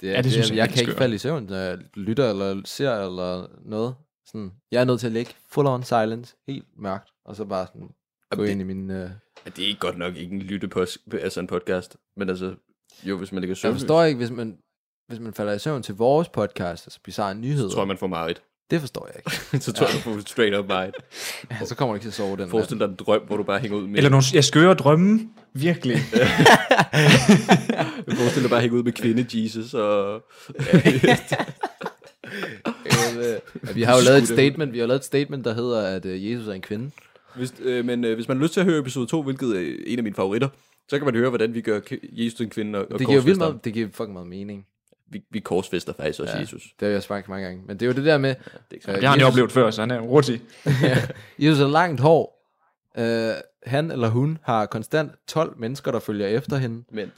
Det, 0.00 0.08
er, 0.08 0.10
Ja, 0.12 0.16
det 0.16 0.24
det 0.24 0.32
synes 0.32 0.48
jeg 0.50 0.56
jeg, 0.56 0.62
jeg 0.66 0.70
kan 0.74 0.80
ikke 0.80 0.92
falde 0.98 1.14
i 1.14 1.18
søvn, 1.18 1.42
når 1.44 1.56
jeg 1.56 1.78
lytter 1.94 2.30
eller 2.30 2.62
ser 2.64 2.92
eller 2.94 3.46
noget. 3.64 3.94
Sådan, 4.26 4.52
jeg 4.72 4.80
er 4.80 4.84
nødt 4.84 5.00
til 5.00 5.06
at 5.06 5.12
ligge 5.12 5.32
full 5.50 5.66
on 5.66 5.82
silence, 5.82 6.34
helt 6.48 6.64
mørkt, 6.78 7.08
og 7.24 7.36
så 7.36 7.44
bare 7.44 7.66
sådan 7.66 7.88
gå 8.30 8.42
det- 8.42 8.50
ind 8.50 8.60
i 8.60 8.64
min... 8.64 8.90
Øh... 8.90 9.10
Ja, 9.46 9.50
det 9.56 9.64
er 9.64 9.68
ikke 9.68 9.80
godt 9.80 9.98
nok 9.98 10.16
ikke 10.16 10.34
en 10.34 10.42
lyttepost, 10.42 10.98
altså 11.20 11.40
en 11.40 11.46
podcast, 11.46 11.96
men 12.16 12.28
altså, 12.28 12.54
jo, 13.04 13.16
hvis 13.18 13.32
man 13.32 13.40
ligger 13.40 13.50
Jeg 13.52 13.56
søvnløs, 13.56 13.80
forstår 13.80 14.02
ikke, 14.04 14.18
hvis 14.18 14.30
man, 14.30 14.58
hvis 15.08 15.20
man 15.20 15.34
falder 15.34 15.52
i 15.52 15.58
søvn 15.58 15.82
til 15.82 15.94
vores 15.94 16.28
podcast, 16.28 16.86
altså 16.86 16.98
bizarre 17.04 17.34
nyheder. 17.34 17.68
så 17.68 17.74
tror 17.74 17.82
jeg, 17.82 17.88
man 17.88 17.98
får 17.98 18.06
meget. 18.06 18.42
Det 18.70 18.80
forstår 18.80 19.06
jeg 19.06 19.16
ikke. 19.16 19.30
så 19.64 19.72
tror 19.72 19.86
jeg, 19.86 19.94
du 19.94 19.98
får 20.00 20.20
straight 20.28 20.56
up 20.56 20.66
meget. 20.66 20.94
Ja, 21.50 21.64
så 21.64 21.74
kommer 21.74 21.92
du 21.92 21.96
ikke 21.96 22.04
til 22.04 22.08
at 22.10 22.14
sove 22.14 22.36
den. 22.36 22.48
Forestil 22.48 22.78
dig 22.78 22.84
en 22.84 22.94
drøm, 22.94 23.22
hvor 23.26 23.36
du 23.36 23.42
bare 23.42 23.58
hænger 23.58 23.76
ud 23.78 23.86
med... 23.86 23.96
Eller 23.96 24.10
nogle 24.10 24.24
jeg 24.34 24.44
skøre 24.44 24.74
drømme. 24.74 25.28
Virkelig. 25.52 25.96
Forestil 28.14 28.42
dig 28.42 28.50
bare 28.50 28.58
at 28.58 28.62
hænge 28.62 28.78
ud 28.78 28.82
med 28.82 28.92
kvinde 28.92 29.26
Jesus 29.32 29.74
og... 29.74 30.22
Øh, 33.16 33.28
ja, 33.68 33.72
vi 33.74 33.82
har 33.82 33.96
jo 33.96 34.02
lavet 34.04 34.22
et 34.22 34.28
statement, 34.28 34.72
vi 34.72 34.78
har 34.78 34.86
lavet 34.86 34.98
et 34.98 35.04
statement, 35.04 35.44
der 35.44 35.54
hedder, 35.54 35.82
at 35.82 36.06
øh, 36.06 36.30
Jesus 36.30 36.48
er 36.48 36.52
en 36.52 36.60
kvinde. 36.60 36.90
Hvis, 37.36 37.54
øh, 37.62 37.84
men 37.84 38.04
øh, 38.04 38.14
hvis 38.14 38.28
man 38.28 38.36
har 38.36 38.42
lyst 38.42 38.52
til 38.52 38.60
at 38.60 38.66
høre 38.66 38.78
episode 38.78 39.06
2, 39.06 39.22
hvilket 39.22 39.56
er 39.56 39.76
en 39.86 39.98
af 39.98 40.02
mine 40.02 40.14
favoritter, 40.14 40.48
så 40.88 40.98
kan 40.98 41.04
man 41.04 41.14
høre, 41.14 41.28
hvordan 41.28 41.54
vi 41.54 41.60
gør 41.60 41.80
Jesus 42.12 42.36
til 42.36 42.44
en 42.44 42.50
kvinde 42.50 42.78
og, 42.78 42.86
og 42.90 42.98
Det 42.98 43.06
giver 43.06 43.18
jo 43.18 43.24
vildt 43.24 43.38
meget, 43.38 43.64
det 43.64 43.72
giver 43.72 43.88
fucking 43.92 44.12
meget 44.12 44.28
mening. 44.28 44.66
Vi, 45.10 45.22
vi 45.30 45.38
korsfester 45.38 45.92
faktisk 45.92 46.20
også 46.20 46.34
Ja. 46.34 46.40
Jesus. 46.40 46.62
Det 46.80 46.86
har 46.86 46.92
jeg 46.92 47.02
sagt 47.02 47.28
mange 47.28 47.46
gange. 47.46 47.62
Men 47.66 47.76
det 47.76 47.82
er 47.82 47.86
jo 47.86 47.92
det 47.92 48.04
der 48.04 48.18
med, 48.18 48.34
Det 48.70 48.84
er 48.84 48.90
øh, 48.90 48.94
Det 48.94 49.04
har 49.04 49.10
han 49.10 49.20
jo 49.20 49.26
oplevet 49.26 49.52
før, 49.52 49.70
så 49.70 49.82
han 49.82 49.90
er 49.90 50.00
hurtig. 50.00 50.40
Jesus 51.38 51.60
er 51.60 51.68
langt 51.68 52.00
hår. 52.00 52.52
Øh, 52.98 53.34
han 53.66 53.90
eller 53.90 54.08
hun 54.08 54.38
har 54.42 54.66
konstant 54.66 55.12
12 55.26 55.54
mennesker, 55.58 55.92
der 55.92 55.98
følger 55.98 56.26
efter 56.26 56.56
hende. 56.56 56.84
Men 56.90 57.12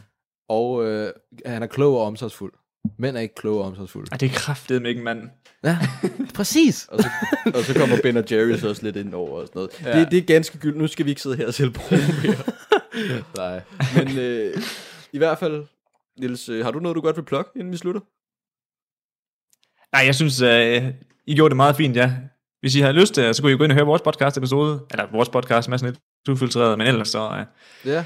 Og 0.48 0.84
øh, 0.84 1.12
han 1.46 1.62
er 1.62 1.66
klog 1.66 1.98
og 2.00 2.06
omsorgsfuld. 2.06 2.52
Mænd 2.98 3.16
er 3.16 3.20
ikke 3.20 3.34
kloge 3.34 3.60
og 3.60 3.66
omsorgsfulde. 3.66 4.08
Ej, 4.12 4.16
det 4.18 4.26
er 4.30 4.34
kraftet 4.34 4.82
med 4.82 4.90
ikke 4.90 4.98
en 4.98 5.04
mand. 5.04 5.22
Ja, 5.64 5.78
præcis. 6.34 6.86
og 6.92 7.02
så, 7.02 7.08
og 7.54 7.62
så 7.62 7.74
kommer 7.74 7.96
Ben 8.02 8.16
og 8.16 8.24
Jerry's 8.30 8.68
også 8.68 8.80
lidt 8.82 8.96
ind 8.96 9.14
over 9.14 9.40
og 9.40 9.46
sådan 9.46 9.58
noget. 9.60 9.82
Ja. 9.84 10.00
Det, 10.00 10.10
det 10.10 10.18
er 10.18 10.22
ganske 10.22 10.58
gyldt. 10.58 10.76
Nu 10.78 10.86
skal 10.86 11.04
vi 11.04 11.10
ikke 11.10 11.22
sidde 11.22 11.36
her 11.36 11.46
og 11.46 11.54
sælge 11.54 11.70
brug 11.70 11.98
mere. 12.24 12.36
Nej. 13.36 13.60
Men 13.96 14.18
øh, 14.18 14.56
i 15.12 15.18
hvert 15.18 15.38
fald, 15.38 15.64
Niels, 16.20 16.48
øh, 16.48 16.64
har 16.64 16.70
du 16.70 16.78
noget, 16.80 16.96
du 16.96 17.00
godt 17.00 17.16
vil 17.16 17.22
plukke, 17.22 17.50
inden 17.56 17.72
vi 17.72 17.76
slutter? 17.76 18.00
Nej, 19.96 20.04
jeg 20.06 20.14
synes, 20.14 20.42
uh, 20.42 20.92
I 21.26 21.34
gjorde 21.34 21.50
det 21.50 21.56
meget 21.56 21.76
fint, 21.76 21.96
ja. 21.96 22.12
Hvis 22.60 22.74
I 22.74 22.80
har 22.80 22.92
lyst 22.92 23.14
til, 23.14 23.34
så 23.34 23.42
kunne 23.42 23.52
I 23.52 23.56
gå 23.56 23.64
ind 23.64 23.72
og 23.72 23.76
høre 23.76 23.86
vores 23.86 24.02
podcast 24.02 24.36
episode. 24.36 24.80
Eller 24.90 25.06
vores 25.12 25.28
podcast, 25.28 25.68
med 25.68 25.78
sådan 25.78 25.92
lidt 26.26 26.28
ufiltreret, 26.28 26.78
men 26.78 26.86
ellers 26.86 27.08
så, 27.08 27.28
uh, 27.28 27.88
Ja. 27.88 28.04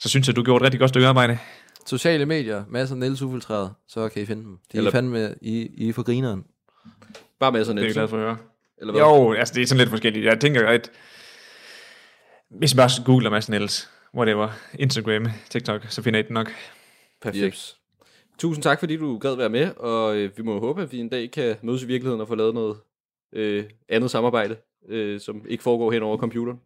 så 0.00 0.08
synes 0.08 0.26
jeg, 0.26 0.36
du 0.36 0.42
gjorde 0.42 0.56
et 0.56 0.62
rigtig 0.62 0.80
godt 0.80 0.88
stykke 0.88 1.06
arbejde. 1.06 1.38
Sociale 1.86 2.26
medier, 2.26 2.64
masser 2.68 2.94
af 2.94 2.98
Niels 3.00 3.22
ufiltreret, 3.22 3.74
så 3.88 4.08
kan 4.08 4.22
I 4.22 4.26
finde 4.26 4.42
dem. 4.42 4.58
De 4.72 4.76
er 4.76 4.78
Eller- 4.78 4.90
fandme, 4.90 5.34
I, 5.42 5.70
I 5.74 5.88
er 5.88 5.92
for 5.92 6.02
grineren. 6.02 6.44
Bare 7.40 7.52
med 7.52 7.64
sådan 7.64 7.76
Det 7.76 7.82
er 7.82 7.86
jeg 7.88 7.94
glad 7.94 8.08
for 8.08 8.16
at 8.16 8.22
høre. 8.22 8.36
Eller 8.80 8.92
hvad? 8.92 9.02
Jo, 9.02 9.32
altså 9.32 9.54
det 9.54 9.62
er 9.62 9.66
sådan 9.66 9.78
lidt 9.78 9.90
forskelligt. 9.90 10.24
Jeg 10.26 10.40
tænker, 10.40 10.68
at 10.68 10.90
hvis 12.50 12.72
I 12.72 12.76
bare 12.76 12.90
googler 13.04 13.30
Mads 13.30 13.48
Niels, 13.48 13.90
whatever, 14.14 14.48
Instagram, 14.78 15.26
TikTok, 15.50 15.86
så 15.88 16.02
finder 16.02 16.20
I 16.20 16.22
den 16.22 16.34
nok. 16.34 16.52
Perfekt. 17.22 17.44
Yes. 17.44 17.76
Tusind 18.38 18.62
tak, 18.62 18.78
fordi 18.80 18.96
du 18.96 19.18
gad 19.18 19.34
være 19.36 19.48
med, 19.48 19.70
og 19.76 20.16
øh, 20.16 20.30
vi 20.36 20.42
må 20.42 20.60
håbe, 20.60 20.82
at 20.82 20.92
vi 20.92 20.98
en 20.98 21.08
dag 21.08 21.30
kan 21.30 21.56
mødes 21.62 21.82
i 21.82 21.86
virkeligheden 21.86 22.20
og 22.20 22.28
få 22.28 22.34
lavet 22.34 22.54
noget 22.54 22.76
øh, 23.32 23.64
andet 23.88 24.10
samarbejde, 24.10 24.56
øh, 24.88 25.20
som 25.20 25.42
ikke 25.48 25.62
foregår 25.62 25.92
hen 25.92 26.02
over 26.02 26.16
computeren. 26.18 26.58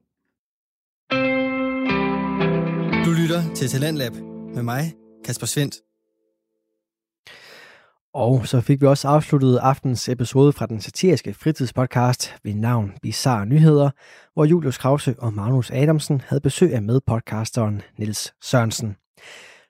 Du 3.04 3.10
lytter 3.22 3.54
til 3.54 3.68
Talentlab 3.68 4.12
med 4.54 4.62
mig, 4.62 4.94
Kasper 5.24 5.46
Svendt. 5.46 5.76
Og 8.14 8.46
så 8.46 8.60
fik 8.60 8.80
vi 8.80 8.86
også 8.86 9.08
afsluttet 9.08 9.58
aftens 9.62 10.08
episode 10.08 10.52
fra 10.52 10.66
den 10.66 10.80
satiriske 10.80 11.34
fritidspodcast 11.34 12.34
ved 12.44 12.54
navn 12.54 12.92
Bizarre 13.02 13.46
Nyheder, 13.46 13.90
hvor 14.34 14.44
Julius 14.44 14.78
Krause 14.78 15.14
og 15.18 15.32
Magnus 15.32 15.70
Adamsen 15.70 16.22
havde 16.26 16.40
besøg 16.40 16.74
af 16.74 16.82
medpodcasteren 16.82 17.82
Nils 17.98 18.32
Sørensen. 18.42 18.96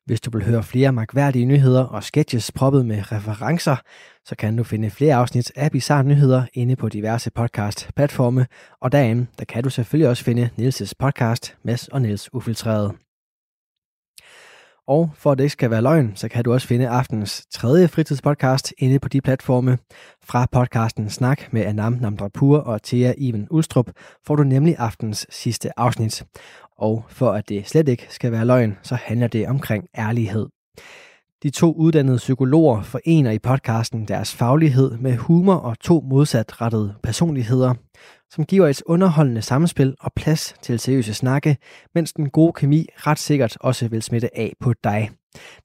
Hvis 0.06 0.20
du 0.20 0.30
vil 0.30 0.44
høre 0.44 0.62
flere 0.62 0.92
magværdige 0.92 1.44
nyheder 1.44 1.84
og 1.84 2.04
sketches 2.04 2.52
proppet 2.52 2.86
med 2.86 3.12
referencer, 3.12 3.76
så 4.24 4.36
kan 4.36 4.56
du 4.56 4.64
finde 4.64 4.90
flere 4.90 5.14
afsnit 5.14 5.52
af 5.56 5.70
Bizarre 5.70 6.04
Nyheder 6.04 6.46
inde 6.54 6.76
på 6.76 6.88
diverse 6.88 7.30
podcast-platforme, 7.30 8.46
og 8.80 8.92
derinde 8.92 9.26
der 9.38 9.44
kan 9.44 9.62
du 9.62 9.70
selvfølgelig 9.70 10.08
også 10.08 10.24
finde 10.24 10.50
Nils' 10.58 10.92
podcast, 10.98 11.56
Mads 11.64 11.88
og 11.88 12.02
Nils 12.02 12.34
Ufiltreret. 12.34 12.94
Og 14.90 15.10
for 15.14 15.32
at 15.32 15.38
det 15.38 15.44
ikke 15.44 15.52
skal 15.52 15.70
være 15.70 15.82
løgn, 15.82 16.12
så 16.16 16.28
kan 16.28 16.44
du 16.44 16.52
også 16.52 16.66
finde 16.66 16.88
aftens 16.88 17.46
tredje 17.50 17.88
fritidspodcast 17.88 18.74
inde 18.78 18.98
på 18.98 19.08
de 19.08 19.20
platforme. 19.20 19.78
Fra 20.24 20.46
podcasten 20.52 21.10
Snak 21.10 21.52
med 21.52 21.62
Anam 21.62 21.92
Namdrapur 21.92 22.58
og 22.58 22.82
Thea 22.82 23.14
Iven 23.18 23.46
Ulstrup 23.50 23.90
får 24.26 24.36
du 24.36 24.42
nemlig 24.42 24.76
aftens 24.78 25.26
sidste 25.30 25.78
afsnit. 25.78 26.24
Og 26.78 27.04
for 27.08 27.32
at 27.32 27.48
det 27.48 27.68
slet 27.68 27.88
ikke 27.88 28.06
skal 28.08 28.32
være 28.32 28.44
løgn, 28.44 28.78
så 28.82 28.94
handler 28.94 29.28
det 29.28 29.48
omkring 29.48 29.84
ærlighed. 29.98 30.46
De 31.42 31.50
to 31.50 31.72
uddannede 31.72 32.16
psykologer 32.16 32.82
forener 32.82 33.30
i 33.30 33.38
podcasten 33.38 34.08
deres 34.08 34.34
faglighed 34.34 34.98
med 34.98 35.16
humor 35.16 35.54
og 35.54 35.78
to 35.78 36.04
modsatrettede 36.10 36.94
personligheder, 37.02 37.74
som 38.30 38.44
giver 38.44 38.68
et 38.68 38.82
underholdende 38.86 39.42
samspil 39.42 39.94
og 40.00 40.12
plads 40.16 40.54
til 40.62 40.78
seriøse 40.78 41.14
snakke, 41.14 41.56
mens 41.94 42.12
den 42.12 42.30
gode 42.30 42.52
kemi 42.52 42.86
ret 42.96 43.18
sikkert 43.18 43.56
også 43.60 43.88
vil 43.88 44.02
smitte 44.02 44.38
af 44.38 44.52
på 44.60 44.72
dig. 44.84 45.10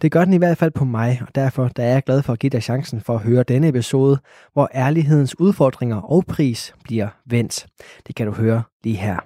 Det 0.02 0.12
gør 0.12 0.26
den 0.26 0.34
i 0.34 0.38
hvert 0.38 0.58
fald 0.58 0.72
på 0.72 0.86
mig, 0.86 1.22
og 1.28 1.36
derfor 1.36 1.68
der 1.68 1.84
er 1.84 1.94
jeg 1.94 2.04
glad 2.04 2.22
for 2.22 2.34
at 2.34 2.40
give 2.40 2.50
dig 2.50 2.64
chancen 2.64 3.02
for 3.02 3.14
at 3.14 3.22
høre 3.22 3.44
denne 3.44 3.68
episode, 3.68 4.18
hvor 4.54 4.70
ærlighedens 4.74 5.40
udfordringer 5.40 6.02
og 6.02 6.24
pris 6.28 6.76
bliver 6.84 7.08
vendt. 7.26 7.68
Det 8.08 8.16
kan 8.16 8.26
du 8.26 8.34
høre 8.34 8.64
lige 8.84 8.96
her. 8.96 9.20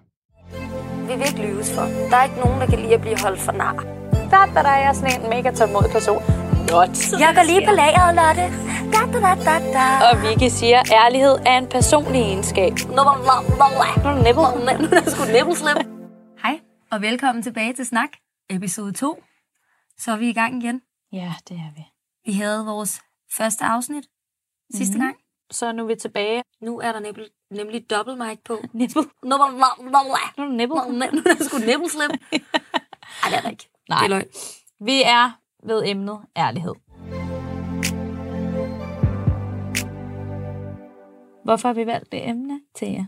Vi 1.08 1.14
vil 1.14 1.26
ikke 1.28 1.54
lyves 1.54 1.74
for. 1.74 1.82
Der 1.82 2.18
er 2.18 2.24
ikke 2.24 2.40
nogen, 2.46 2.62
der 2.62 2.66
kan 2.66 2.80
lide 2.80 2.94
at 2.94 3.02
blive 3.02 3.18
holdt 3.24 3.40
for 3.40 3.52
nar. 3.52 3.86
Da, 4.32 4.38
da, 4.56 4.62
da, 4.62 4.70
jeg 4.70 4.90
er 4.90 4.94
sådan 4.94 5.22
en 5.22 5.30
mega 5.30 5.52
tålmodig 5.52 5.92
person. 5.92 6.39
Not. 6.68 7.20
Jeg 7.24 7.32
går 7.36 7.44
lige 7.44 7.68
på 7.68 7.74
lageret, 7.82 8.16
Lotte. 8.16 8.46
Da, 8.94 9.02
da, 9.14 9.20
da, 9.28 9.34
da, 9.48 9.56
da. 9.78 9.86
Og 10.10 10.22
Vicky 10.24 10.50
siger, 10.60 10.80
at 10.80 10.92
ærlighed 10.92 11.36
er 11.46 11.58
en 11.58 11.68
personlig 11.68 12.22
egenskab. 12.22 12.74
Nu 12.74 12.96
er. 12.96 14.78
Nu 14.82 14.88
er 14.98 15.02
det 15.02 15.12
sgu 15.14 15.24
Hej, 16.44 16.60
og 16.92 17.02
velkommen 17.02 17.44
tilbage 17.44 17.74
til 17.74 17.86
Snak, 17.86 18.10
episode 18.50 18.92
2. 18.92 19.24
Så 19.98 20.12
er 20.12 20.18
vi 20.18 20.30
i 20.30 20.34
gang 20.34 20.64
igen. 20.64 20.82
Ja, 21.12 21.34
det 21.50 21.58
er 21.58 21.74
vi. 21.76 21.84
Vi 22.26 22.32
havde 22.34 22.66
vores 22.66 23.02
første 23.38 23.66
afsnit 23.66 24.04
sidste 24.76 24.98
Mhm. 24.98 25.06
gang. 25.06 25.16
Så 25.52 25.66
er 25.66 25.72
nu 25.72 25.86
vi 25.86 25.96
tilbage. 25.96 26.44
Nu 26.62 26.80
er 26.80 26.92
der 26.92 27.00
nemlig, 27.00 27.26
nemlig 27.52 27.90
dobbelt 27.90 28.18
mic 28.18 28.40
på. 28.46 28.54
Nå. 28.74 28.88
Nu 29.24 29.36
er. 29.36 30.34
Nå, 30.38 30.44
nå, 30.46 30.94
Nu 31.12 31.22
er 31.26 31.34
det 31.34 31.46
sgu 31.46 31.58
nibble 31.58 31.90
slip. 31.90 32.12
Ej, 33.24 33.30
det 33.30 33.38
er 33.38 33.42
der 33.42 33.50
ikke. 33.50 33.70
Nej. 33.90 33.98
Det 34.00 34.06
er 34.06 34.10
løgn. 34.10 34.26
Vi 34.86 35.02
er 35.06 35.32
ved 35.64 35.84
emnet 35.86 36.20
ærlighed. 36.38 36.74
Hvorfor 41.44 41.68
har 41.68 41.74
vi 41.74 41.86
valgt 41.86 42.12
det 42.12 42.30
emne 42.30 42.62
til 42.76 42.88
jer? 42.92 43.06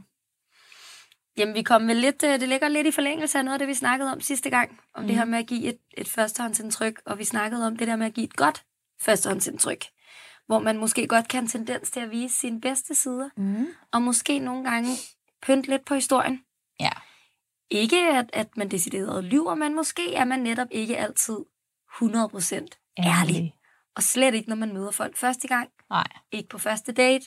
Jamen, 1.38 1.56
vi 1.56 1.62
kom 1.62 1.88
vel 1.88 1.98
lidt, 1.98 2.24
øh, 2.24 2.40
det 2.40 2.50
ligger 2.50 2.68
lidt 2.68 2.88
i 2.88 2.92
forlængelse 2.92 3.38
af 3.38 3.46
noget 3.46 3.56
af 3.56 3.60
det, 3.60 3.68
vi 3.68 3.74
snakkede 3.74 4.12
om 4.12 4.22
sidste 4.22 4.50
gang. 4.50 4.80
Om 4.94 5.02
mm. 5.02 5.08
det 5.08 5.16
her 5.16 5.26
med 5.26 5.40
at 5.40 5.48
give 5.48 5.64
et, 5.64 5.78
et 5.98 6.08
førstehåndsindtryk, 6.08 7.02
og 7.06 7.20
vi 7.20 7.24
snakkede 7.24 7.68
om 7.68 7.78
det 7.78 7.88
der 7.88 7.96
med 7.96 8.06
at 8.06 8.14
give 8.14 8.26
et 8.26 8.36
godt 8.36 8.66
førstehåndsindtryk. 9.02 9.86
Hvor 10.48 10.60
man 10.60 10.78
måske 10.78 11.08
godt 11.08 11.28
kan 11.28 11.38
have 11.38 11.44
en 11.44 11.48
tendens 11.48 11.92
til 11.92 12.00
at 12.00 12.12
vise 12.12 12.36
sine 12.36 12.62
bedste 12.62 12.96
sider, 12.96 13.30
mm. 13.38 13.68
og 13.92 14.02
måske 14.02 14.40
nogle 14.40 14.70
gange 14.70 14.90
pynte 15.42 15.70
lidt 15.70 15.86
på 15.86 15.94
historien. 15.94 16.44
Ja. 16.80 16.92
Ikke 17.70 17.98
at, 17.98 18.30
at 18.34 18.58
man 18.58 18.72
decideret 18.72 19.24
lyver, 19.24 19.56
men 19.56 19.76
måske 19.76 20.14
er 20.14 20.26
man 20.26 20.40
netop 20.40 20.68
ikke 20.72 20.98
altid 20.98 21.38
100% 21.94 22.54
ærlig. 22.98 23.36
Ærlig. 23.36 23.56
Og 23.96 24.04
slet 24.04 24.34
ikke, 24.34 24.50
når 24.50 24.56
man 24.56 24.74
møder 24.74 24.92
folk 24.92 25.18
første 25.18 25.48
gang. 25.48 25.70
Nej. 25.90 26.08
Ikke 26.32 26.50
på 26.50 26.58
første 26.58 26.92
date. 26.92 27.26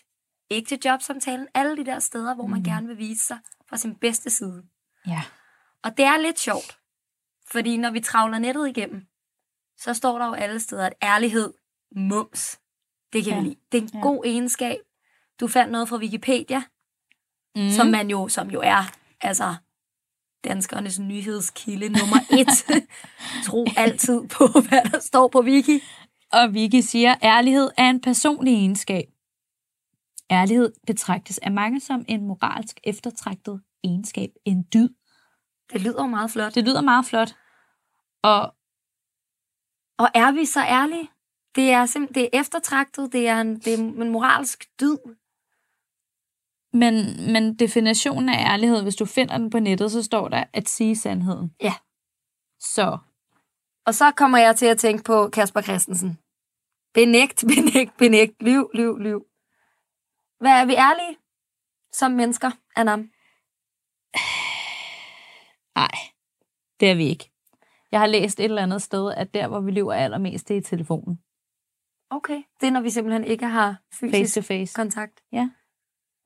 Ikke 0.50 0.68
til 0.68 0.78
jobsamtalen. 0.84 1.48
Alle 1.54 1.76
de 1.76 1.84
der 1.86 1.98
steder, 1.98 2.34
hvor 2.34 2.46
man 2.46 2.58
Mhm. 2.58 2.64
gerne 2.64 2.86
vil 2.86 2.98
vise 2.98 3.26
sig 3.26 3.38
fra 3.68 3.76
sin 3.76 3.94
bedste 3.94 4.30
side. 4.30 4.64
Ja. 5.06 5.22
Og 5.82 5.96
det 5.96 6.04
er 6.04 6.16
lidt 6.18 6.38
sjovt. 6.40 6.78
Fordi 7.50 7.76
når 7.76 7.90
vi 7.90 8.00
travler 8.00 8.38
nettet 8.38 8.68
igennem, 8.68 9.06
så 9.78 9.94
står 9.94 10.18
der 10.18 10.26
jo 10.26 10.32
alle 10.32 10.60
steder, 10.60 10.86
at 10.86 10.92
ærlighed, 11.02 11.52
mums, 11.96 12.60
det 13.12 13.24
kan 13.24 13.32
Ja. 13.32 13.38
vi 13.40 13.44
lide. 13.44 13.56
Det 13.72 13.78
er 13.78 13.82
en 13.82 13.90
Ja. 13.94 14.00
god 14.00 14.24
egenskab. 14.24 14.78
Du 15.40 15.48
fandt 15.48 15.72
noget 15.72 15.88
fra 15.88 15.96
Wikipedia, 15.96 16.62
Mm. 17.56 17.62
mm. 17.62 17.70
som 17.70 17.86
man 17.86 18.10
jo, 18.10 18.28
som 18.28 18.50
jo 18.50 18.60
er, 18.64 18.82
altså, 19.20 19.54
danskernes 20.44 20.98
nyhedskilde 20.98 21.88
nummer 21.88 22.16
et. 22.30 22.82
Tro 23.46 23.66
altid 23.76 24.28
på, 24.28 24.46
hvad 24.68 24.90
der 24.92 24.98
står 25.00 25.28
på 25.28 25.40
Wiki. 25.40 25.80
Og 26.32 26.54
Vicky 26.54 26.80
siger, 26.80 27.14
ærlighed 27.22 27.70
er 27.76 27.90
en 27.90 28.00
personlig 28.00 28.54
egenskab. 28.54 29.04
Ærlighed 30.30 30.72
betragtes 30.86 31.38
af 31.38 31.52
mange 31.52 31.80
som 31.80 32.04
en 32.08 32.26
moralsk 32.26 32.80
eftertragtet 32.84 33.60
egenskab, 33.84 34.30
en 34.44 34.64
dyd. 34.74 34.88
Det 35.72 35.80
lyder 35.80 36.06
meget 36.06 36.30
flot. 36.30 36.54
Det 36.54 36.64
lyder 36.64 36.80
meget 36.80 37.06
flot. 37.06 37.36
Og, 38.22 38.54
Og 39.98 40.08
er 40.14 40.32
vi 40.32 40.44
så 40.44 40.60
ærlige? 40.60 41.08
Det 41.54 41.70
er 41.70 41.86
simpelthen 41.86 42.14
det 42.14 42.30
er 42.32 42.40
eftertragtet, 42.40 43.12
det 43.12 43.28
er 43.28 43.40
en, 43.40 43.58
det 43.60 43.74
er 43.74 43.78
en 43.78 44.10
moralsk 44.10 44.64
dyd. 44.80 44.96
Men, 46.74 46.94
men 47.32 47.56
definitionen 47.56 48.28
af 48.28 48.52
ærlighed, 48.52 48.82
hvis 48.82 48.96
du 48.96 49.04
finder 49.04 49.38
den 49.38 49.50
på 49.50 49.58
nettet, 49.58 49.92
så 49.92 50.02
står 50.02 50.28
der 50.28 50.44
at 50.52 50.68
sige 50.68 50.96
sandheden. 50.96 51.54
Ja. 51.62 51.74
Så 52.60 52.98
Og 53.86 53.94
så 53.94 54.12
kommer 54.16 54.38
jeg 54.38 54.56
til 54.56 54.66
at 54.66 54.78
tænke 54.78 55.04
på 55.04 55.28
Kasper 55.28 55.60
Christensen. 55.62 56.18
Benægt, 56.94 57.44
benægt, 57.56 57.96
benægt. 57.98 58.42
Lyv, 58.42 58.70
lyv, 58.74 58.98
lyv. 58.98 59.26
Hvad 60.40 60.52
er 60.60 60.64
vi 60.66 60.74
ærlige 60.74 61.16
som 61.92 62.10
mennesker, 62.12 62.50
Anam? 62.76 63.00
nej, 65.80 65.94
det 66.80 66.90
er 66.90 66.94
vi 66.94 67.04
ikke. 67.04 67.30
Jeg 67.92 68.00
har 68.00 68.06
læst 68.06 68.40
et 68.40 68.44
eller 68.44 68.62
andet 68.62 68.82
sted, 68.82 69.12
at 69.16 69.34
der, 69.34 69.48
hvor 69.48 69.60
vi 69.60 69.70
lever 69.70 69.92
allermest, 69.94 70.48
det 70.48 70.54
er 70.56 70.60
i 70.60 70.62
telefonen. 70.62 71.18
Okay. 72.10 72.42
Det 72.60 72.66
er, 72.66 72.70
når 72.70 72.80
vi 72.80 72.90
simpelthen 72.90 73.24
ikke 73.24 73.46
har 73.46 73.80
fysisk 74.00 74.18
Face 74.20 74.40
to 74.40 74.44
face. 74.46 74.74
kontakt. 74.74 75.20
Ja. 75.32 75.50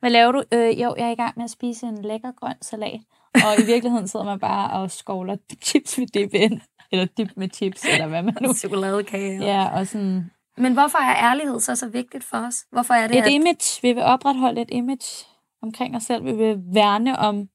Hvad 0.00 0.10
laver 0.10 0.32
du? 0.32 0.42
Øh, 0.52 0.80
jo, 0.80 0.94
jeg 0.98 1.06
er 1.06 1.10
i 1.10 1.14
gang 1.14 1.32
med 1.36 1.44
at 1.44 1.50
spise 1.50 1.86
en 1.86 2.02
lækker 2.02 2.32
grøn 2.32 2.62
salat. 2.62 3.00
Og 3.34 3.62
i 3.62 3.66
virkeligheden 3.66 4.08
sidder 4.08 4.26
man 4.26 4.38
bare 4.38 4.70
og 4.70 4.90
skovler 4.90 5.36
chips 5.62 5.98
med 5.98 6.06
dip 6.06 6.34
ind. 6.34 6.60
Eller 6.92 7.06
dip 7.16 7.28
med 7.36 7.48
chips, 7.54 7.84
eller 7.84 8.06
hvad 8.06 8.22
man 8.22 8.36
nu... 8.40 8.54
Chokoladekage. 8.54 9.44
Ja, 9.44 9.78
og 9.78 9.86
sådan... 9.86 10.30
Men 10.56 10.72
hvorfor 10.72 10.98
er 10.98 11.30
ærlighed 11.30 11.60
så 11.60 11.76
så 11.76 11.88
vigtigt 11.88 12.24
for 12.24 12.36
os? 12.36 12.64
Hvorfor 12.70 12.94
er 12.94 13.08
det, 13.08 13.18
Et 13.18 13.22
at... 13.22 13.32
image. 13.32 13.78
Vi 13.82 13.92
vil 13.92 14.02
opretholde 14.02 14.60
et 14.60 14.68
image 14.70 15.26
omkring 15.62 15.96
os 15.96 16.02
selv. 16.02 16.24
Vi 16.24 16.32
vil 16.32 16.58
værne 16.74 17.18
om, 17.18 17.48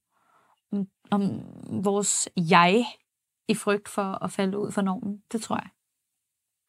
om, 0.71 0.87
om 1.11 1.41
vores 1.83 2.29
jeg 2.37 2.85
i 3.47 3.55
frygt 3.55 3.89
for 3.89 4.23
at 4.23 4.31
falde 4.31 4.59
ud 4.59 4.71
for 4.71 4.81
normen. 4.81 5.17
Det 5.31 5.41
tror 5.41 5.55
jeg. 5.55 5.69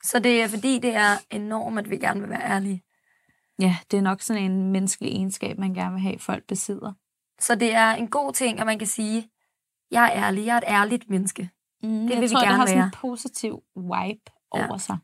Så 0.03 0.19
det 0.19 0.43
er 0.43 0.49
fordi, 0.49 0.79
det 0.79 0.95
er 0.95 1.11
enormt, 1.31 1.79
at 1.79 1.91
vi 1.91 1.97
gerne 1.97 2.21
vil 2.21 2.31
være 2.31 2.51
ærlige. 2.51 2.83
Ja, 3.59 3.77
det 3.91 3.97
er 3.97 4.03
nok 4.03 4.21
sådan 4.21 4.43
en 4.43 4.73
menneskelig 4.73 5.13
egenskab, 5.13 5.59
man 5.59 5.75
gerne 5.75 5.93
vil 5.93 6.01
have, 6.01 6.19
folk 6.19 6.47
besidder. 6.47 6.93
Så 7.41 7.55
det 7.55 7.75
er 7.75 7.91
en 7.91 8.09
god 8.09 8.33
ting, 8.33 8.61
at 8.61 8.67
man 8.67 8.79
kan 8.79 8.89
sige, 8.89 9.29
jeg 9.91 10.05
er 10.05 10.25
ærlig, 10.25 10.47
jeg 10.47 10.55
er 10.55 10.59
et 10.59 10.65
ærligt 10.69 11.11
menneske. 11.11 11.51
Mm, 11.83 11.89
det 11.89 12.11
jeg 12.11 12.21
vil 12.21 12.31
tror, 12.31 12.39
vi 12.39 12.41
det 12.41 12.49
gerne 12.49 12.59
har 12.59 12.67
sådan 12.67 12.85
en 12.85 12.91
positiv 12.91 13.63
vibe 13.77 14.21
Ja. 14.55 14.69
over 14.69 14.77
sig, 14.77 14.99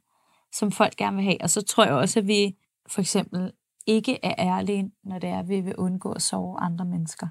som 0.52 0.72
folk 0.72 0.96
gerne 0.96 1.16
vil 1.16 1.24
have. 1.24 1.36
Og 1.42 1.50
så 1.50 1.62
tror 1.62 1.84
jeg 1.84 1.94
også, 1.94 2.18
at 2.20 2.26
vi 2.26 2.56
for 2.88 3.00
eksempel 3.00 3.52
ikke 3.86 4.18
er 4.24 4.34
ærlige, 4.38 4.90
når 5.04 5.18
det 5.18 5.30
er, 5.30 5.38
at 5.38 5.48
vi 5.48 5.60
vil 5.60 5.76
undgå 5.76 6.12
at 6.12 6.22
sove 6.22 6.60
andre 6.60 6.84
mennesker. 6.84 7.28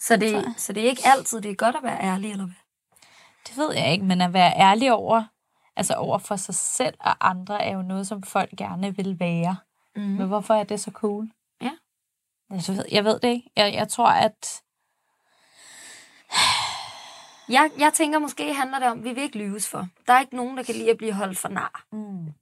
Så 0.00 0.16
det, 0.16 0.44
så 0.56 0.72
det 0.72 0.82
er 0.84 0.88
ikke 0.88 1.02
altid, 1.04 1.40
det 1.40 1.50
er 1.50 1.54
godt 1.54 1.76
at 1.76 1.82
være 1.82 2.00
ærlig, 2.02 2.30
eller 2.30 2.44
hvad? 2.44 2.54
Det 3.48 3.56
ved 3.56 3.74
jeg 3.74 3.92
ikke, 3.92 4.04
men 4.04 4.20
at 4.20 4.32
være 4.32 4.52
ærlig 4.56 4.92
over, 4.92 5.24
altså 5.76 5.94
over 5.94 6.18
for 6.18 6.36
sig 6.36 6.54
selv 6.54 6.94
og 7.00 7.30
andre, 7.30 7.62
er 7.62 7.74
jo 7.76 7.82
noget, 7.82 8.06
som 8.06 8.22
folk 8.22 8.50
gerne 8.58 8.96
vil 8.96 9.20
være. 9.20 9.56
Mm. 9.96 10.02
Men 10.02 10.26
hvorfor 10.26 10.54
er 10.54 10.64
det 10.64 10.80
så 10.80 10.90
cool? 10.90 11.30
Ja. 11.60 11.72
Jeg 12.50 12.62
ved, 12.68 12.84
jeg 12.92 13.04
ved 13.04 13.20
det 13.20 13.28
ikke. 13.28 13.50
Jeg, 13.56 13.74
jeg 13.74 13.88
tror, 13.88 14.08
at... 14.08 14.62
Jeg, 17.48 17.70
jeg 17.78 17.92
tænker, 17.94 18.18
måske 18.18 18.54
handler 18.54 18.78
det 18.78 18.88
om, 18.88 18.98
at 18.98 19.04
vi 19.04 19.12
vil 19.12 19.22
ikke 19.22 19.38
lyves 19.38 19.68
for. 19.68 19.88
Der 20.06 20.12
er 20.12 20.20
ikke 20.20 20.36
nogen, 20.36 20.56
der 20.56 20.62
kan 20.62 20.74
lide 20.74 20.90
at 20.90 20.98
blive 20.98 21.12
holdt 21.12 21.38
for 21.38 21.48
nar. 21.48 21.84
Mm. 21.92 22.32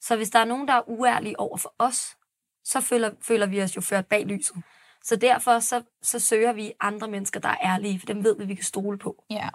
Så 0.00 0.16
hvis 0.16 0.30
der 0.30 0.38
er 0.38 0.44
nogen, 0.44 0.68
der 0.68 0.74
er 0.74 0.88
uærlige 0.88 1.40
over 1.40 1.56
for 1.56 1.74
os, 1.78 2.16
så 2.64 2.80
føler, 2.80 3.10
føler 3.20 3.46
vi 3.46 3.62
os 3.62 3.76
jo 3.76 3.80
ført 3.80 4.06
bag 4.06 4.26
lyset. 4.26 4.56
Så 5.02 5.16
derfor 5.16 5.58
så, 5.58 5.82
så 6.02 6.18
søger 6.18 6.52
vi 6.52 6.72
andre 6.80 7.08
mennesker, 7.08 7.40
der 7.40 7.48
er 7.48 7.56
ærlige, 7.62 7.98
for 7.98 8.06
dem 8.06 8.24
ved 8.24 8.38
vi, 8.38 8.44
vi 8.44 8.54
kan 8.54 8.64
stole 8.64 8.98
på. 8.98 9.24
Ja. 9.30 9.48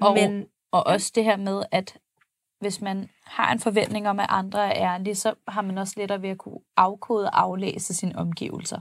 Og, 0.00 0.14
Men 0.14 0.46
og 0.70 0.86
også 0.86 1.12
det 1.14 1.24
her 1.24 1.36
med, 1.36 1.62
at 1.70 1.98
hvis 2.60 2.80
man 2.80 3.08
har 3.24 3.52
en 3.52 3.60
forventning 3.60 4.08
om, 4.08 4.20
at 4.20 4.26
andre 4.28 4.74
er 4.74 4.94
ærlige, 4.94 5.14
så 5.14 5.34
har 5.48 5.62
man 5.62 5.78
også 5.78 5.94
lettere 5.96 6.22
ved 6.22 6.28
at 6.28 6.38
kunne 6.38 6.60
afkode 6.76 7.26
og 7.26 7.40
aflæse 7.40 7.94
sine 7.94 8.18
omgivelser. 8.18 8.80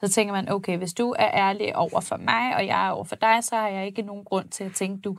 Så 0.00 0.08
tænker 0.08 0.34
man, 0.34 0.48
okay, 0.48 0.78
hvis 0.78 0.92
du 0.92 1.14
er 1.18 1.30
ærlig 1.32 1.76
over 1.76 2.00
for 2.00 2.16
mig, 2.16 2.56
og 2.56 2.66
jeg 2.66 2.86
er 2.86 2.90
over 2.90 3.04
for 3.04 3.16
dig, 3.16 3.44
så 3.44 3.56
har 3.56 3.68
jeg 3.68 3.86
ikke 3.86 4.02
nogen 4.02 4.24
grund 4.24 4.48
til 4.48 4.64
at 4.64 4.74
tænke, 4.74 5.00
du 5.00 5.18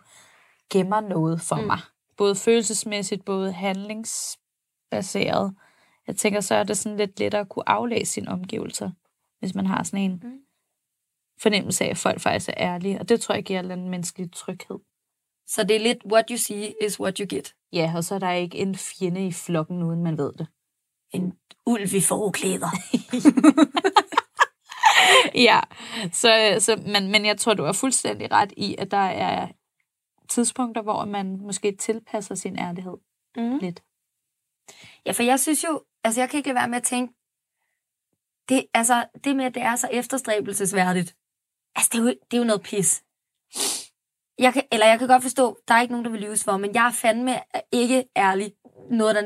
gemmer 0.69 0.99
noget 0.99 1.41
for 1.41 1.55
mm. 1.55 1.63
mig. 1.63 1.79
Både 2.17 2.35
følelsesmæssigt, 2.35 3.25
både 3.25 3.51
handlingsbaseret. 3.51 5.55
Jeg 6.07 6.15
tænker, 6.15 6.41
så 6.41 6.55
er 6.55 6.63
det 6.63 6.77
sådan 6.77 6.97
lidt 6.97 7.19
lettere 7.19 7.41
at 7.41 7.49
kunne 7.49 7.69
aflæse 7.69 8.11
sine 8.11 8.31
omgivelser, 8.31 8.91
hvis 9.39 9.55
man 9.55 9.65
har 9.65 9.83
sådan 9.83 9.99
en 9.99 10.21
Mm. 10.23 10.39
fornemmelse 11.41 11.85
af, 11.85 11.89
at 11.89 11.97
folk 11.97 12.19
faktisk 12.19 12.49
er 12.49 12.53
ærlige. 12.57 12.99
Og 12.99 13.09
det 13.09 13.21
tror 13.21 13.35
jeg 13.35 13.43
giver 13.43 13.59
en 13.59 13.89
menneskelig 13.89 14.33
tryghed. 14.33 14.79
Så 15.47 15.63
det 15.63 15.75
er 15.75 15.79
lidt, 15.79 15.97
what 16.11 16.25
you 16.29 16.37
see 16.37 16.73
is 16.85 16.99
what 16.99 17.17
you 17.17 17.25
get. 17.29 17.55
Ja, 17.73 17.93
og 17.95 18.03
så 18.03 18.15
er 18.15 18.19
der 18.19 18.31
ikke 18.31 18.57
en 18.57 18.75
fjende 18.75 19.27
i 19.27 19.31
flokken, 19.31 19.83
uden 19.83 20.03
man 20.03 20.17
ved 20.17 20.33
det. 20.33 20.47
En 21.11 21.33
ulv 21.65 21.93
i 21.93 22.01
forklæder. 22.01 22.69
ja, 25.47 25.59
så, 26.11 26.55
så, 26.59 26.83
men, 26.85 27.11
men 27.11 27.25
jeg 27.25 27.37
tror, 27.37 27.53
du 27.53 27.63
er 27.63 27.71
fuldstændig 27.71 28.31
ret 28.31 28.53
i, 28.57 28.75
at 28.77 28.91
der 28.91 28.97
er 28.97 29.47
tidspunkter, 30.29 30.81
hvor 30.81 31.05
man 31.05 31.37
måske 31.37 31.75
tilpasser 31.75 32.35
sin 32.35 32.59
ærlighed 32.59 32.97
Mm. 33.37 33.57
lidt. 33.57 33.83
Ja, 35.05 35.11
for 35.11 35.23
jeg 35.23 35.39
synes 35.39 35.63
jo, 35.63 35.83
altså 36.03 36.21
jeg 36.21 36.29
kan 36.29 36.37
ikke 36.37 36.49
lade 36.49 36.55
være 36.55 36.67
med 36.67 36.77
at 36.77 36.83
tænke, 36.83 37.13
det, 38.49 38.65
altså, 38.73 39.05
det 39.23 39.35
med, 39.35 39.45
at 39.45 39.55
det 39.55 39.63
er 39.63 39.75
så 39.75 39.87
efterstræbelsesværdigt, 39.91 41.15
altså 41.75 41.89
det 41.91 41.99
er 41.99 42.03
jo, 42.03 42.07
det 42.07 42.37
er 42.37 42.37
jo 42.37 42.43
noget 42.43 42.61
pis. 42.61 43.03
Jeg 44.41 44.53
kan, 44.53 44.63
eller 44.71 44.87
jeg 44.87 44.99
kan 44.99 45.07
godt 45.07 45.23
forstå, 45.23 45.57
der 45.67 45.73
er 45.73 45.81
ikke 45.81 45.91
nogen, 45.93 46.05
der 46.05 46.11
vil 46.11 46.21
lyves 46.21 46.43
for, 46.43 46.57
men 46.57 46.73
jeg 46.75 46.87
er 46.87 46.91
fandme 46.91 47.35
ikke 47.71 48.03
ærlig 48.17 48.53
noget, 48.91 49.15
der 49.15 49.21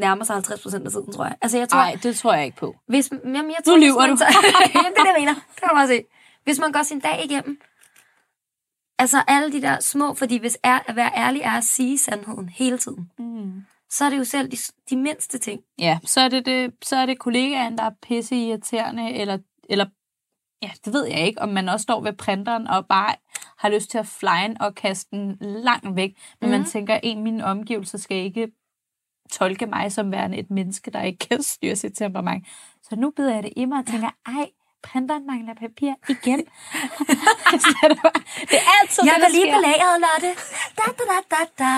nærmer 0.00 0.24
sig 0.24 0.34
50 0.36 0.62
procent 0.62 0.84
af 0.86 0.90
tiden, 0.92 1.12
tror 1.12 1.24
jeg. 1.24 1.36
Altså, 1.42 1.58
jeg 1.58 1.68
tror, 1.68 1.78
Nej, 1.78 1.98
det 2.02 2.16
tror 2.16 2.34
jeg 2.34 2.44
ikke 2.44 2.56
på. 2.56 2.76
Hvis, 2.88 3.10
jamen, 3.24 3.34
jeg 3.34 3.44
Nu 3.66 3.72
tror, 3.72 3.76
lyver 3.78 4.08
hvis 4.08 4.20
man 4.20 4.28
du. 4.32 4.48
jamen, 4.74 4.92
det 4.92 4.98
er 4.98 5.02
det, 5.02 5.06
jeg 5.06 5.16
mener. 5.18 5.34
Det 5.34 5.56
kan 5.56 5.68
man 5.72 5.76
bare 5.76 5.88
se. 5.88 6.04
Hvis 6.44 6.58
man 6.58 6.72
går 6.72 6.82
sin 6.82 7.00
dag 7.00 7.24
igennem, 7.24 7.60
altså 8.98 9.22
alle 9.28 9.52
de 9.52 9.62
der 9.62 9.80
små, 9.80 10.14
fordi 10.14 10.38
hvis 10.38 10.58
er, 10.62 10.78
at 10.86 10.96
være 10.96 11.10
ærlig 11.16 11.42
er 11.42 11.50
at 11.52 11.64
sige 11.64 11.98
sandheden 11.98 12.48
hele 12.48 12.78
tiden, 12.78 13.10
Mm. 13.18 13.52
så 13.90 14.04
er 14.04 14.10
det 14.10 14.18
jo 14.18 14.24
selv 14.24 14.50
de, 14.50 14.56
de 14.90 14.96
mindste 14.96 15.38
ting. 15.38 15.60
Ja, 15.78 15.98
så 16.04 16.20
er 16.20 16.28
det, 16.28 16.46
det, 16.46 16.72
så 16.82 16.96
er 16.96 17.06
det 17.06 17.18
kollegaen, 17.18 17.78
der 17.78 17.84
er 17.84 17.90
pisse 18.02 18.36
irriterende, 18.36 19.12
eller, 19.12 19.38
eller 19.70 19.86
ja, 20.62 20.70
det 20.84 20.92
ved 20.92 21.06
jeg 21.06 21.26
ikke, 21.26 21.42
om 21.42 21.48
man 21.48 21.68
også 21.68 21.82
står 21.82 22.00
ved 22.00 22.12
printeren 22.12 22.66
og 22.66 22.86
bare 22.86 23.14
har 23.58 23.68
lyst 23.68 23.90
til 23.90 23.98
at 23.98 24.06
flyen 24.06 24.60
og 24.62 24.74
kaste 24.74 25.16
den 25.16 25.36
langt 25.40 25.96
væk, 25.96 26.16
men 26.40 26.46
mm. 26.48 26.50
man 26.50 26.60
Mhm. 26.60 26.68
tænker, 26.68 26.94
at 26.94 27.00
en 27.02 27.22
min 27.22 27.40
omgivelser 27.40 27.98
skal 27.98 28.16
ikke 28.16 28.48
tolke 29.32 29.66
mig 29.66 29.92
som 29.92 30.12
værende 30.12 30.38
et 30.38 30.50
menneske, 30.50 30.90
der 30.90 31.02
ikke 31.02 31.18
kan 31.28 31.42
styre 31.42 31.76
sit 31.76 31.92
temperament. 31.96 32.46
Så 32.82 32.96
nu 32.96 33.10
bider 33.10 33.34
jeg 33.34 33.42
det 33.42 33.52
i 33.56 33.64
mig 33.64 33.78
og 33.78 33.86
tænker, 33.86 34.10
ej, 34.26 34.50
printeren 34.82 35.26
mangler 35.26 35.54
papir 35.54 35.92
igen. 36.08 36.40
Er 37.82 37.88
det, 37.88 37.98
det 38.50 38.58
er 38.62 38.80
altid 38.80 39.04
Jeg 39.04 39.14
det, 39.14 39.22
var 39.22 39.28
lige 39.28 39.46
lageret, 39.46 39.96
Lotte. 40.06 40.30
Da, 40.78 40.82
da, 40.98 41.04
da, 41.12 41.18
da, 41.30 41.42
da. 41.58 41.72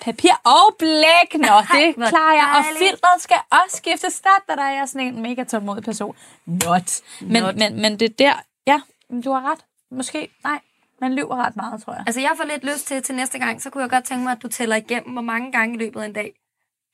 Papir 0.00 0.34
og 0.44 0.76
blæk. 0.78 1.30
Nå, 1.34 1.56
det 1.74 1.94
klarer 1.94 2.34
jeg. 2.40 2.48
Og 2.58 2.64
filtret 2.78 3.18
skal 3.18 3.36
også 3.50 3.76
skiftes. 3.76 4.20
Der, 4.20 4.54
der 4.54 4.62
er 4.62 4.74
jeg 4.78 4.88
sådan 4.88 5.06
en 5.06 5.22
mega 5.22 5.44
tålmodig 5.44 5.84
person. 5.84 6.16
Not. 6.46 7.00
Men, 7.20 7.42
Not. 7.42 7.56
men, 7.56 7.80
men 7.82 8.00
det 8.00 8.10
er 8.10 8.14
der, 8.18 8.34
ja, 8.66 8.80
du 9.24 9.32
har 9.32 9.50
ret. 9.50 9.64
Måske, 9.90 10.28
nej, 10.44 10.60
man 11.00 11.14
lyver 11.14 11.36
ret 11.36 11.56
meget, 11.56 11.82
tror 11.82 11.92
jeg. 11.92 12.02
Altså, 12.06 12.20
jeg 12.20 12.30
får 12.36 12.44
lidt 12.44 12.64
lyst 12.64 12.86
til, 12.86 13.02
til 13.02 13.14
næste 13.14 13.38
gang, 13.38 13.62
så 13.62 13.70
kunne 13.70 13.82
jeg 13.82 13.90
godt 13.90 14.04
tænke 14.04 14.24
mig, 14.24 14.32
at 14.32 14.42
du 14.42 14.48
tæller 14.48 14.76
igennem, 14.76 15.12
hvor 15.12 15.22
mange 15.22 15.52
gange 15.52 15.74
i 15.74 15.78
løbet 15.78 16.00
af 16.00 16.06
en 16.06 16.12
dag, 16.12 16.34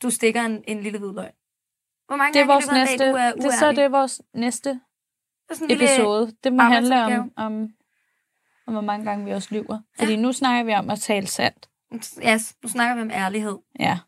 du 0.03 0.11
stikker 0.11 0.43
en, 0.43 0.65
en 0.67 0.81
lille 0.81 0.99
hvid 0.99 1.13
løg. 1.13 1.31
Hvor 2.07 2.17
mange 2.17 2.33
det 2.33 2.41
er 2.41 2.47
gange 2.47 2.53
vores 2.53 2.65
i 2.65 2.69
løbet 2.69 2.79
af 2.79 2.81
en 2.81 2.91
næste, 2.91 3.05
dag, 3.05 3.13
du 3.13 3.17
er 3.17 3.33
det, 3.33 3.45
er 3.45 3.59
så 3.59 3.65
uærlig? 3.65 3.77
det 3.77 3.85
er 3.85 3.89
vores 3.89 4.21
næste 4.35 4.71
Det 4.71 4.77
er 4.77 4.88
sådan 5.57 5.77
episode. 5.77 6.33
Det 6.45 6.53
må 6.53 6.63
handle 6.63 7.05
om, 7.05 7.33
om, 7.37 7.69
om, 8.67 8.73
hvor 8.75 8.81
mange 8.81 9.05
gange 9.05 9.25
vi 9.25 9.31
også 9.31 9.49
lyver. 9.55 9.79
Fordi 9.99 10.17
nu 10.17 10.33
snakker 10.33 10.65
vi 10.65 10.75
om 10.75 10.91
at 10.91 10.99
tale 10.99 11.27
sandt. 11.27 11.69
Ja, 12.23 12.39
nu 12.63 12.69
snakker 12.69 12.95
vi 12.95 13.01
om 13.01 13.11
ærlighed. 13.11 13.59
Ja. 13.79 13.99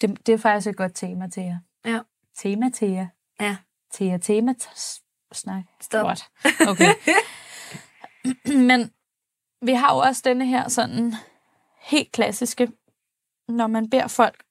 Det, 0.00 0.26
det 0.26 0.32
er 0.32 0.38
faktisk 0.38 0.66
et 0.66 0.76
godt 0.76 0.94
tema 0.94 1.28
til 1.28 1.42
jer. 1.42 1.58
Ja. 1.84 2.00
Tema 2.36 2.70
til 2.70 2.90
jer. 2.90 3.06
Ja. 3.40 3.56
Til 3.92 4.06
jer 4.06 4.18
tema 4.18 4.54
snak. 5.32 5.64
Stop. 5.80 6.06
Godt. 6.06 6.30
Okay. 6.68 6.92
Men 8.68 8.90
vi 9.62 9.72
har 9.72 9.94
jo 9.94 9.98
også 9.98 10.22
denne 10.24 10.46
her 10.46 10.68
sådan 10.68 11.14
helt 11.80 12.12
klassiske, 12.12 12.72
når 13.48 13.66
man 13.66 13.90
beder 13.90 14.08
folk 14.08 14.44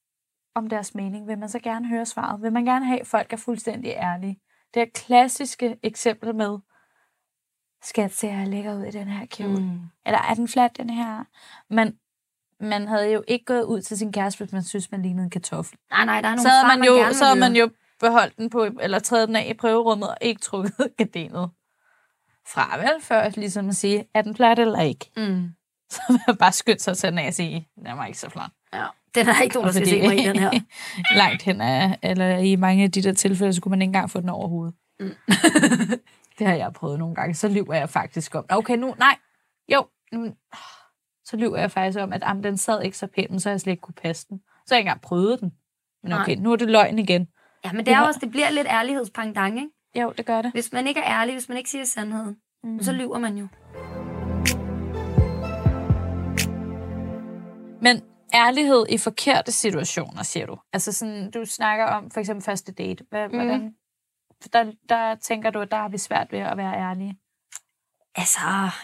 om 0.56 0.70
deres 0.70 0.96
mening, 0.96 1.28
vil 1.28 1.38
man 1.38 1.50
så 1.50 1.60
gerne 1.60 1.88
høre 1.88 2.06
svaret. 2.06 2.41
Vil 2.41 2.54
man 2.54 2.66
gerne 2.66 2.86
have, 2.86 3.02
at 3.02 3.08
folk 3.08 3.34
er 3.34 3.38
fuldstændig 3.38 3.91
ærlige. 3.91 4.39
Det 4.76 4.82
er 4.82 4.88
klassiske 4.93 5.78
eksempel 5.84 6.36
med, 6.36 6.57
skat, 7.84 8.13
ser 8.13 8.34
jeg 8.34 8.47
lækker 8.47 8.76
ud 8.76 8.84
i 8.84 8.91
den 8.91 9.07
her 9.07 9.26
kjole? 9.26 9.59
Mm. 9.59 9.80
Eller 10.05 10.19
er 10.19 10.34
den 10.34 10.47
flat, 10.47 10.78
den 10.78 10.89
her? 10.89 11.23
Men 11.69 11.97
man 12.59 12.88
havde 12.88 13.11
jo 13.11 13.23
ikke 13.28 13.45
gået 13.45 13.63
ud 13.63 13.82
til 13.82 13.97
sin 13.97 14.11
kæreste, 14.11 14.38
hvis 14.38 14.53
man 14.53 14.63
synes, 14.63 14.91
man 14.91 15.01
lignede 15.01 15.23
en 15.23 15.30
kartoffel. 15.30 15.78
Nej, 15.91 16.05
nej, 16.05 16.21
der 16.21 16.28
er 16.28 16.36
nogle 16.36 16.41
så 16.41 16.49
havde 16.49 16.61
svar, 16.61 16.78
man 16.78 16.88
jo, 16.88 17.13
så 17.13 17.26
havde 17.26 17.39
man 17.39 17.55
jo 17.55 17.69
beholdt 17.99 18.38
den 18.38 18.49
på, 18.49 18.67
eller 18.80 18.99
taget 18.99 19.28
den 19.28 19.36
af 19.36 19.47
i 19.49 19.53
prøverummet 19.53 20.09
og 20.09 20.17
ikke 20.21 20.41
trukket 20.41 20.73
gardinet 20.97 21.49
fra, 22.47 22.78
vel? 22.78 23.01
Før 23.01 23.30
ligesom 23.30 23.69
at 23.69 23.76
sige, 23.76 24.05
er 24.13 24.21
den 24.21 24.34
plat 24.34 24.59
eller 24.59 24.80
ikke? 24.82 25.11
Mm. 25.17 25.49
Så 25.94 26.02
vil 26.10 26.20
jeg 26.28 26.38
bare 26.38 26.52
skynde 26.52 26.80
sig 26.80 26.98
tage 26.98 27.12
den 27.12 27.20
af 27.20 27.28
og 27.28 27.34
sige, 27.34 27.68
den 27.76 27.98
var 27.98 28.06
ikke 28.06 28.20
så 28.20 28.30
flot. 28.30 28.52
Ja, 28.74 28.86
den 29.16 29.28
er 29.28 29.42
ikke 29.42 29.56
nogen, 29.56 29.68
der 29.68 29.74
skal 29.74 29.88
se 29.88 30.02
mig 30.02 30.20
i, 30.20 30.28
den 30.28 30.40
her. 30.40 30.52
langt 31.22 31.42
hen 31.44 31.62
af, 31.62 32.00
eller 32.04 32.38
i 32.38 32.56
mange 32.56 32.84
af 32.84 32.92
de 32.92 33.02
der 33.02 33.14
tilfælde, 33.14 33.54
så 33.54 33.62
kunne 33.62 33.70
man 33.70 33.82
ikke 33.82 33.90
engang 33.90 34.10
få 34.10 34.22
den 34.22 34.30
over 34.30 34.48
hovedet. 34.48 34.76
Mm. 35.00 35.12
det 36.40 36.48
har 36.48 36.54
jeg 36.54 36.74
prøvet 36.74 37.00
nogle 37.00 37.16
gange. 37.16 37.36
Så 37.36 37.48
lyver 37.48 37.74
jeg 37.74 37.90
faktisk 37.90 38.36
om, 38.36 38.46
okay, 38.50 38.78
nu, 38.78 38.96
nej, 39.00 39.18
jo, 39.74 39.86
nu, 40.12 40.34
så 41.26 41.38
lyver 41.38 41.58
jeg 41.58 41.72
faktisk 41.72 42.00
om, 42.00 42.14
at 42.14 42.24
am, 42.24 42.42
den 42.42 42.58
sad 42.58 42.84
ikke 42.84 42.98
så 42.98 43.08
pænt, 43.08 43.42
så 43.42 43.50
jeg 43.50 43.62
slet 43.62 43.72
ikke 43.72 43.82
kunne 43.82 43.94
passe 43.94 44.28
den. 44.30 44.38
Så 44.38 44.76
har 44.76 44.76
jeg 44.76 44.80
ikke 44.80 44.88
engang 44.90 45.02
prøvet 45.02 45.40
den. 45.40 45.52
Men 46.04 46.14
okay, 46.14 46.36
Nej. 46.36 46.44
nu 46.44 46.52
er 46.52 46.56
det 46.56 46.70
løgn 46.70 47.00
igen. 47.00 47.28
Ja, 47.66 47.72
men 47.72 47.86
det 47.86 47.94
er 47.94 48.02
også, 48.02 48.20
det 48.20 48.32
bliver 48.32 48.50
lidt 48.50 48.68
ærlighedspangdang, 48.68 49.58
ikke? 49.58 50.02
Jo, 50.02 50.14
det 50.18 50.26
gør 50.26 50.42
det. 50.42 50.52
Hvis 50.52 50.74
man 50.74 50.88
ikke 50.88 51.00
er 51.00 51.22
ærlig, 51.22 51.36
hvis 51.36 51.50
man 51.50 51.58
ikke 51.58 51.70
siger 51.70 51.86
sandheden, 51.86 52.38
mm. 52.64 52.84
så 52.84 52.92
lyver 52.92 53.18
man 53.18 53.38
jo. 53.38 53.48
Men 57.86 58.02
ærlighed 58.34 58.86
i 58.90 58.98
forkerte 58.98 59.52
situationer, 59.52 60.24
siger 60.24 60.46
du. 60.46 60.58
Altså 60.74 60.92
sådan, 60.92 61.32
du 61.32 61.46
snakker 61.46 61.86
om 61.86 62.12
for 62.12 62.20
eksempel 62.20 62.44
første 62.44 62.72
date. 62.72 63.06
Hvad, 63.10 63.30
mm. 63.30 63.36
hvordan, 63.36 63.76
der, 64.54 64.72
der 64.90 65.16
tænker 65.16 65.50
du, 65.50 65.60
at 65.60 65.72
der 65.72 65.78
har 65.78 65.90
vi 65.90 65.98
svært 65.98 66.32
ved 66.32 66.40
at 66.40 66.58
være 66.58 66.76
ærlige. 66.76 67.18
Altså, 68.16 68.40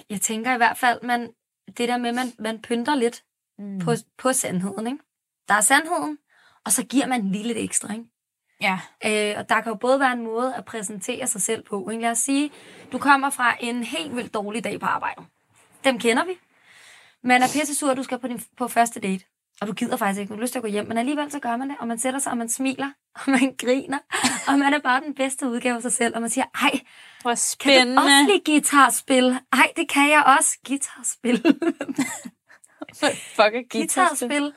jeg 0.10 0.22
tænker 0.22 0.54
i 0.54 0.58
hvert 0.58 0.78
fald, 0.78 1.00
man, 1.04 1.30
det 1.78 1.90
der 1.90 1.98
med, 1.98 2.10
at 2.10 2.16
man, 2.16 2.28
man 2.40 2.62
pynter 2.62 2.96
lidt 2.96 3.24
mm. 3.58 3.80
på, 3.80 3.92
på 4.18 4.34
sandheden, 4.34 4.88
ikke? 4.88 5.00
Der 5.48 5.54
er 5.54 5.62
sandheden, 5.62 6.18
og 6.66 6.72
så 6.72 6.86
giver 6.86 7.08
man 7.08 7.32
lige 7.32 7.48
lidt 7.48 7.58
ekstra, 7.58 7.94
ikke? 7.94 8.06
Ja. 8.62 8.80
Øh, 9.06 9.40
og 9.40 9.50
der 9.50 9.62
kan 9.62 9.72
jo 9.72 9.76
både 9.76 10.00
være 10.00 10.14
en 10.14 10.24
måde 10.24 10.56
at 10.56 10.66
præsentere 10.66 11.28
sig 11.28 11.42
selv 11.42 11.64
på. 11.64 11.90
Ikke? 11.90 12.02
Lad 12.02 12.12
os 12.12 12.18
sige, 12.18 12.52
du 12.92 12.98
kommer 12.98 13.30
fra 13.30 13.56
en 13.60 13.84
helt 13.84 14.16
vildt 14.16 14.34
dårlig 14.34 14.64
dag 14.64 14.80
på 14.80 14.86
arbejde. 14.86 15.22
Dem 15.84 16.00
kender 16.00 16.26
vi. 16.26 16.32
Man 17.24 17.42
er 17.42 17.48
pisse 17.48 17.76
sur, 17.76 17.94
du 17.94 18.04
skal 18.04 18.20
på, 18.20 18.28
din, 18.28 18.42
på 18.58 18.68
første 18.68 19.00
date. 19.00 19.26
Og 19.62 19.68
du 19.68 19.74
gider 19.74 19.98
faktisk 19.98 20.20
ikke, 20.22 20.30
du 20.30 20.36
har 20.36 20.42
lyst 20.42 20.52
til 20.54 20.60
at 20.60 20.64
gå 20.64 20.70
hjem. 20.70 20.88
Men 20.88 20.98
alligevel 20.98 21.32
så 21.32 21.40
gør 21.40 21.56
man 21.58 21.70
det, 21.70 21.78
og 21.80 21.88
man 21.88 22.00
sætter 22.00 22.20
sig, 22.20 22.32
og 22.32 22.38
man 22.38 22.50
smiler, 22.50 22.92
og 23.16 23.22
man 23.28 23.56
griner. 23.58 24.00
og 24.48 24.60
man 24.60 24.74
er 24.74 24.80
bare 24.80 25.02
den 25.02 25.16
bedste 25.16 25.48
udgave 25.48 25.76
af 25.76 25.82
sig 25.82 25.92
selv. 25.92 26.16
Og 26.16 26.22
man 26.22 26.30
siger, 26.30 26.46
ej, 26.62 26.80
Hvor 27.22 27.32
kan 27.32 27.38
spændende. 27.38 27.96
du 27.96 28.02
også 28.02 28.26
lide 28.28 28.42
guitarspil? 28.46 29.38
Ej, 29.54 29.72
det 29.76 29.90
kan 29.90 30.10
jeg 30.10 30.24
også. 30.40 30.58
Guitarspil. 30.68 31.42
Fuck, 33.36 33.54
et 33.56 33.70
guitarspil. 33.72 34.54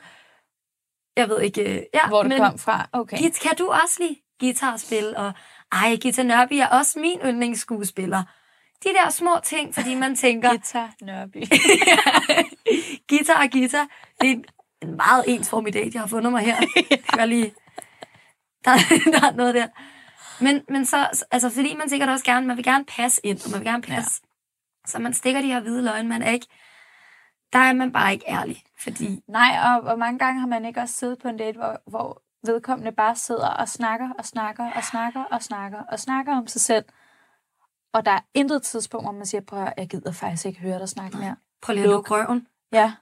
Jeg 1.17 1.29
ved 1.29 1.41
ikke, 1.41 1.61
øh, 1.79 1.83
ja, 1.93 2.07
Hvor 2.07 2.21
det 2.21 2.29
men 2.29 2.37
kom 2.37 2.59
fra. 2.59 2.89
Okay. 2.91 3.17
Kan 3.41 3.57
du 3.57 3.67
også 3.67 3.95
lide 3.99 4.15
guitarspil? 4.39 5.15
Og 5.17 5.33
ej, 5.71 5.95
Gita 5.95 6.23
Nørby 6.23 6.53
er 6.53 6.67
også 6.67 6.99
min 6.99 7.19
yndlingsskuespiller. 7.25 8.23
De 8.83 8.89
der 8.89 9.09
små 9.09 9.37
ting, 9.43 9.75
fordi 9.75 9.95
man 9.95 10.15
tænker... 10.15 10.49
Guitar 10.49 10.93
Nørby. 11.01 11.37
guitar 13.09 13.43
og 13.43 13.49
guitar. 13.51 13.87
Det 14.21 14.29
er 14.31 14.33
en- 14.33 14.45
meget 14.95 15.23
ensformig 15.27 15.73
date, 15.73 15.91
jeg 15.93 16.01
har 16.01 16.07
fundet 16.07 16.31
mig 16.31 16.41
her. 16.41 16.55
Jeg 17.17 17.27
lige... 17.27 17.53
Der, 18.65 18.71
der 19.19 19.27
er 19.27 19.35
noget 19.35 19.55
der. 19.55 19.67
Men, 20.43 20.61
men 20.69 20.85
så, 20.85 21.25
altså 21.31 21.49
fordi 21.49 21.75
man 21.75 21.89
sikkert 21.89 22.09
også 22.09 22.25
gerne, 22.25 22.47
man 22.47 22.57
vil 22.57 22.65
gerne 22.65 22.85
passe 22.85 23.21
ind, 23.23 23.39
og 23.45 23.51
man 23.51 23.59
vil 23.59 23.67
gerne 23.67 23.83
passe. 23.83 24.21
Ja. 24.23 24.27
Så 24.91 24.99
man 24.99 25.13
stikker 25.13 25.41
de 25.41 25.47
her 25.47 25.59
hvide 25.59 25.83
løgne, 25.83 26.09
man 26.09 26.21
er 26.21 26.31
ikke, 26.31 26.47
der 27.53 27.59
er 27.59 27.73
man 27.73 27.91
bare 27.93 28.13
ikke 28.13 28.25
ærlig. 28.27 28.63
Fordi 28.83 29.19
Nej, 29.27 29.57
og 29.63 29.81
hvor 29.81 29.95
mange 29.95 30.19
gange 30.19 30.39
har 30.39 30.47
man 30.47 30.65
ikke 30.65 30.79
også 30.81 30.95
siddet 30.95 31.19
på 31.21 31.27
en 31.27 31.37
date, 31.37 31.57
hvor, 31.57 31.81
hvor 31.87 32.21
vedkommende 32.45 32.91
bare 32.91 33.15
sidder 33.15 33.47
og 33.49 33.69
snakker 33.69 34.09
og 34.17 34.25
snakker 34.25 34.71
og 34.75 34.83
snakker 34.83 35.23
og 35.23 35.43
snakker 35.43 35.79
og 35.91 35.99
snakker 35.99 36.37
om 36.37 36.47
sig 36.47 36.61
selv. 36.61 36.85
Og 37.95 38.05
der 38.05 38.11
er 38.11 38.19
intet 38.33 38.63
tidspunkt, 38.63 39.05
hvor 39.05 39.11
man 39.11 39.25
siger, 39.25 39.41
prøv 39.41 39.63
at 39.63 39.73
jeg 39.77 39.89
gider 39.89 40.11
faktisk 40.11 40.45
ikke 40.45 40.59
høre 40.59 40.79
dig 40.79 40.89
snakke 40.89 41.17
mere. 41.17 41.35
Prøv 41.61 41.73
lige 41.73 41.83
at 41.83 41.89
lukke 41.89 42.11
røven. 42.11 42.47
Ja. 42.71 42.93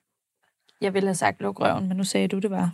Jeg 0.81 0.93
ville 0.93 1.07
have 1.07 1.15
sagt 1.15 1.41
luk 1.41 1.59
røven, 1.59 1.87
men 1.87 1.97
nu 1.97 2.03
sagde 2.03 2.27
du 2.27 2.39
det 2.39 2.49
bare. 2.49 2.71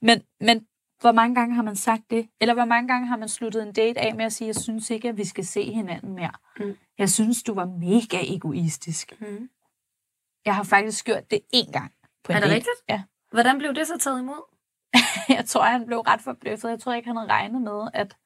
Men, 0.00 0.22
men 0.40 0.66
hvor 1.00 1.12
mange 1.12 1.34
gange 1.34 1.54
har 1.54 1.62
man 1.62 1.76
sagt 1.76 2.02
det? 2.10 2.28
Eller 2.40 2.54
hvor 2.54 2.64
mange 2.64 2.88
gange 2.88 3.06
har 3.06 3.16
man 3.16 3.28
sluttet 3.28 3.62
en 3.62 3.72
date 3.72 4.00
af 4.00 4.14
med 4.14 4.24
at 4.24 4.32
sige, 4.32 4.46
jeg 4.46 4.56
synes 4.56 4.90
ikke, 4.90 5.08
at 5.08 5.16
vi 5.16 5.24
skal 5.24 5.46
se 5.46 5.72
hinanden 5.72 6.14
mere. 6.14 6.32
Mm. 6.58 6.76
Jeg 6.98 7.10
synes, 7.10 7.42
du 7.42 7.54
var 7.54 7.64
mega 7.64 8.34
egoistisk. 8.34 9.20
Mm. 9.20 9.50
Jeg 10.44 10.54
har 10.54 10.62
faktisk 10.62 11.04
gjort 11.04 11.30
det 11.30 11.40
én 11.56 11.72
gang. 11.72 11.92
På 12.24 12.32
en 12.32 12.36
Er 12.36 12.40
det 12.40 12.48
date. 12.48 12.54
rigtigt? 12.54 12.88
Ja. 12.88 13.02
Hvordan 13.30 13.58
blev 13.58 13.74
det 13.74 13.86
så 13.86 13.98
taget 13.98 14.20
imod? 14.20 14.42
jeg 15.36 15.44
tror, 15.46 15.62
han 15.62 15.86
blev 15.86 15.98
ret 15.98 16.20
forbløffet. 16.20 16.68
Jeg 16.70 16.80
tror 16.80 16.94
ikke, 16.94 17.08
han 17.08 17.16
havde 17.16 17.30
regnet 17.30 17.62
med, 17.62 17.88
at, 17.94 18.16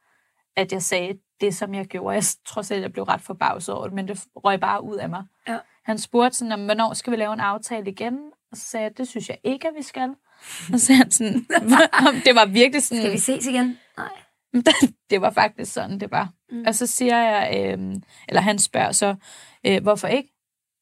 at 0.58 0.72
jeg 0.72 0.82
sagde 0.82 1.18
det, 1.40 1.54
som 1.54 1.74
jeg 1.74 1.86
gjorde. 1.86 2.14
Jeg 2.14 2.24
tror 2.46 2.62
selv, 2.62 2.80
jeg 2.80 2.92
blev 2.92 3.04
ret 3.04 3.20
forbavset 3.20 3.74
over 3.74 3.84
det, 3.84 3.94
men 3.94 4.08
det 4.08 4.24
røg 4.36 4.60
bare 4.60 4.84
ud 4.84 4.96
af 4.96 5.08
mig. 5.08 5.24
Ja. 5.48 5.58
Han 5.84 5.98
spurgte 5.98 6.38
sådan, 6.38 6.52
om, 6.52 6.64
hvornår 6.64 6.94
skal 6.94 7.10
vi 7.10 7.16
lave 7.16 7.32
en 7.32 7.40
aftale 7.40 7.90
igen? 7.90 8.18
Og 8.50 8.56
så 8.56 8.64
sagde 8.64 8.84
jeg, 8.84 8.98
det 8.98 9.08
synes 9.08 9.28
jeg 9.28 9.38
ikke, 9.44 9.68
at 9.68 9.74
vi 9.76 9.82
skal. 9.82 10.08
Og 10.72 10.78
så 10.80 10.86
sagde 10.86 10.98
han 10.98 11.10
sådan, 11.10 11.46
det 12.26 12.34
var 12.34 12.46
virkelig 12.46 12.82
sådan... 12.82 13.02
Skal 13.02 13.12
vi 13.12 13.18
ses 13.18 13.46
igen? 13.46 13.78
Nej. 13.96 14.10
det 15.10 15.20
var 15.20 15.30
faktisk 15.30 15.72
sådan, 15.72 16.00
det 16.00 16.10
var. 16.10 16.32
Mm. 16.50 16.64
Og 16.66 16.74
så 16.74 16.86
siger 16.86 17.16
jeg, 17.16 17.74
øh, 17.78 17.94
eller 18.28 18.40
han 18.40 18.58
spørger 18.58 18.92
så, 18.92 19.14
øh, 19.66 19.82
hvorfor 19.82 20.08
ikke? 20.08 20.34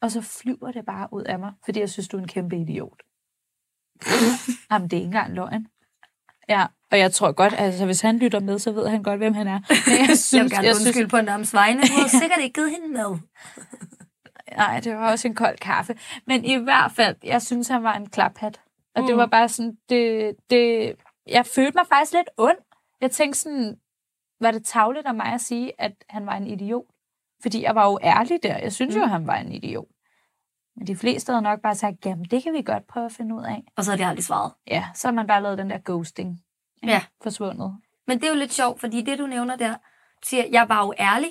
Og 0.02 0.10
så 0.10 0.20
flyver 0.20 0.72
det 0.72 0.86
bare 0.86 1.08
ud 1.12 1.22
af 1.22 1.38
mig, 1.38 1.52
fordi 1.64 1.80
jeg 1.80 1.90
synes, 1.90 2.08
du 2.08 2.16
er 2.16 2.20
en 2.20 2.28
kæmpe 2.28 2.56
idiot. 2.56 3.02
Jamen, 4.70 4.88
det 4.88 4.96
er 4.96 5.00
ikke 5.00 5.06
engang 5.06 5.34
løgn. 5.34 5.66
Ja, 6.48 6.66
og 6.92 6.98
jeg 6.98 7.12
tror 7.12 7.32
godt, 7.32 7.54
altså 7.58 7.84
hvis 7.84 8.00
han 8.00 8.18
lytter 8.18 8.40
med, 8.40 8.58
så 8.58 8.72
ved 8.72 8.88
han 8.88 9.02
godt, 9.02 9.18
hvem 9.18 9.34
han 9.34 9.46
er. 9.46 9.60
Men 9.68 10.08
jeg, 10.08 10.18
synes, 10.18 10.32
jeg 10.34 10.42
vil 10.42 10.50
gerne 10.50 10.68
undskylde 10.68 11.08
på 11.08 11.16
en 11.16 11.26
dams 11.26 11.54
vegne. 11.54 11.82
Du 11.82 11.92
har 11.92 12.08
sikkert 12.20 12.38
ikke 12.40 12.54
givet 12.54 12.70
hende 12.70 12.88
mad. 12.88 13.18
Nej, 14.56 14.80
det 14.80 14.96
var 14.96 15.10
også 15.10 15.28
en 15.28 15.34
kold 15.34 15.58
kaffe. 15.58 15.98
Men 16.26 16.44
i 16.44 16.54
hvert 16.54 16.92
fald, 16.92 17.16
jeg 17.24 17.42
synes, 17.42 17.68
han 17.68 17.82
var 17.82 17.94
en 17.94 18.10
klaphat. 18.10 18.60
Og 18.94 19.02
mm. 19.02 19.06
det 19.06 19.16
var 19.16 19.26
bare 19.26 19.48
sådan, 19.48 19.76
det, 19.88 20.34
det, 20.50 20.94
jeg 21.26 21.46
følte 21.46 21.78
mig 21.78 21.86
faktisk 21.86 22.12
lidt 22.12 22.28
ond. 22.36 22.56
Jeg 23.00 23.10
tænkte 23.10 23.40
sådan, 23.40 23.76
var 24.40 24.50
det 24.50 24.64
tavligt 24.64 25.06
af 25.06 25.14
mig 25.14 25.26
at 25.26 25.40
sige, 25.40 25.72
at 25.78 25.92
han 26.08 26.26
var 26.26 26.36
en 26.36 26.46
idiot? 26.46 26.84
Fordi 27.42 27.62
jeg 27.62 27.74
var 27.74 27.86
jo 27.86 27.98
ærlig 28.02 28.38
der. 28.42 28.58
Jeg 28.58 28.72
synes 28.72 28.94
mm. 28.94 29.00
jo, 29.00 29.06
han 29.06 29.26
var 29.26 29.36
en 29.36 29.52
idiot. 29.52 29.86
Men 30.76 30.86
de 30.86 30.96
fleste 30.96 31.32
havde 31.32 31.42
nok 31.42 31.60
bare 31.60 31.74
sagt, 31.74 32.06
jamen 32.06 32.24
det 32.24 32.42
kan 32.42 32.52
vi 32.52 32.62
godt 32.62 32.86
prøve 32.86 33.06
at 33.06 33.12
finde 33.12 33.34
ud 33.34 33.44
af. 33.44 33.62
Og 33.76 33.84
så 33.84 33.90
har 33.90 33.96
de 33.96 34.06
aldrig 34.06 34.24
svaret. 34.24 34.52
Ja, 34.66 34.84
så 34.94 35.08
har 35.08 35.12
man 35.12 35.26
bare 35.26 35.42
lavet 35.42 35.58
den 35.58 35.70
der 35.70 35.78
ghosting. 35.84 36.40
Ja. 36.82 37.02
Forsvundet. 37.22 37.76
Men 38.06 38.18
det 38.20 38.24
er 38.26 38.30
jo 38.30 38.38
lidt 38.38 38.52
sjovt, 38.52 38.80
fordi 38.80 39.02
det, 39.02 39.18
du 39.18 39.26
nævner 39.26 39.56
der, 39.56 39.74
siger, 40.24 40.44
jeg 40.50 40.68
var 40.68 40.80
jo 40.86 40.94
ærlig. 40.98 41.30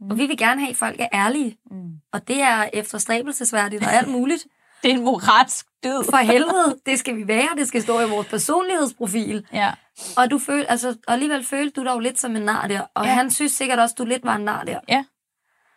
Mm. 0.00 0.10
Og 0.10 0.18
vi 0.18 0.26
vil 0.26 0.38
gerne 0.38 0.60
have, 0.60 0.70
at 0.70 0.76
folk 0.76 1.00
er 1.00 1.08
ærlige. 1.12 1.56
Mm. 1.70 1.92
Og 2.12 2.28
det 2.28 2.42
er 2.42 2.68
efterstræbelsesværdigt 2.72 3.82
og 3.86 3.92
alt 3.92 4.08
muligt. 4.08 4.46
det 4.82 4.90
er 4.90 4.94
en 4.94 5.04
moralsk 5.04 5.66
død. 5.84 6.04
For 6.10 6.16
helvede, 6.16 6.78
det 6.86 6.98
skal 6.98 7.16
vi 7.16 7.28
være. 7.28 7.48
Det 7.56 7.68
skal 7.68 7.82
stå 7.82 8.00
i 8.00 8.08
vores 8.10 8.28
personlighedsprofil. 8.28 9.46
Ja. 9.52 9.72
Og 10.16 10.30
du 10.30 10.38
føl, 10.38 10.64
altså, 10.68 10.88
og 11.06 11.12
alligevel 11.12 11.44
følte 11.44 11.80
du 11.80 11.84
dig 11.84 11.94
jo 11.94 11.98
lidt 11.98 12.20
som 12.20 12.36
en 12.36 12.42
nar 12.42 12.66
der. 12.68 12.80
Og 12.94 13.04
Ja. 13.04 13.12
han 13.14 13.30
synes 13.30 13.52
sikkert 13.52 13.78
også, 13.78 13.94
du 13.98 14.04
lidt 14.04 14.24
var 14.24 14.34
en 14.36 14.44
nar 14.44 14.64
der. 14.64 14.80
Ja. 14.88 15.04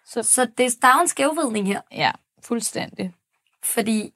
Så, 0.06 0.24
så 0.24 0.46
det, 0.58 0.82
der 0.82 0.88
er 0.88 1.02
en 1.02 1.08
skævvidning 1.08 1.68
her. 1.68 1.82
Ja, 1.92 2.12
fuldstændig. 2.44 3.14
Fordi 3.64 4.14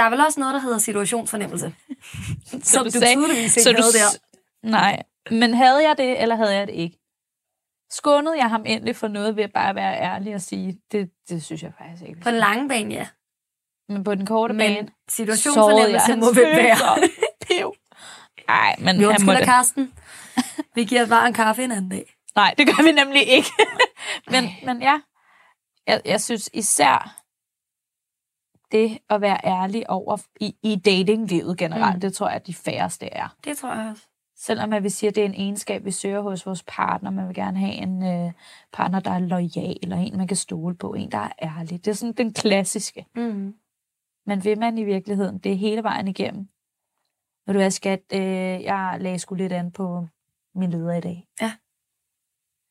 der 0.00 0.06
er 0.06 0.10
vel 0.10 0.20
også 0.20 0.40
noget, 0.40 0.54
der 0.54 0.60
hedder 0.60 0.78
situationsfornemmelse. 0.78 1.74
som 2.62 2.84
du, 2.84 2.90
sagde- 2.90 3.14
tydeligvis 3.14 3.56
ikke 3.56 3.62
så 3.62 3.72
du 3.72 3.98
der. 3.98 4.18
Nej, 4.70 5.02
men 5.30 5.54
havde 5.54 5.88
jeg 5.88 5.94
det, 5.98 6.22
eller 6.22 6.36
havde 6.36 6.54
jeg 6.54 6.66
det 6.66 6.74
ikke? 6.74 6.96
Skånede 7.90 8.36
jeg 8.36 8.48
ham 8.50 8.62
endelig 8.66 8.96
for 8.96 9.08
noget 9.08 9.36
ved 9.36 9.48
bare 9.48 9.68
at 9.68 9.74
være 9.74 10.00
ærlig 10.00 10.34
og 10.34 10.40
sige, 10.40 10.78
det, 10.92 11.10
det 11.28 11.44
synes 11.44 11.62
jeg 11.62 11.72
faktisk 11.78 12.08
ikke. 12.08 12.20
På 12.20 12.30
den 12.30 12.38
lange 12.38 12.68
bane, 12.68 12.94
ja. 12.94 13.06
Men 13.88 14.04
på 14.04 14.14
den 14.14 14.26
korte 14.26 14.54
Men 14.54 14.74
bane... 14.74 14.88
situationsfornemmelse 15.08 16.16
må 16.16 16.26
vel 16.32 16.42
være. 16.56 16.76
følelser. 16.96 17.16
Piv. 17.46 17.74
Ej, 18.48 18.76
men 18.78 18.98
Vi 18.98 19.04
han 19.04 19.26
må 19.26 19.32
det. 19.32 19.44
Karsten. 19.44 19.92
Vi 20.74 20.84
giver 20.84 21.06
bare 21.06 21.26
en 21.26 21.34
kaffe 21.34 21.64
en 21.64 21.72
anden 21.72 21.88
dag. 21.90 22.14
Nej, 22.36 22.54
det 22.58 22.66
gør 22.66 22.82
vi 22.82 22.92
nemlig 22.92 23.28
ikke. 23.28 23.50
men, 24.30 24.50
men 24.64 24.82
ja, 24.82 25.00
jeg, 25.86 26.00
jeg 26.04 26.20
synes 26.20 26.50
især 26.52 27.19
det 28.72 28.98
at 29.10 29.20
være 29.20 29.38
ærlig 29.44 29.90
over 29.90 30.16
i, 30.40 30.56
i 30.62 30.76
datinglivet 30.76 31.58
generelt, 31.58 31.94
Mm. 31.96 32.00
det 32.00 32.14
tror 32.14 32.26
jeg, 32.26 32.36
at 32.36 32.46
de 32.46 32.54
færreste 32.54 33.06
er. 33.06 33.36
Det 33.44 33.56
tror 33.58 33.74
jeg 33.74 33.90
også. 33.90 34.02
Selvom 34.36 34.72
at 34.72 34.82
vi 34.82 34.88
siger, 34.88 35.10
at 35.10 35.14
det 35.14 35.20
er 35.20 35.28
en 35.28 35.34
egenskab, 35.34 35.84
vi 35.84 35.90
søger 35.90 36.20
hos 36.20 36.46
vores 36.46 36.62
partner. 36.66 37.10
Man 37.10 37.26
vil 37.26 37.34
gerne 37.34 37.58
have 37.58 37.72
en 37.72 38.02
øh, 38.02 38.32
partner, 38.72 39.00
der 39.00 39.10
er 39.10 39.18
lojal, 39.18 39.76
eller 39.82 39.96
en, 39.96 40.16
man 40.16 40.26
kan 40.26 40.36
stole 40.36 40.74
på, 40.76 40.94
en, 40.94 41.10
der 41.12 41.18
er 41.18 41.32
ærlig. 41.42 41.84
Det 41.84 41.90
er 41.90 41.94
sådan 41.94 42.12
den 42.12 42.32
klassiske. 42.32 43.06
Mm. 43.16 43.54
Men 44.26 44.44
vil 44.44 44.58
man 44.58 44.78
i 44.78 44.84
virkeligheden 44.84 45.38
det 45.38 45.58
hele 45.58 45.82
vejen 45.82 46.08
igennem? 46.08 46.48
Ved 47.46 47.54
du 47.54 47.58
hvad, 47.60 47.70
skat, 47.70 48.00
øh, 48.12 48.20
jeg 48.62 48.96
lagde 49.00 49.18
sgu 49.18 49.34
lidt 49.34 49.52
an 49.52 49.70
på 49.72 50.06
min 50.54 50.70
leder 50.70 50.92
i 50.94 51.00
dag. 51.00 51.26
Ja. 51.42 51.52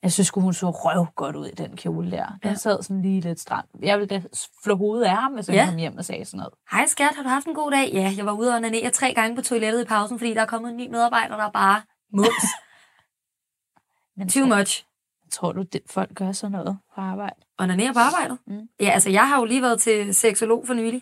Jeg 0.04 0.12
synes 0.12 0.30
hun 0.36 0.54
så 0.54 0.70
røv 0.70 1.06
godt 1.16 1.36
ud 1.36 1.45
i 1.47 1.56
den 1.56 1.78
kjole 1.78 2.12
der. 2.12 2.26
Den 2.26 2.38
Ja. 2.43 2.54
sad 2.56 2.84
sådan 2.84 3.02
lige 3.02 3.22
lidt 3.22 3.39
stramt. 3.39 3.70
Jeg 3.82 4.00
ville 4.00 4.08
da 4.16 4.22
flå 4.64 4.76
hovedet 4.76 5.06
af 5.06 5.12
ham, 5.18 5.34
hvis 5.34 5.47
han 5.47 5.56
Ja. 5.56 5.66
kom 5.66 5.78
hjem 5.78 5.97
og 5.97 6.06
sagde 6.06 6.26
sådan 6.26 6.38
noget. 6.38 6.54
Hej 6.72 6.86
skat, 6.86 7.16
har 7.16 7.24
du 7.24 7.30
haft 7.30 7.45
en 7.47 7.54
god 7.56 7.72
dag? 7.72 7.89
Ja, 7.93 8.14
jeg 8.18 8.26
var 8.26 8.32
ude 8.32 8.50
og 8.52 8.56
onanere 8.56 8.89
tre 8.89 9.14
gange 9.14 9.36
på 9.36 9.41
toilettet 9.41 9.82
i 9.82 9.86
pausen, 9.86 10.20
fordi 10.20 10.34
der 10.34 10.41
er 10.41 10.45
kommet 10.45 10.70
en 10.72 10.78
ny 10.78 10.88
medarbejder, 10.88 11.38
der 11.38 11.43
er 11.45 11.52
bare 11.52 11.82
mums. 12.14 12.30
Men 14.18 14.30
Too 14.30 14.45
much. 14.58 14.86
Tror 15.32 15.52
du, 15.52 15.62
det, 15.62 15.82
folk 15.89 16.16
gør 16.16 16.32
sådan 16.32 16.52
noget 16.52 16.78
på 16.95 17.02
arbejde? 17.02 17.36
Onanere 17.60 17.93
på 17.93 18.00
arbejdet? 18.00 18.38
Mm. 18.47 18.70
Ja, 18.80 18.89
altså 18.89 19.10
jeg 19.10 19.28
har 19.30 19.39
jo 19.39 19.45
lige 19.45 19.62
været 19.62 19.82
til 19.82 20.16
seksolog 20.16 20.64
for 20.68 20.74
nylig, 20.74 21.02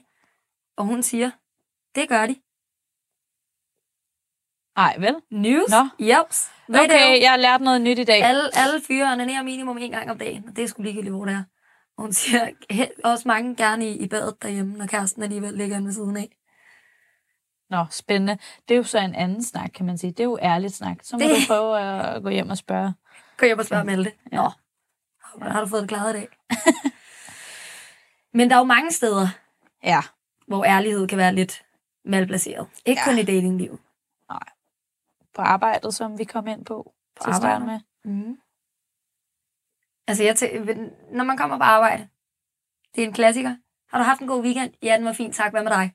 og 0.77 0.85
hun 0.85 1.03
siger, 1.03 1.31
det 1.95 2.09
gør 2.09 2.25
de. 2.27 2.35
Ej, 4.77 4.95
vel? 4.99 5.15
News? 5.31 5.69
Nå. 5.69 6.05
Jeps. 6.05 6.51
Okay, 6.69 7.21
jeg 7.21 7.29
har 7.29 7.37
lært 7.37 7.61
noget 7.61 7.81
nyt 7.81 7.99
i 7.99 8.03
dag. 8.03 8.23
Alle, 8.23 8.57
alle 8.57 8.81
fyre 8.87 9.11
onanerer 9.13 9.43
minimum 9.43 9.77
en 9.77 9.91
gang 9.91 10.11
om 10.11 10.17
dagen, 10.17 10.43
og 10.49 10.55
det 10.55 10.63
er 10.63 10.67
sgu 10.67 10.81
ligegyldigt, 10.81 11.13
hvor 11.15 11.25
det 11.25 11.33
er. 11.33 11.43
Hun 12.01 12.13
siger, 12.13 12.47
"He- 12.73 13.01
også 13.03 13.27
mange 13.27 13.55
gerne 13.55 13.89
i, 13.89 13.97
i 13.97 14.07
badet 14.07 14.35
derhjemme, 14.41 14.77
når 14.77 14.85
kæresten 14.85 15.23
alligevel 15.23 15.53
ligger 15.53 15.81
ved 15.81 15.91
siden 15.91 16.17
af. 16.17 16.29
Nå, 17.69 17.85
spændende. 17.91 18.37
Det 18.67 18.73
er 18.73 18.77
jo 18.77 18.83
så 18.83 18.99
en 18.99 19.15
anden 19.15 19.43
snak, 19.43 19.69
kan 19.75 19.85
man 19.85 19.97
sige. 19.97 20.11
Det 20.11 20.19
er 20.19 20.23
jo 20.23 20.37
ærligt 20.41 20.73
snak. 20.73 20.97
Så 21.01 21.15
må 21.17 21.23
det... 21.23 21.29
du 21.29 21.35
prøve 21.47 21.79
at 21.79 22.23
gå 22.23 22.29
hjem 22.29 22.49
og 22.49 22.57
spørge. 22.57 22.93
Gå 23.37 23.45
hjem 23.45 23.59
og 23.59 23.65
spørge 23.65 23.83
Malte. 23.83 24.11
Ja. 24.31 24.37
Nå, 24.37 24.49
hvordan 25.37 25.53
har 25.53 25.61
du 25.61 25.67
fået 25.67 25.81
det 25.81 25.89
klaret 25.89 26.15
i 26.15 26.17
dag? 26.17 26.27
Men 28.37 28.49
der 28.49 28.55
er 28.55 28.59
jo 28.59 28.65
mange 28.65 28.91
steder, 28.91 29.27
ja. 29.83 30.01
hvor 30.47 30.65
ærlighed 30.65 31.07
kan 31.07 31.17
være 31.17 31.35
lidt 31.35 31.63
malplaceret. 32.05 32.67
Ikke 32.85 33.01
ja. 33.05 33.09
kun 33.11 33.19
i 33.19 33.23
datinglivet. 33.23 33.79
På 35.37 35.41
arbejdet, 35.41 35.93
som 35.93 36.17
vi 36.19 36.23
kom 36.23 36.47
ind 36.47 36.65
på, 36.65 36.93
på 37.17 37.23
til 37.23 37.29
at 37.29 37.35
starte 37.35 37.65
med. 37.65 37.79
Mm. 38.05 38.37
Altså, 40.07 40.23
jeg 40.23 40.35
tæ- 40.35 41.15
når 41.15 41.23
man 41.23 41.37
kommer 41.37 41.57
på 41.57 41.63
arbejde, 41.63 42.07
det 42.95 43.03
er 43.03 43.07
en 43.07 43.13
klassiker. 43.13 43.55
Har 43.91 43.97
du 43.97 44.03
haft 44.03 44.21
en 44.21 44.27
god 44.27 44.43
weekend? 44.43 44.73
Ja, 44.83 44.95
den 44.97 45.05
var 45.05 45.13
fin, 45.13 45.33
tak. 45.33 45.51
Hvad 45.51 45.63
med 45.63 45.71
dig? 45.71 45.93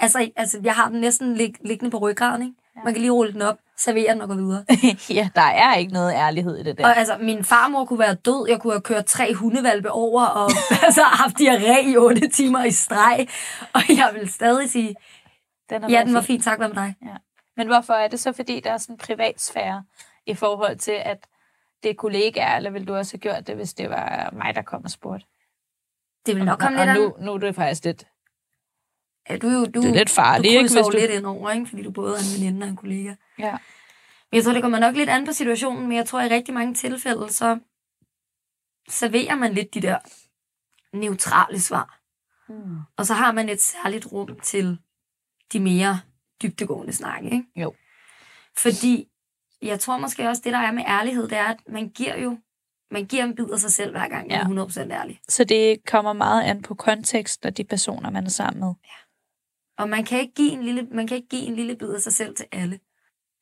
Altså, 0.00 0.30
altså 0.36 0.60
jeg 0.64 0.74
har 0.74 0.88
den 0.88 1.00
næsten 1.00 1.34
lig- 1.36 1.66
liggende 1.66 1.90
på 1.90 1.98
ryggraden, 1.98 2.42
ikke? 2.42 2.54
Man 2.84 2.92
kan 2.94 3.00
lige 3.00 3.10
rulle 3.10 3.32
den 3.32 3.42
op, 3.42 3.58
servere 3.76 4.12
den 4.12 4.20
og 4.20 4.28
gå 4.28 4.34
videre. 4.34 4.64
ja, 5.18 5.28
der 5.34 5.42
er 5.42 5.74
ikke 5.74 5.92
noget 5.92 6.12
ærlighed 6.14 6.56
i 6.56 6.62
det 6.62 6.78
der. 6.78 6.86
Og 6.86 6.96
altså, 6.96 7.18
min 7.20 7.44
farmor 7.44 7.84
kunne 7.84 7.98
være 7.98 8.14
død. 8.14 8.46
Jeg 8.48 8.60
kunne 8.60 8.72
have 8.72 8.80
kørt 8.82 9.06
tre 9.06 9.34
hundevalpe 9.34 9.90
over, 9.90 10.24
og 10.26 10.50
altså 10.86 11.02
haft 11.02 11.40
diarré 11.40 11.88
i 11.88 11.96
otte 11.96 12.28
timer 12.28 12.64
i 12.64 12.70
streg. 12.70 13.28
Og 13.74 13.80
jeg 13.88 14.10
vil 14.14 14.32
stadig 14.32 14.70
sige, 14.70 14.94
Den 15.70 15.82
har 15.82 15.90
ja, 15.90 16.02
den 16.04 16.14
var 16.14 16.20
fin. 16.20 16.26
fin, 16.26 16.40
tak. 16.40 16.58
Hvad 16.58 16.68
med 16.68 16.76
dig? 16.76 16.94
Ja. 17.02 17.16
Men 17.56 17.66
hvorfor 17.66 17.94
er 17.94 18.08
det 18.08 18.20
så, 18.20 18.32
fordi 18.32 18.60
der 18.60 18.72
er 18.72 18.78
sådan 18.78 18.94
en 18.94 18.98
privatsfære 18.98 19.84
i 20.26 20.34
forhold 20.34 20.78
til, 20.78 20.92
at 21.04 21.26
det 21.82 21.90
er 21.90 21.94
kollegaer, 21.94 22.56
eller 22.56 22.70
ville 22.70 22.86
du 22.86 22.94
også 22.94 23.12
have 23.16 23.20
gjort 23.20 23.46
det, 23.46 23.56
hvis 23.56 23.74
det 23.74 23.90
var 23.90 24.30
mig, 24.32 24.54
der 24.54 24.62
kom 24.62 24.84
og 24.84 24.90
spurgte? 24.90 25.26
Det 26.26 26.36
vil 26.36 26.44
nok 26.44 26.52
Og- 26.52 26.58
komme 26.60 26.80
og 26.80 26.86
lidt 26.86 26.96
nu, 26.98 27.14
an. 27.18 27.24
nu 27.24 27.32
er 27.32 27.38
det 27.38 27.54
faktisk 27.54 27.84
lidt... 27.84 28.06
Ja, 29.30 29.36
du, 29.36 29.46
er 29.46 29.64
du, 29.66 29.82
Det 29.82 29.90
er 29.90 29.94
lidt 29.94 30.10
farligt, 30.10 30.52
du 30.52 30.58
ikke, 30.58 30.74
hvis 30.74 30.86
du- 30.86 30.90
lidt 30.98 31.10
ind 31.10 31.26
over, 31.26 31.50
ikke? 31.50 31.66
Fordi 31.66 31.82
du 31.82 31.90
både 31.90 32.14
er 32.14 32.18
en 32.18 32.40
veninde 32.40 32.64
og 32.64 32.68
en 32.68 32.76
kollega. 32.76 33.14
Ja. 33.38 33.50
Men 34.30 34.36
jeg 34.36 34.44
tror, 34.44 34.52
det 34.52 34.62
kommer 34.62 34.78
nok 34.78 34.94
lidt 34.96 35.08
an 35.10 35.26
på 35.26 35.32
situationen, 35.32 35.88
men 35.88 35.96
jeg 35.96 36.06
tror, 36.06 36.20
i 36.20 36.28
rigtig 36.28 36.54
mange 36.54 36.74
tilfælde, 36.74 37.32
så 37.32 37.58
serverer 38.88 39.34
man 39.34 39.52
lidt 39.52 39.74
de 39.74 39.80
der 39.82 39.98
neutrale 40.96 41.60
svar. 41.60 41.98
Mm. 42.48 42.76
Og 42.96 43.06
så 43.06 43.14
har 43.14 43.32
man 43.32 43.48
et 43.48 43.60
særligt 43.62 44.06
rum 44.12 44.40
til 44.40 44.78
de 45.52 45.60
mere 45.60 46.00
dybtegående 46.42 46.92
snakke, 46.92 47.30
ikke? 47.30 47.44
Jo. 47.56 47.74
Fordi 48.56 49.08
jeg 49.62 49.80
tror 49.80 49.98
måske 49.98 50.28
også, 50.28 50.42
det 50.44 50.52
der 50.52 50.58
er 50.58 50.72
med 50.72 50.84
ærlighed, 50.86 51.28
det 51.28 51.38
er, 51.38 51.44
at 51.44 51.56
man 51.68 51.88
giver 51.88 52.16
jo 52.16 52.38
man 52.90 53.06
giver 53.06 53.24
en 53.24 53.34
bid 53.34 53.50
af 53.50 53.58
sig 53.58 53.72
selv 53.72 53.90
hver 53.90 54.08
gang, 54.08 54.26
man 54.28 54.30
Ja. 54.30 54.40
er 54.40 54.66
100% 54.66 54.92
ærlig. 54.92 55.20
Så 55.28 55.44
det 55.44 55.86
kommer 55.86 56.12
meget 56.12 56.42
an 56.42 56.62
på 56.62 56.74
kontekst 56.74 57.46
og 57.46 57.56
de 57.56 57.64
personer, 57.64 58.10
man 58.10 58.24
er 58.24 58.30
sammen 58.30 58.60
med. 58.60 58.74
Og 59.78 59.88
man 59.88 60.04
kan 60.04 60.20
ikke 60.20 60.34
give 60.34 60.50
en 60.52 60.62
lille, 60.62 60.82
man 60.82 61.06
kan 61.06 61.16
ikke 61.16 61.28
give 61.28 61.42
en 61.42 61.56
lille 61.56 61.76
bid 61.76 61.88
af 61.88 62.00
sig 62.00 62.12
selv 62.12 62.36
til 62.36 62.46
alle. 62.52 62.80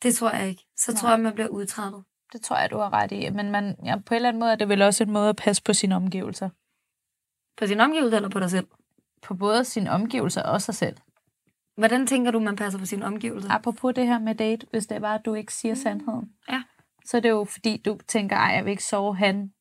Det 0.03 0.15
tror 0.15 0.31
jeg 0.31 0.49
ikke. 0.49 0.67
Så 0.77 0.97
tror 0.97 1.11
jeg, 1.11 1.21
man 1.21 1.35
bliver 1.35 1.49
udtrættet. 1.49 2.05
Det 2.33 2.43
tror 2.43 2.57
jeg, 2.57 2.71
du 2.71 2.79
har 2.79 2.93
ret 2.93 3.13
i. 3.13 3.31
Men 3.31 3.51
man, 3.51 3.77
ja, 3.85 3.97
på 3.97 4.15
en 4.15 4.17
eller 4.17 4.29
anden 4.29 4.41
måde 4.41 4.53
er 4.53 4.57
det 4.57 4.69
vel 4.69 4.83
også 4.83 5.05
en 5.05 5.11
måde 5.11 5.29
at 5.29 5.37
passe 5.37 5.63
på 5.63 5.73
sine 5.73 5.97
omgivelser. 5.97 6.49
På 7.57 7.67
sin 7.67 7.81
omgivelser 7.81 8.17
eller 8.17 8.29
på 8.31 8.41
dig 8.41 8.51
selv? 8.51 8.67
På 9.23 9.35
både 9.35 9.65
sine 9.65 9.91
omgivelser 9.91 10.43
og 10.43 10.63
sig 10.63 10.75
selv. 10.75 10.97
Hvordan 11.77 12.07
tænker 12.07 12.31
du, 12.31 12.41
man 12.41 12.57
passer 12.57 12.79
på 12.79 12.87
sine 12.87 13.07
omgivelser? 13.07 13.51
Apropos 13.51 13.95
det 13.95 14.07
her 14.07 14.19
med 14.19 14.35
date, 14.35 14.67
hvis 14.71 14.87
det 14.87 15.03
var, 15.03 15.15
at 15.15 15.25
du 15.25 15.35
ikke 15.35 15.55
siger 15.55 15.75
sandheden. 15.75 16.33
Ja. 16.51 16.63
Så 17.05 17.17
er 17.17 17.21
det 17.21 17.29
jo 17.29 17.45
fordi, 17.45 17.83
du 17.85 17.99
tænker, 18.09 18.37
ej, 18.37 18.53
jeg 18.55 18.65
vil 18.65 18.71
ikke 18.71 18.85
sove 18.85 19.17
han, 19.17 19.53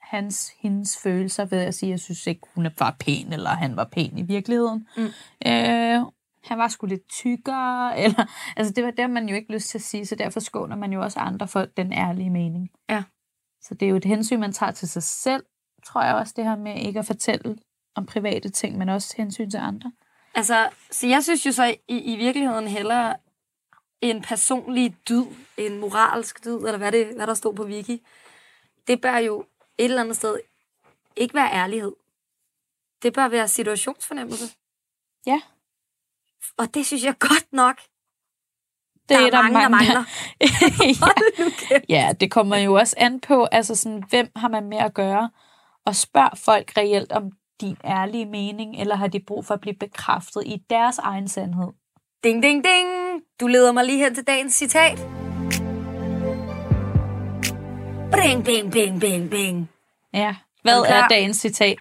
hans, 0.00 0.52
hendes 0.60 0.98
følelser 1.02 1.44
ved 1.44 1.58
at 1.58 1.74
sige, 1.74 1.90
jeg 1.90 2.00
synes 2.00 2.26
ikke, 2.26 2.40
hun 2.54 2.68
var 2.78 2.96
pæn, 3.00 3.32
eller 3.32 3.50
han 3.50 3.76
var 3.76 3.88
pæn 3.92 4.18
i 4.18 4.22
virkeligheden. 4.22 4.88
Mm. 4.96 5.02
Øh, 5.46 6.06
han 6.44 6.58
var 6.58 6.68
sgu 6.68 6.86
lidt 6.86 7.08
tykkere, 7.08 7.98
eller, 8.04 8.52
altså 8.56 8.72
det 8.72 8.84
var 8.84 8.90
det, 8.90 9.00
har 9.00 9.08
man 9.08 9.28
jo 9.28 9.34
ikke 9.34 9.52
lyst 9.52 9.68
til 9.68 9.78
at 9.78 9.82
sige, 9.82 10.06
så 10.06 10.14
derfor 10.14 10.40
skåner 10.40 10.76
man 10.76 10.92
jo 10.92 11.02
også 11.02 11.18
andre 11.18 11.48
for 11.48 11.64
den 11.64 11.92
ærlige 11.92 12.30
mening. 12.30 12.70
Ja. 12.90 13.02
Så 13.60 13.74
det 13.74 13.86
er 13.86 13.90
jo 13.90 13.96
et 13.96 14.04
hensyn, 14.04 14.40
man 14.40 14.52
tager 14.52 14.72
til 14.72 14.88
sig 14.88 15.02
selv, 15.02 15.44
tror 15.84 16.02
jeg 16.02 16.14
også, 16.14 16.32
det 16.36 16.44
her 16.44 16.56
med 16.56 16.76
ikke 16.76 16.98
at 16.98 17.06
fortælle 17.06 17.56
om 17.94 18.06
private 18.06 18.48
ting, 18.48 18.78
men 18.78 18.88
også 18.88 19.14
hensyn 19.16 19.50
til 19.50 19.58
andre. 19.58 19.92
Altså, 20.34 20.70
så 20.90 21.06
jeg 21.06 21.24
synes 21.24 21.46
jo 21.46 21.52
så 21.52 21.76
i, 21.88 21.98
i 21.98 22.16
virkeligheden 22.16 22.68
hellere 22.68 23.16
en 24.00 24.22
personlig 24.22 24.96
dyd, 25.08 25.24
en 25.56 25.78
moralsk 25.78 26.44
dyd, 26.44 26.56
eller 26.56 26.76
hvad, 26.76 26.92
det, 26.92 27.06
hvad 27.16 27.26
der 27.26 27.34
stod 27.34 27.54
på 27.54 27.64
Wiki. 27.64 28.06
Det 28.86 29.00
bør 29.00 29.16
jo 29.16 29.40
et 29.78 29.84
eller 29.84 30.00
andet 30.00 30.16
sted 30.16 30.38
ikke 31.16 31.34
være 31.34 31.52
ærlighed. 31.52 31.92
Det 33.02 33.12
bør 33.12 33.28
være 33.28 33.48
situationsfornemmelse. 33.48 34.56
Ja. 35.26 35.40
Og 36.56 36.74
det 36.74 36.86
synes 36.86 37.04
jeg 37.04 37.18
godt 37.18 37.52
nok 37.52 37.76
Det 39.08 39.08
Der 39.08 39.16
er 39.16 39.42
mange, 39.42 39.60
der 39.60 39.68
mangler. 39.68 40.04
ja. 41.70 41.80
ja, 41.88 42.12
det 42.20 42.30
kommer 42.30 42.56
jo 42.56 42.74
også 42.74 42.94
an 42.98 43.20
på, 43.20 43.44
altså 43.44 43.74
sådan, 43.74 44.02
hvem 44.08 44.30
har 44.36 44.48
man 44.48 44.64
med 44.68 44.78
at 44.78 44.94
gøre? 44.94 45.30
Og 45.84 45.96
spørg 45.96 46.38
folk 46.38 46.76
reelt 46.76 47.12
om 47.12 47.32
din 47.60 47.76
ærlige 47.84 48.26
mening, 48.26 48.80
eller 48.80 48.94
har 48.96 49.06
de 49.06 49.20
brug 49.26 49.46
for 49.46 49.54
at 49.54 49.60
blive 49.60 49.76
bekræftet 49.80 50.42
i 50.46 50.62
deres 50.70 50.98
egen 50.98 51.28
sandhed? 51.28 51.68
Ding, 52.24 52.42
ding, 52.42 52.64
ding. 52.64 52.88
Du 53.40 53.46
leder 53.46 53.72
mig 53.72 53.84
lige 53.84 54.04
hen 54.04 54.14
til 54.14 54.26
dagens 54.26 54.54
citat. 54.54 54.98
Bing, 58.12 58.44
bing, 58.44 58.72
bing, 58.72 59.00
bing, 59.00 59.30
bing. 59.30 59.70
Ja, 60.12 60.36
hvad 60.62 60.80
Er 60.80 60.94
er 60.94 61.08
dagens 61.08 61.36
citat? 61.36 61.78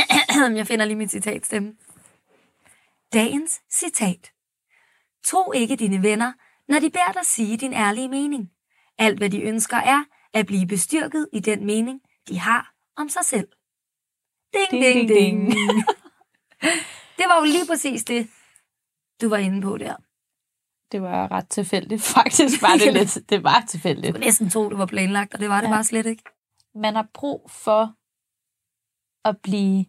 Jeg 0.58 0.66
finder 0.66 0.84
lige 0.84 0.96
mit 0.96 1.10
citatstemme. 1.10 1.72
Dagens 3.12 3.60
citat. 3.72 4.32
Tro 5.24 5.52
ikke 5.52 5.76
dine 5.76 6.02
venner, 6.02 6.32
når 6.68 6.78
de 6.78 6.90
beder 6.90 7.12
dig 7.12 7.26
sige 7.26 7.56
din 7.56 7.72
ærlige 7.72 8.08
mening. 8.08 8.50
Alt, 8.98 9.18
hvad 9.18 9.30
de 9.30 9.42
ønsker, 9.42 9.76
er 9.76 10.04
at 10.34 10.46
blive 10.46 10.66
bestyrket 10.66 11.28
i 11.32 11.40
den 11.40 11.66
mening, 11.66 12.00
de 12.28 12.38
har 12.38 12.72
om 12.96 13.08
sig 13.08 13.24
selv. 13.24 13.48
Ding, 14.54 14.70
Ding, 14.82 15.08
ding, 15.08 15.50
ding, 15.50 15.52
det 17.18 17.26
var 17.28 17.38
jo 17.38 17.44
lige 17.44 17.66
præcis 17.66 18.04
det, 18.04 18.28
du 19.20 19.28
var 19.28 19.36
inde 19.36 19.62
på 19.62 19.78
der. 19.78 19.94
Det 20.92 21.02
var 21.02 21.30
ret 21.32 21.48
tilfældigt. 21.48 22.02
Faktisk 22.18 22.62
var 22.62 22.76
det 22.84 22.92
lidt, 22.92 23.18
det 23.30 23.44
var 23.44 23.64
tilfældigt. 23.68 24.14
Du 24.14 24.20
næsten 24.20 24.50
tro, 24.50 24.68
det 24.70 24.78
var 24.78 24.86
planlagt, 24.86 25.34
og 25.34 25.40
det 25.40 25.48
var 25.48 25.60
det 25.60 25.68
Ja. 25.68 25.72
bare 25.74 25.84
slet 25.84 26.06
ikke. 26.06 26.22
Man 26.74 26.94
har 26.94 27.06
brug 27.14 27.50
for 27.50 27.94
at 29.28 29.36
blive 29.42 29.84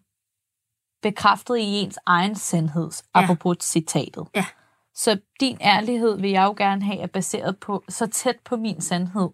bekræftet 1.02 1.56
i 1.58 1.62
ens 1.62 1.98
egen 2.06 2.34
sandhed, 2.34 2.90
ja. 3.14 3.22
apropos 3.22 3.56
citatet. 3.60 4.28
Ja. 4.34 4.46
Så 4.94 5.20
din 5.40 5.58
ærlighed 5.60 6.20
vil 6.20 6.30
jeg 6.30 6.44
jo 6.44 6.54
gerne 6.56 6.82
have 6.84 6.98
er 6.98 7.06
baseret 7.06 7.60
på 7.60 7.84
så 7.88 8.06
tæt 8.06 8.40
på 8.44 8.56
min 8.56 8.80
sandhed, 8.80 9.28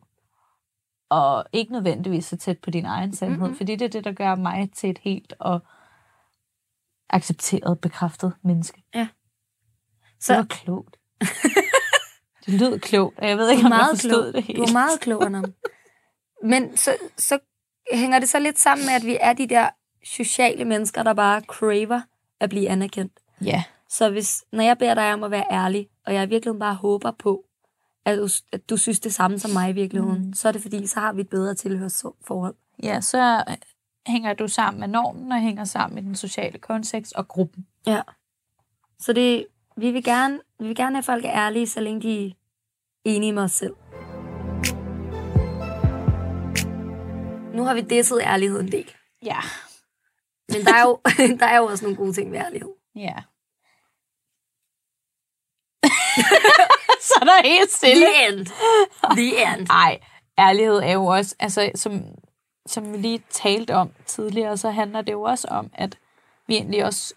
og 1.11 1.45
ikke 1.53 1.73
nødvendigvis 1.73 2.25
så 2.25 2.37
tæt 2.37 2.59
på 2.59 2.71
din 2.71 2.85
egen 2.85 3.17
sandhed, 3.17 3.37
Mhm. 3.37 3.43
mm-hmm. 3.45 3.57
fordi 3.57 3.77
det 3.77 3.85
er 3.85 3.89
det, 3.89 4.05
der 4.05 4.13
gør 4.13 4.35
mig 4.35 4.71
til 4.75 4.91
et 4.91 4.99
helt 4.99 5.35
og 5.41 5.61
accepteret, 7.11 7.81
bekræftet 7.81 8.33
menneske. 8.43 8.83
Ja. 8.95 9.09
Så... 10.21 10.33
Det 10.33 10.39
var 10.39 10.45
klogt. 10.45 10.97
det 12.47 12.55
lød 12.61 12.79
klogt, 12.79 13.19
og 13.19 13.29
jeg 13.29 13.39
ved 13.39 13.51
ikke, 13.51 13.61
om 13.61 13.65
jeg 13.73 13.79
meget 13.79 13.91
forstod 14.01 14.23
klog. 14.23 14.35
det 14.35 14.43
helt. 14.45 14.59
Du 14.59 14.63
er 14.63 14.73
meget 14.73 15.01
klog, 15.01 15.23
Anna. 15.27 15.43
Men 16.45 16.77
så, 16.77 16.97
så 17.17 17.39
hænger 17.93 18.19
det 18.19 18.29
så 18.29 18.39
lidt 18.39 18.59
sammen 18.59 18.87
med, 18.87 18.95
at 18.95 19.07
vi 19.07 19.19
er 19.21 19.33
de 19.33 19.47
der 19.49 19.69
sociale 20.05 20.65
mennesker, 20.65 21.03
der 21.03 21.15
bare 21.15 21.41
craver 21.41 22.01
at 22.41 22.51
blive 22.51 22.69
anerkendt. 22.69 23.13
Ja. 23.45 23.65
Så 23.89 24.11
hvis, 24.11 24.45
når 24.53 24.63
jeg 24.65 24.79
beder 24.79 24.95
dig 24.95 25.13
om 25.15 25.25
at 25.25 25.31
være 25.31 25.45
ærlig, 25.51 25.89
og 26.07 26.15
jeg 26.15 26.31
virkelig 26.31 26.59
bare 26.59 26.75
håber 26.75 27.11
på, 27.11 27.45
at 28.09 28.19
du, 28.19 28.29
at 28.53 28.71
du 28.71 28.77
synes 28.77 29.01
det 29.01 29.15
samme 29.15 29.39
som 29.39 29.51
mig 29.51 29.71
i 29.71 29.73
virkeligheden, 29.73 30.27
mm. 30.27 30.33
så 30.33 30.49
er 30.49 30.53
det 30.53 30.63
fordi, 30.63 30.87
så 30.87 31.01
har 31.01 31.13
vi 31.13 31.21
et 31.21 31.29
bedre 31.29 31.55
tilhørsforhold. 31.55 32.55
Ja, 32.83 33.01
så 33.01 33.45
øh, 33.49 33.57
hænger 34.07 34.35
du 34.35 34.49
sammen 34.49 34.81
med 34.81 34.89
normen 34.89 35.33
og 35.33 35.41
hænger 35.41 35.65
sammen 35.65 35.99
i 35.99 36.03
den 36.03 36.15
sociale 36.15 36.59
kontekst 36.59 37.13
og 37.13 37.29
gruppen. 37.29 37.67
Ja. 37.87 38.03
Så 38.99 39.13
det, 39.13 39.47
vi, 39.77 39.91
vil 39.91 40.05
gerne, 40.05 40.41
vi 40.61 40.67
vil 40.67 40.77
gerne 40.77 40.97
have, 40.97 40.99
at 40.99 41.05
folk 41.05 41.25
er 41.25 41.33
ærlige, 41.33 41.67
så 41.67 41.81
længe 41.81 42.01
de 42.01 42.27
er 42.27 42.33
enige 43.05 43.33
med 43.33 43.43
os 43.43 43.53
selv. 43.53 43.75
Nu 47.55 47.65
har 47.65 47.75
vi 47.75 47.81
disset 47.81 48.21
ærlighed 48.23 48.61
en 48.61 48.73
del. 48.73 48.93
Ja. 49.23 49.39
Men 50.49 50.65
der 50.65 50.75
er, 50.75 50.83
jo, 50.83 51.01
der 51.41 51.47
er 51.47 51.57
jo 51.57 51.65
også 51.65 51.85
nogle 51.85 51.97
gode 51.97 52.13
ting 52.13 52.33
ved 52.33 52.39
ærlighed. 52.39 52.71
Ja. 52.97 53.15
så 57.09 57.15
er 57.21 57.25
der 57.25 57.49
helt 57.49 57.71
stille. 57.71 58.07
The 58.07 58.29
end. 58.29 58.47
The 59.17 59.55
end. 59.55 59.67
Ej, 59.85 60.01
ærlighed 60.39 60.77
er 60.77 60.93
jo 60.93 61.07
også, 61.07 61.37
altså 61.39 61.71
som, 61.75 62.03
som 62.67 62.93
vi 62.93 62.99
lige 62.99 63.23
talte 63.31 63.75
om 63.75 63.91
tidligere, 64.07 64.57
så 64.57 64.71
handler 64.71 65.01
det 65.03 65.13
jo 65.13 65.23
også 65.23 65.49
om, 65.49 65.71
at 65.75 65.99
vi 66.47 66.55
egentlig 66.55 66.85
også 66.85 67.15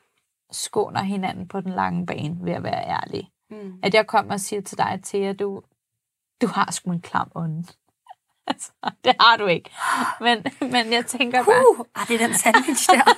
skåner 0.51 1.01
hinanden 1.01 1.47
på 1.47 1.61
den 1.61 1.71
lange 1.71 2.05
bane 2.05 2.37
ved 2.41 2.53
at 2.53 2.63
være 2.63 2.87
ærlige. 2.87 3.31
Mm. 3.49 3.73
At 3.83 3.93
jeg 3.93 4.07
kommer 4.07 4.33
og 4.33 4.39
siger 4.39 4.61
til 4.61 4.77
dig, 4.77 4.99
Thea, 5.03 5.33
du, 5.33 5.61
du 6.41 6.47
har 6.47 6.71
sgu 6.71 6.91
en 6.91 7.01
klam 7.01 7.31
ånd. 7.35 7.65
altså, 8.47 8.71
det 9.03 9.15
har 9.19 9.37
du 9.37 9.45
ikke. 9.45 9.71
Men, 10.19 10.45
men 10.71 10.93
jeg 10.93 11.05
tænker 11.05 11.43
bare... 11.43 11.79
Uh, 11.79 11.85
ah, 11.95 12.07
det 12.07 12.21
er 12.21 12.27
den 12.27 12.35
sandwich 12.35 12.89
der. 12.89 13.13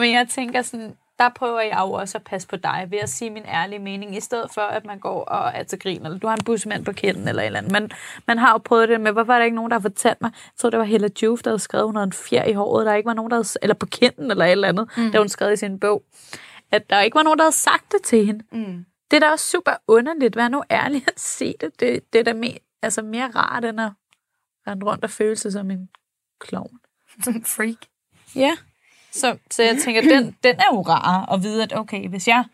men 0.00 0.12
jeg 0.12 0.28
tænker 0.28 0.62
sådan, 0.62 0.96
der 1.18 1.28
prøver 1.28 1.60
jeg 1.60 1.78
jo 1.80 1.92
også 1.92 2.18
at 2.18 2.24
passe 2.24 2.48
på 2.48 2.56
dig 2.56 2.86
ved 2.90 2.98
at 2.98 3.08
sige 3.08 3.30
min 3.30 3.44
ærlige 3.46 3.78
mening, 3.78 4.16
i 4.16 4.20
stedet 4.20 4.50
for, 4.54 4.60
at 4.60 4.84
man 4.84 4.98
går 4.98 5.24
og 5.24 5.50
er 5.54 5.62
til 5.62 5.78
grin, 5.78 6.06
eller 6.06 6.18
du 6.18 6.26
har 6.26 6.34
en 6.34 6.44
busmand 6.44 6.84
på 6.84 6.92
kinden, 6.92 7.28
eller 7.28 7.42
et 7.42 7.46
eller 7.46 7.58
andet. 7.58 7.72
Men 7.72 7.90
man 8.26 8.38
har 8.38 8.52
jo 8.52 8.58
prøvet 8.58 8.88
det 8.88 9.00
med, 9.00 9.12
hvorfor 9.12 9.32
er 9.32 9.38
der 9.38 9.44
ikke 9.44 9.54
nogen, 9.54 9.70
der 9.70 9.74
har 9.74 9.82
fortalt 9.82 10.20
mig? 10.20 10.30
Jeg 10.32 10.58
tror, 10.58 10.70
det 10.70 10.78
var 10.78 10.84
Hella 10.84 11.08
Juf, 11.22 11.42
der 11.42 11.50
havde 11.50 11.58
skrevet, 11.58 11.86
hun 11.86 11.96
havde 11.96 12.06
en 12.06 12.12
fjer 12.12 12.44
i 12.44 12.52
håret, 12.52 12.86
der 12.86 12.94
ikke 12.94 13.06
var 13.06 13.14
nogen, 13.14 13.30
der 13.30 13.36
havde, 13.36 13.48
eller 13.62 13.74
på 13.74 13.86
kinden, 13.86 14.30
eller 14.30 14.44
et 14.44 14.52
eller 14.52 14.68
andet, 14.68 14.88
mm. 14.96 15.12
der 15.12 15.18
hun 15.18 15.28
skrev 15.28 15.52
i 15.52 15.56
sin 15.56 15.80
bog, 15.80 16.04
at 16.70 16.90
der 16.90 17.00
ikke 17.00 17.14
var 17.14 17.22
nogen, 17.22 17.38
der 17.38 17.44
havde 17.44 17.56
sagt 17.56 17.92
det 17.92 18.02
til 18.02 18.26
hende. 18.26 18.44
Mm. 18.52 18.84
Det 19.10 19.16
er 19.16 19.20
da 19.20 19.30
også 19.30 19.46
super 19.46 19.72
underligt. 19.88 20.36
Vær 20.36 20.48
nu 20.48 20.62
ærlig 20.70 21.04
at 21.06 21.20
sige 21.36 21.54
det. 21.60 21.80
Det, 21.80 22.12
det 22.12 22.18
er 22.18 22.24
da 22.24 22.32
mere, 22.32 22.58
altså 22.82 23.02
mere 23.02 23.30
rart, 23.34 23.64
end 23.64 23.80
at 23.80 23.92
rende 24.66 24.86
rundt 24.86 25.04
og 25.04 25.10
føle 25.10 25.36
sig 25.36 25.52
som 25.52 25.70
en 25.70 25.88
klovn. 26.40 26.78
Som 27.24 27.34
en 27.34 27.44
freak. 27.44 27.86
Ja. 28.34 28.56
Så, 29.12 29.38
så 29.50 29.62
jeg 29.62 29.78
tænker, 29.84 30.00
den, 30.02 30.32
den 30.44 30.56
er 30.56 30.74
jo 30.74 30.82
rar 30.82 31.32
at 31.32 31.42
vide, 31.42 31.62
at 31.62 31.72
okay, 31.76 32.08
hvis 32.08 32.28
jeg 32.28 32.44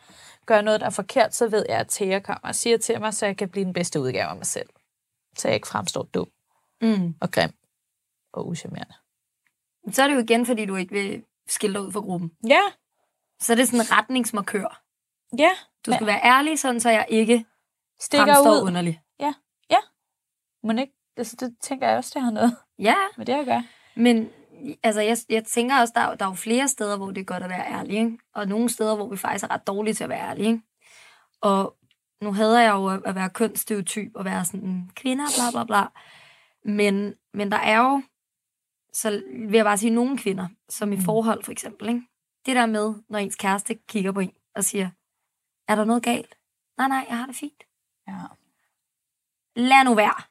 gør 0.47 0.61
noget, 0.61 0.81
der 0.81 0.87
er 0.87 0.91
forkert, 0.91 1.35
så 1.35 1.49
ved 1.49 1.67
jeg, 1.69 1.79
at 1.79 1.89
Thea 1.89 2.19
kommer 2.19 2.49
og 2.49 2.55
siger 2.55 2.79
til 2.79 3.01
mig, 3.01 3.15
så 3.15 3.27
jeg 3.27 3.37
kan 3.37 3.49
blive 3.49 3.65
den 3.65 3.73
bedste 3.73 4.01
udgave 4.01 4.25
af 4.29 4.37
mig 4.37 4.47
selv. 4.47 4.69
Så 5.39 5.49
jeg 5.49 5.55
ikke 5.55 5.69
fremstår 5.69 6.03
dum 6.03 6.27
Mm. 6.83 7.15
og 7.21 7.31
grim 7.31 7.51
og 8.33 8.49
uschammerende. 8.49 8.95
Så 9.93 10.03
er 10.03 10.09
det 10.09 10.15
jo 10.15 10.21
igen, 10.21 10.47
fordi 10.47 10.65
du 10.67 10.77
ikke 10.77 10.93
vil 10.95 11.25
skille 11.49 11.75
dig 11.79 11.87
ud 11.87 11.93
fra 11.93 12.01
gruppen. 12.01 12.31
Ja. 12.49 12.61
Så 13.41 13.53
er 13.53 13.57
det 13.57 13.67
sådan 13.69 13.81
en 13.81 13.93
retningsmarkør. 13.93 14.83
Ja. 15.39 15.51
Du 15.87 15.93
skal 15.93 16.07
være 16.07 16.21
ærlig, 16.25 16.59
sådan 16.59 16.81
så 16.81 16.91
jeg 16.91 17.07
ikke 17.09 17.45
Stikker 18.01 18.27
fremstår 18.27 18.55
ud. 18.55 18.67
underlig. 18.67 19.03
Ja. 19.21 19.33
Ja. 19.71 19.77
Men 20.63 20.79
ikke, 20.79 20.93
altså, 21.17 21.37
det 21.41 21.57
tænker 21.61 21.89
jeg 21.89 21.97
også, 21.97 22.11
det 22.15 22.23
har 22.23 22.31
noget 22.31 22.57
Ja, 22.79 22.95
med 23.17 23.27
det 23.27 23.33
at 23.33 23.47
gøre. 23.47 23.67
men 23.97 24.31
altså, 24.83 25.01
jeg, 25.01 25.17
jeg 25.29 25.45
tænker 25.45 25.81
også, 25.81 25.93
der, 25.97 26.01
er 26.01 26.15
der 26.15 26.25
er 26.25 26.31
jo 26.31 26.35
flere 26.35 26.69
steder, 26.69 26.97
hvor 26.97 27.11
det 27.11 27.21
er 27.21 27.25
godt 27.25 27.43
at 27.43 27.49
være 27.49 27.73
ærlig. 27.73 27.97
Ikke? 27.97 28.19
Og 28.35 28.49
nogle 28.49 28.69
steder, 28.69 28.97
hvor 28.97 29.09
vi 29.09 29.17
faktisk 29.17 29.45
er 29.45 29.51
ret 29.51 29.67
dårlige 29.67 29.95
til 29.95 30.05
at 30.05 30.11
være 30.11 30.29
ærlige. 30.29 30.49
Ikke? 30.49 30.62
Og 31.41 31.77
nu 32.23 32.33
hader 32.33 32.61
jeg 32.61 32.73
jo 32.73 32.87
at, 32.87 33.15
være 33.15 33.31
kønsstereotyp 33.31 34.12
og 34.15 34.25
være 34.25 34.45
sådan 34.45 34.69
en 34.69 34.91
kvinder, 34.97 35.25
bla 35.37 35.51
bla 35.51 35.65
bla. 35.65 35.87
Men, 36.65 37.15
men 37.35 37.51
der 37.51 37.59
er 37.59 37.79
jo, 37.79 38.03
så 38.93 39.23
vil 39.49 39.57
jeg 39.57 39.65
bare 39.65 39.79
sige, 39.79 39.91
nogle 39.91 40.19
kvinder, 40.19 40.49
som 40.69 40.93
i 40.93 41.01
forhold 41.01 41.45
for 41.45 41.53
eksempel, 41.53 41.89
ikke? 41.89 42.03
det 42.47 42.57
der 42.57 42.67
med, 42.67 42.95
når 43.09 43.19
ens 43.19 43.37
kæreste 43.37 43.75
kigger 43.75 44.12
på 44.12 44.21
en 44.21 44.33
og 44.55 44.65
siger, 44.65 44.91
er 45.69 45.75
der 45.75 45.85
noget 45.85 46.03
galt? 46.03 46.39
Nej, 46.79 46.89
nej, 46.89 47.07
jeg 47.09 47.19
har 47.19 47.27
det 47.27 47.37
fint. 47.37 47.62
Ja. 48.09 48.19
Lad 49.57 49.85
nu 49.85 49.95
være. 49.95 50.23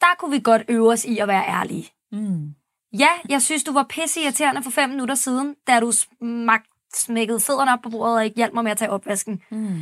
Der 0.00 0.14
kunne 0.18 0.30
vi 0.30 0.40
godt 0.40 0.62
øve 0.68 0.92
os 0.92 1.04
i 1.04 1.18
at 1.18 1.28
være 1.28 1.48
ærlige. 1.48 1.90
Mm. 2.12 2.54
Ja, 2.92 3.08
jeg 3.28 3.42
synes, 3.42 3.64
du 3.64 3.72
var 3.72 3.86
pisse 3.88 4.20
irriterende 4.20 4.62
for 4.62 4.70
fem 4.70 4.90
minutter 4.90 5.14
siden, 5.14 5.56
da 5.66 5.80
du 5.80 5.92
smag, 5.92 6.60
smækkede 6.94 7.40
fødderne 7.40 7.72
op 7.72 7.78
på 7.82 7.90
bordet 7.90 8.16
og 8.16 8.24
ikke 8.24 8.36
hjalp 8.36 8.54
mig 8.54 8.64
med 8.64 8.72
at 8.72 8.78
tage 8.78 8.90
opvasken. 8.90 9.42
Mm. 9.50 9.80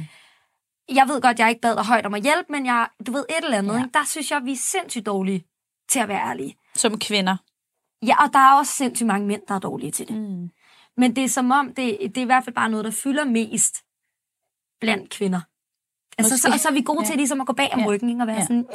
Jeg 0.88 1.08
ved 1.08 1.22
godt, 1.22 1.38
jeg 1.38 1.48
ikke 1.48 1.60
bad 1.60 1.76
dig 1.76 1.84
højt 1.84 2.06
om 2.06 2.14
at 2.14 2.22
hjælpe, 2.22 2.52
men 2.52 2.66
jeg, 2.66 2.88
du 3.06 3.12
ved 3.12 3.24
et 3.28 3.44
eller 3.44 3.58
andet. 3.58 3.74
Ja. 3.74 3.78
Ikke? 3.78 3.90
Der 3.94 4.04
synes 4.04 4.30
jeg, 4.30 4.44
vi 4.44 4.52
er 4.52 4.56
sindssygt 4.56 5.06
dårlige 5.06 5.44
til 5.88 5.98
at 6.00 6.08
være 6.08 6.28
ærlige. 6.28 6.56
Som 6.74 6.98
kvinder. 6.98 7.36
Ja, 8.06 8.24
og 8.24 8.32
der 8.32 8.38
er 8.38 8.52
også 8.52 8.72
sindssygt 8.72 9.06
mange 9.06 9.26
mænd, 9.26 9.42
der 9.48 9.54
er 9.54 9.58
dårlige 9.58 9.90
til 9.90 10.08
det. 10.08 10.16
Mm. 10.16 10.50
Men 10.96 11.16
det 11.16 11.24
er 11.24 11.28
som 11.28 11.50
om, 11.50 11.66
det, 11.66 11.98
det 12.00 12.16
er 12.16 12.22
i 12.22 12.24
hvert 12.24 12.44
fald 12.44 12.54
bare 12.54 12.70
noget, 12.70 12.84
der 12.84 12.90
fylder 12.90 13.24
mest 13.24 13.74
blandt 14.80 15.10
kvinder. 15.10 15.40
Altså, 16.18 16.38
så, 16.38 16.48
og 16.52 16.58
så 16.60 16.68
er 16.68 16.72
vi 16.72 16.82
gode 16.82 17.00
Ja. 17.02 17.06
til 17.06 17.16
ligesom 17.16 17.40
at 17.40 17.46
gå 17.46 17.52
bag 17.52 17.70
om 17.74 17.80
Ja. 17.80 17.86
ryggen 17.86 18.08
ikke? 18.08 18.22
og 18.22 18.26
være 18.26 18.36
Ja. 18.36 18.42
sådan, 18.42 18.66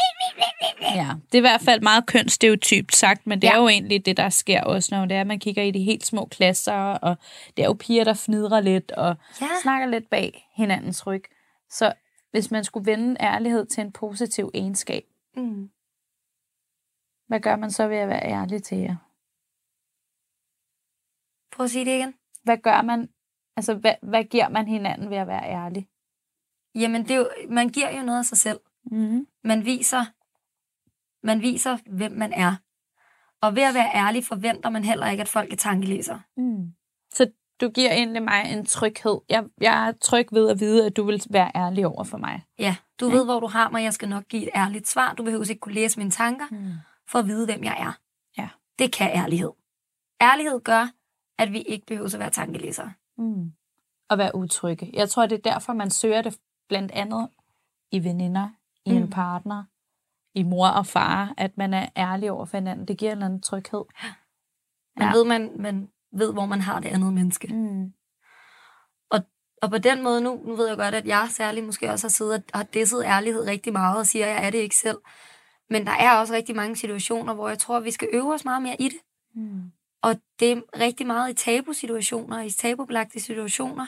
Ja, 0.95 1.09
det 1.25 1.33
er 1.33 1.37
i 1.37 1.41
hvert 1.49 1.61
fald 1.61 1.81
meget 1.81 2.05
kønsstereotypt 2.05 2.95
sagt, 2.95 3.27
men 3.27 3.41
det. 3.41 3.47
Ja. 3.47 3.53
er 3.53 3.57
jo 3.57 3.67
egentlig 3.67 4.05
det, 4.05 4.17
der 4.17 4.29
sker 4.29 4.61
også, 4.63 4.95
når 4.95 5.05
det 5.05 5.17
er, 5.17 5.21
at 5.21 5.27
man 5.27 5.39
kigger 5.39 5.63
i 5.63 5.71
de 5.71 5.83
helt 5.83 6.05
små 6.05 6.25
klasser, 6.25 6.73
og 6.73 7.15
det 7.57 7.63
er 7.63 7.67
jo 7.67 7.73
piger, 7.79 8.03
der 8.03 8.13
fnidrer 8.13 8.59
lidt 8.59 8.91
og 8.91 9.15
Ja. 9.41 9.47
snakker 9.61 9.87
lidt 9.87 10.09
bag 10.09 10.49
hinandens 10.55 11.07
ryg. 11.07 11.23
Så 11.69 11.93
hvis 12.31 12.51
man 12.51 12.63
skulle 12.63 12.85
vende 12.91 13.15
ærlighed 13.19 13.65
til 13.65 13.81
en 13.81 13.91
positiv 13.91 14.51
egenskab, 14.53 15.03
mm. 15.35 15.69
hvad 17.27 17.39
gør 17.39 17.55
man 17.55 17.71
så 17.71 17.87
ved 17.87 17.97
at 17.97 18.07
være 18.07 18.23
ærlig 18.25 18.63
til 18.63 18.77
jer? 18.77 18.95
prøv 21.55 21.63
at 21.63 21.69
sige 21.71 21.85
det 21.85 21.91
igen. 21.97 22.13
Hvad 22.43 22.57
gør 22.57 22.81
man, 22.81 23.09
altså 23.57 23.73
hvad, 23.73 23.95
hvad 24.03 24.23
giver 24.23 24.49
man 24.49 24.67
hinanden 24.67 25.09
ved 25.09 25.17
at 25.17 25.27
være 25.27 25.43
ærlig? 25.49 25.87
Jamen, 26.75 27.03
det 27.03 27.11
er 27.11 27.15
jo, 27.15 27.29
man 27.49 27.69
giver 27.69 27.97
jo 27.97 28.03
noget 28.03 28.19
af 28.19 28.25
sig 28.25 28.37
selv. 28.37 28.59
Mm-hmm. 28.85 29.27
Man 29.43 29.65
viser, 29.65 30.05
man 31.25 31.41
viser, 31.41 31.77
hvem 31.91 32.11
man 32.11 32.33
er. 32.33 32.55
Og 33.41 33.55
ved 33.55 33.63
at 33.63 33.73
være 33.73 33.91
ærlig, 33.95 34.25
forventer 34.25 34.69
man 34.69 34.83
heller 34.83 35.07
ikke, 35.09 35.21
at 35.21 35.27
folk 35.29 35.53
er 35.53 35.57
tankelæsere. 35.57 36.21
Mm. 36.37 36.73
Så 37.13 37.31
du 37.61 37.69
giver 37.69 37.91
egentlig 37.91 38.23
mig 38.23 38.43
en 38.51 38.65
tryghed. 38.65 39.19
Jeg, 39.29 39.43
jeg 39.61 39.87
er 39.87 39.91
tryg 39.91 40.27
ved 40.31 40.49
at 40.49 40.59
vide, 40.59 40.85
at 40.85 40.97
du 40.97 41.03
vil 41.03 41.23
være 41.29 41.51
ærlig 41.55 41.87
over 41.87 42.03
for 42.03 42.17
mig. 42.17 42.43
Ja, 42.59 42.75
du 42.99 43.09
Ja. 43.09 43.15
ved, 43.15 43.25
hvor 43.25 43.39
du 43.39 43.47
har 43.47 43.69
mig. 43.69 43.83
Jeg 43.83 43.93
skal 43.93 44.09
nok 44.09 44.23
give 44.27 44.43
et 44.43 44.49
ærligt 44.55 44.87
svar. 44.87 45.13
Du 45.13 45.23
behøver 45.23 45.49
ikke 45.49 45.59
kunne 45.59 45.75
læse 45.75 45.99
mine 45.99 46.11
tanker, 46.11 46.45
mm. 46.51 46.71
for 47.07 47.19
at 47.19 47.27
vide, 47.27 47.45
hvem 47.45 47.63
jeg 47.63 47.75
er. 47.79 47.97
Ja. 48.41 48.49
Det 48.79 48.93
kan 48.93 49.11
ærlighed. 49.15 49.51
Ærlighed 50.21 50.59
gør, 50.59 50.87
at 51.37 51.51
vi 51.51 51.61
ikke 51.61 51.85
behøver 51.85 52.13
at 52.13 52.19
være 52.19 52.29
tankelæsere. 52.29 52.93
Mm. 53.17 53.51
Og 54.09 54.17
være 54.17 54.35
utrygge. 54.35 54.89
Jeg 54.93 55.09
tror, 55.09 55.25
det 55.25 55.37
er 55.45 55.51
derfor, 55.51 55.73
man 55.73 55.89
søger 55.89 56.21
det 56.21 56.37
blandt 56.71 56.91
andet 56.91 57.29
i 57.91 58.03
veninder, 58.03 58.49
i 58.85 58.91
mm. 58.91 58.97
en 58.97 59.09
partner, 59.09 59.63
i 60.33 60.43
mor 60.43 60.67
og 60.67 60.85
far, 60.85 61.33
at 61.37 61.57
man 61.57 61.73
er 61.73 61.89
ærlig 61.97 62.31
over 62.31 62.45
for 62.45 62.57
hinanden. 62.57 62.87
Det 62.87 62.97
giver 62.97 63.11
en 63.11 63.17
eller 63.17 63.25
anden 63.25 63.41
tryghed. 63.41 63.83
Man, 64.97 65.07
ja. 65.07 65.13
ved, 65.13 65.25
man, 65.25 65.51
man 65.55 65.89
ved, 66.11 66.33
hvor 66.33 66.45
man 66.45 66.61
har 66.61 66.79
det 66.79 66.89
andet 66.89 67.13
menneske. 67.13 67.53
Mm. 67.53 67.93
Og, 69.09 69.19
og 69.61 69.69
på 69.69 69.77
den 69.77 70.03
måde, 70.03 70.21
nu, 70.21 70.41
nu 70.45 70.55
ved 70.55 70.67
jeg 70.67 70.77
godt, 70.77 70.95
at 70.95 71.05
jeg 71.05 71.27
særligt 71.29 71.65
måske 71.65 71.91
også 71.91 72.07
har 72.07 72.09
siddet 72.09 72.43
og 72.53 72.59
har 72.59 72.63
disset 72.63 73.03
ærlighed 73.05 73.47
rigtig 73.47 73.73
meget 73.73 73.97
og 73.97 74.07
siger, 74.07 74.25
at 74.25 74.31
jeg 74.31 74.45
er 74.45 74.49
det 74.49 74.57
ikke 74.57 74.75
selv. 74.75 74.97
Men 75.69 75.85
der 75.85 75.91
er 75.91 76.17
også 76.17 76.33
rigtig 76.33 76.55
mange 76.55 76.75
situationer, 76.75 77.33
hvor 77.33 77.49
jeg 77.49 77.59
tror, 77.59 77.77
at 77.77 77.83
vi 77.83 77.91
skal 77.91 78.09
øve 78.13 78.33
os 78.33 78.45
meget 78.45 78.61
mere 78.61 78.81
i 78.81 78.89
det. 78.89 78.99
Mm. 79.35 79.71
Og 80.01 80.15
det 80.39 80.51
er 80.51 80.61
rigtig 80.79 81.07
meget 81.07 81.29
i 81.29 81.33
tabusituationer, 81.33 82.41
i 82.41 82.49
tabubelagte 82.49 83.19
situationer. 83.19 83.85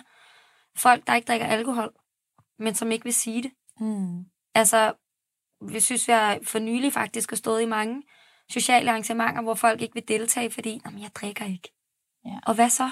Folk, 0.77 1.07
der 1.07 1.15
ikke 1.15 1.27
drikker 1.27 1.47
alkohol, 1.47 1.93
men 2.59 2.75
som 2.75 2.91
ikke 2.91 3.03
vil 3.03 3.13
sige 3.13 3.43
det. 3.43 3.51
Mm. 3.79 4.25
Altså, 4.55 4.93
vi 5.71 5.79
synes, 5.79 6.07
vi 6.07 6.13
har 6.13 6.39
for 6.43 6.59
nylig 6.59 6.93
faktisk 6.93 7.29
har 7.31 7.35
stået 7.35 7.61
i 7.61 7.65
mange 7.65 8.03
sociale 8.49 8.89
arrangementer, 8.89 9.41
hvor 9.41 9.53
folk 9.53 9.81
ikke 9.81 9.93
vil 9.93 10.07
deltage, 10.07 10.51
fordi, 10.51 10.81
jeg 10.99 11.09
drikker 11.15 11.45
ikke. 11.45 11.73
Ja. 12.25 12.39
Og 12.45 12.55
hvad 12.55 12.69
så? 12.69 12.89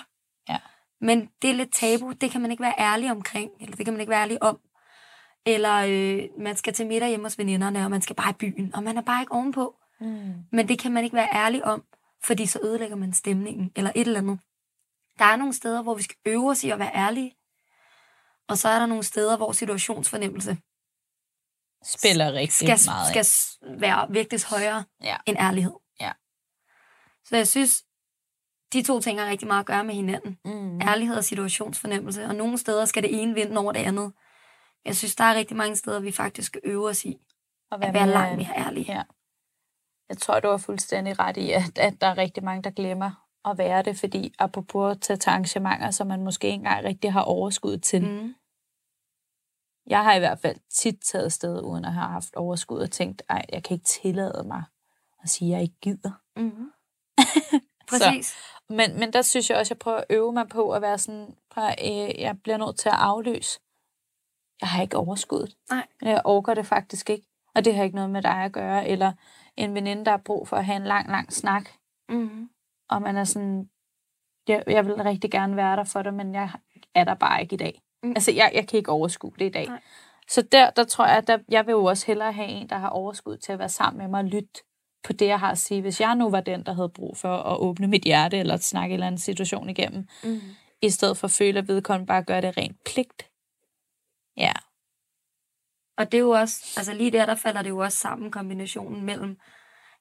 Ja. 0.49 0.57
Men 1.01 1.29
det 1.41 1.49
er 1.49 1.53
lidt 1.53 1.73
tabu, 1.73 2.11
det 2.11 2.31
kan 2.31 2.41
man 2.41 2.51
ikke 2.51 2.63
være 2.63 2.79
ærlig 2.79 3.11
omkring, 3.11 3.51
eller 3.59 3.75
det 3.75 3.85
kan 3.85 3.93
man 3.93 4.01
ikke 4.01 4.09
være 4.09 4.21
ærlig 4.21 4.43
om. 4.43 4.59
Eller 5.45 5.75
øh, 5.75 6.43
man 6.43 6.55
skal 6.55 6.73
til 6.73 6.87
middag 6.87 7.09
hjemme 7.09 7.25
hos 7.25 7.37
veninderne, 7.37 7.83
og 7.83 7.91
man 7.91 8.01
skal 8.01 8.15
bare 8.15 8.29
i 8.29 8.33
byen, 8.33 8.75
og 8.75 8.83
man 8.83 8.97
er 8.97 9.01
bare 9.01 9.21
ikke 9.21 9.31
ovenpå. 9.31 9.75
Mm. 9.99 10.33
Men 10.51 10.67
det 10.67 10.79
kan 10.79 10.91
man 10.91 11.03
ikke 11.03 11.15
være 11.15 11.29
ærlig 11.33 11.65
om, 11.65 11.83
fordi 12.23 12.45
så 12.45 12.59
ødelægger 12.63 12.95
man 12.95 13.13
stemningen, 13.13 13.71
eller 13.75 13.91
et 13.95 14.07
eller 14.07 14.19
andet. 14.19 14.39
Der 15.19 15.25
er 15.25 15.35
nogle 15.35 15.53
steder, 15.53 15.81
hvor 15.81 15.95
vi 15.95 16.03
skal 16.03 16.17
øve 16.25 16.49
os 16.49 16.63
i 16.63 16.69
at 16.69 16.79
være 16.79 16.95
ærlige, 16.95 17.35
og 18.51 18.57
så 18.57 18.69
er 18.69 18.79
der 18.79 18.85
nogle 18.85 19.03
steder, 19.03 19.37
hvor 19.37 19.51
situationsfornemmelse 19.51 20.57
Spiller 21.85 22.33
rigtig 22.33 22.79
skal, 22.79 22.91
meget 22.91 23.25
skal 23.25 23.79
være 23.79 24.07
vægtes 24.13 24.43
højere 24.43 24.83
Ja. 25.03 25.17
end 25.25 25.37
ærlighed. 25.39 25.73
Ja. 25.99 26.11
Så 27.25 27.35
jeg 27.35 27.47
synes, 27.47 27.83
de 28.73 28.83
to 28.83 28.99
ting 28.99 29.19
har 29.19 29.27
rigtig 29.29 29.47
meget 29.47 29.59
at 29.59 29.65
gøre 29.65 29.83
med 29.83 29.95
hinanden. 29.95 30.37
Mm. 30.45 30.81
Ærlighed 30.81 31.15
og 31.15 31.23
situationsfornemmelse. 31.23 32.25
Og 32.25 32.35
nogle 32.35 32.57
steder 32.57 32.85
skal 32.85 33.03
det 33.03 33.21
ene 33.21 33.33
vinde 33.33 33.57
over 33.57 33.71
det 33.71 33.79
andet. 33.79 34.13
Jeg 34.85 34.95
synes, 34.95 35.15
der 35.15 35.23
er 35.23 35.35
rigtig 35.35 35.57
mange 35.57 35.75
steder, 35.75 35.99
vi 35.99 36.11
faktisk 36.11 36.47
skal 36.47 36.61
øve 36.63 36.89
os 36.89 37.05
i 37.05 37.17
At 37.71 37.83
at 37.83 37.93
være 37.93 38.07
langt 38.07 38.37
mere 38.37 38.57
ærlige. 38.57 38.93
Ja. 38.93 39.03
Jeg 40.09 40.17
tror, 40.17 40.39
du 40.39 40.49
har 40.49 40.57
fuldstændig 40.57 41.19
ret 41.19 41.37
i, 41.37 41.51
at, 41.51 41.77
at 41.77 42.01
der 42.01 42.07
er 42.07 42.17
rigtig 42.17 42.43
mange, 42.43 42.63
der 42.63 42.69
glemmer 42.69 43.27
at 43.45 43.57
være 43.57 43.83
det, 43.83 43.97
fordi 43.97 44.33
apropos 44.39 44.91
at 44.91 45.01
tage 45.01 45.17
til 45.17 45.29
arrangementer, 45.29 45.91
som 45.91 46.07
man 46.07 46.23
måske 46.23 46.47
ikke 46.47 46.55
engang 46.55 46.85
rigtig 46.85 47.13
har 47.13 47.21
overskud 47.21 47.77
til. 47.77 48.05
Mm. 48.05 48.35
Jeg 49.91 50.03
har 50.03 50.13
i 50.13 50.19
hvert 50.19 50.39
fald 50.39 50.57
tit 50.69 50.99
taget 51.01 51.33
sted, 51.33 51.61
uden 51.61 51.85
at 51.85 51.93
have 51.93 52.07
haft 52.07 52.35
overskud, 52.35 52.79
og 52.79 52.91
tænkt, 52.91 53.21
ej, 53.29 53.45
jeg 53.51 53.63
kan 53.63 53.73
ikke 53.75 53.85
tillade 53.85 54.43
mig 54.47 54.63
at 55.23 55.29
sige, 55.29 55.47
at 55.49 55.53
jeg 55.53 55.61
ikke 55.61 55.79
gider. 55.81 56.11
Mm-hmm. 56.35 56.71
Præcis. 57.89 58.25
Så, 58.27 58.35
men, 58.69 58.99
men 58.99 59.13
der 59.13 59.21
synes 59.21 59.49
jeg 59.49 59.57
også, 59.57 59.73
at 59.73 59.75
jeg 59.75 59.79
prøver 59.79 59.97
at 59.97 60.05
øve 60.09 60.33
mig 60.33 60.49
på 60.49 60.71
at 60.71 60.81
være 60.81 60.97
sådan, 60.97 61.35
prøv, 61.49 61.63
øh, 61.63 62.21
jeg 62.21 62.41
bliver 62.43 62.57
nødt 62.57 62.79
til 62.79 62.89
at 62.89 62.95
afløse. 62.95 63.59
Jeg 64.61 64.69
har 64.69 64.81
ikke 64.81 64.97
overskud. 64.97 65.55
Nej. 65.69 65.87
Jeg 66.01 66.21
overgår 66.23 66.53
det 66.53 66.65
faktisk 66.65 67.09
ikke. 67.09 67.27
Og 67.55 67.65
det 67.65 67.75
har 67.75 67.83
ikke 67.83 67.95
noget 67.95 68.09
med 68.09 68.21
dig 68.21 68.43
at 68.43 68.51
gøre. 68.51 68.87
Eller 68.87 69.13
en 69.57 69.73
veninde, 69.73 70.05
der 70.05 70.11
har 70.11 70.21
brug 70.25 70.47
for 70.47 70.57
at 70.57 70.65
have 70.65 70.75
en 70.75 70.87
lang, 70.87 71.09
lang 71.09 71.33
snak. 71.33 71.69
Mm-hmm. 72.09 72.49
Og 72.89 73.01
man 73.01 73.17
er 73.17 73.23
sådan, 73.23 73.69
jeg, 74.47 74.63
jeg 74.67 74.85
vil 74.85 74.95
rigtig 74.95 75.31
gerne 75.31 75.55
være 75.55 75.75
der 75.75 75.83
for 75.83 76.01
dig, 76.01 76.13
men 76.13 76.33
jeg 76.33 76.49
er 76.95 77.03
der 77.03 77.13
bare 77.13 77.41
ikke 77.41 77.53
i 77.53 77.57
dag. 77.57 77.81
Mm. 78.03 78.09
Altså, 78.09 78.31
jeg, 78.31 78.51
jeg 78.53 78.67
kan 78.67 78.77
ikke 78.77 78.91
overskue 78.91 79.33
det 79.39 79.45
i 79.45 79.49
dag. 79.49 79.67
Nej. 79.67 79.81
Så 80.27 80.41
der, 80.41 80.69
der 80.69 80.83
tror 80.83 81.05
jeg, 81.05 81.23
at 81.27 81.41
jeg 81.49 81.65
vil 81.65 81.71
jo 81.71 81.83
også 81.85 82.07
hellere 82.07 82.31
have 82.33 82.47
en, 82.49 82.69
der 82.69 82.77
har 82.77 82.89
overskud 82.89 83.37
til 83.37 83.51
at 83.51 83.59
være 83.59 83.69
sammen 83.69 83.97
med 84.01 84.07
mig 84.07 84.19
og 84.19 84.25
lytte 84.25 84.61
på 85.03 85.13
det, 85.13 85.27
jeg 85.27 85.39
har 85.39 85.51
at 85.51 85.57
sige. 85.57 85.81
Hvis 85.81 86.01
jeg 86.01 86.15
nu 86.15 86.29
var 86.29 86.41
den, 86.41 86.65
der 86.65 86.73
havde 86.73 86.89
brug 86.89 87.17
for 87.17 87.37
at 87.37 87.57
åbne 87.59 87.87
mit 87.87 88.03
hjerte, 88.03 88.37
eller 88.37 88.53
at 88.53 88.63
snakke 88.63 88.93
en 88.93 88.93
eller 88.93 89.07
anden 89.07 89.19
situation 89.19 89.69
igennem, 89.69 90.07
Mm. 90.23 90.39
i 90.81 90.89
stedet 90.89 91.17
for 91.17 91.27
at 91.27 91.31
føle, 91.31 91.59
at 91.59 91.67
vedkommende 91.67 92.07
bare 92.07 92.23
gør 92.23 92.41
det 92.41 92.57
rent 92.57 92.83
pligt. 92.85 93.29
Ja. 94.37 94.53
Og 95.97 96.11
det 96.11 96.17
er 96.17 96.21
jo 96.21 96.29
også, 96.29 96.73
altså 96.77 96.93
lige 96.93 97.11
der, 97.11 97.25
der 97.25 97.35
falder 97.35 97.61
det 97.61 97.69
jo 97.69 97.77
også 97.77 97.97
sammen, 97.97 98.31
kombinationen 98.31 99.05
mellem 99.05 99.37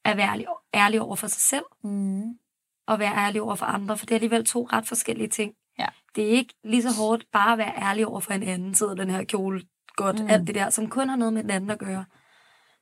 at 0.05 0.17
være 0.17 0.29
ærlig, 0.29 0.47
ærlig 0.75 1.01
over 1.01 1.17
for 1.17 1.27
sig 1.27 1.43
selv, 1.43 1.65
mm. 1.85 2.39
og 2.87 2.99
være 2.99 3.15
ærlig 3.17 3.43
over 3.43 3.55
for 3.55 3.67
andre, 3.67 3.97
for 3.99 4.07
det 4.07 4.13
er 4.13 4.17
alligevel 4.17 4.45
to 4.47 4.69
ret 4.73 4.87
forskellige 4.89 5.29
ting. 5.29 5.55
Ja. 5.81 5.87
Det 6.15 6.25
er 6.25 6.29
ikke 6.31 6.55
lige 6.65 6.83
så 6.83 6.91
hårdt 6.93 7.25
bare 7.33 7.53
at 7.53 7.59
være 7.59 7.75
ærlig 7.77 8.07
over 8.07 8.21
for 8.21 8.33
en 8.33 8.43
anden, 8.43 8.75
sidder 8.75 8.95
den 8.95 9.11
her 9.11 9.25
kjole 9.25 9.63
godt, 9.97 10.21
Mm. 10.21 10.31
alt 10.31 10.47
det 10.47 10.55
der, 10.55 10.71
som 10.71 10.91
kun 10.91 11.09
har 11.09 11.17
noget 11.17 11.33
med 11.35 11.43
den 11.43 11.51
anden 11.51 11.71
at 11.71 11.79
gøre. 11.79 12.05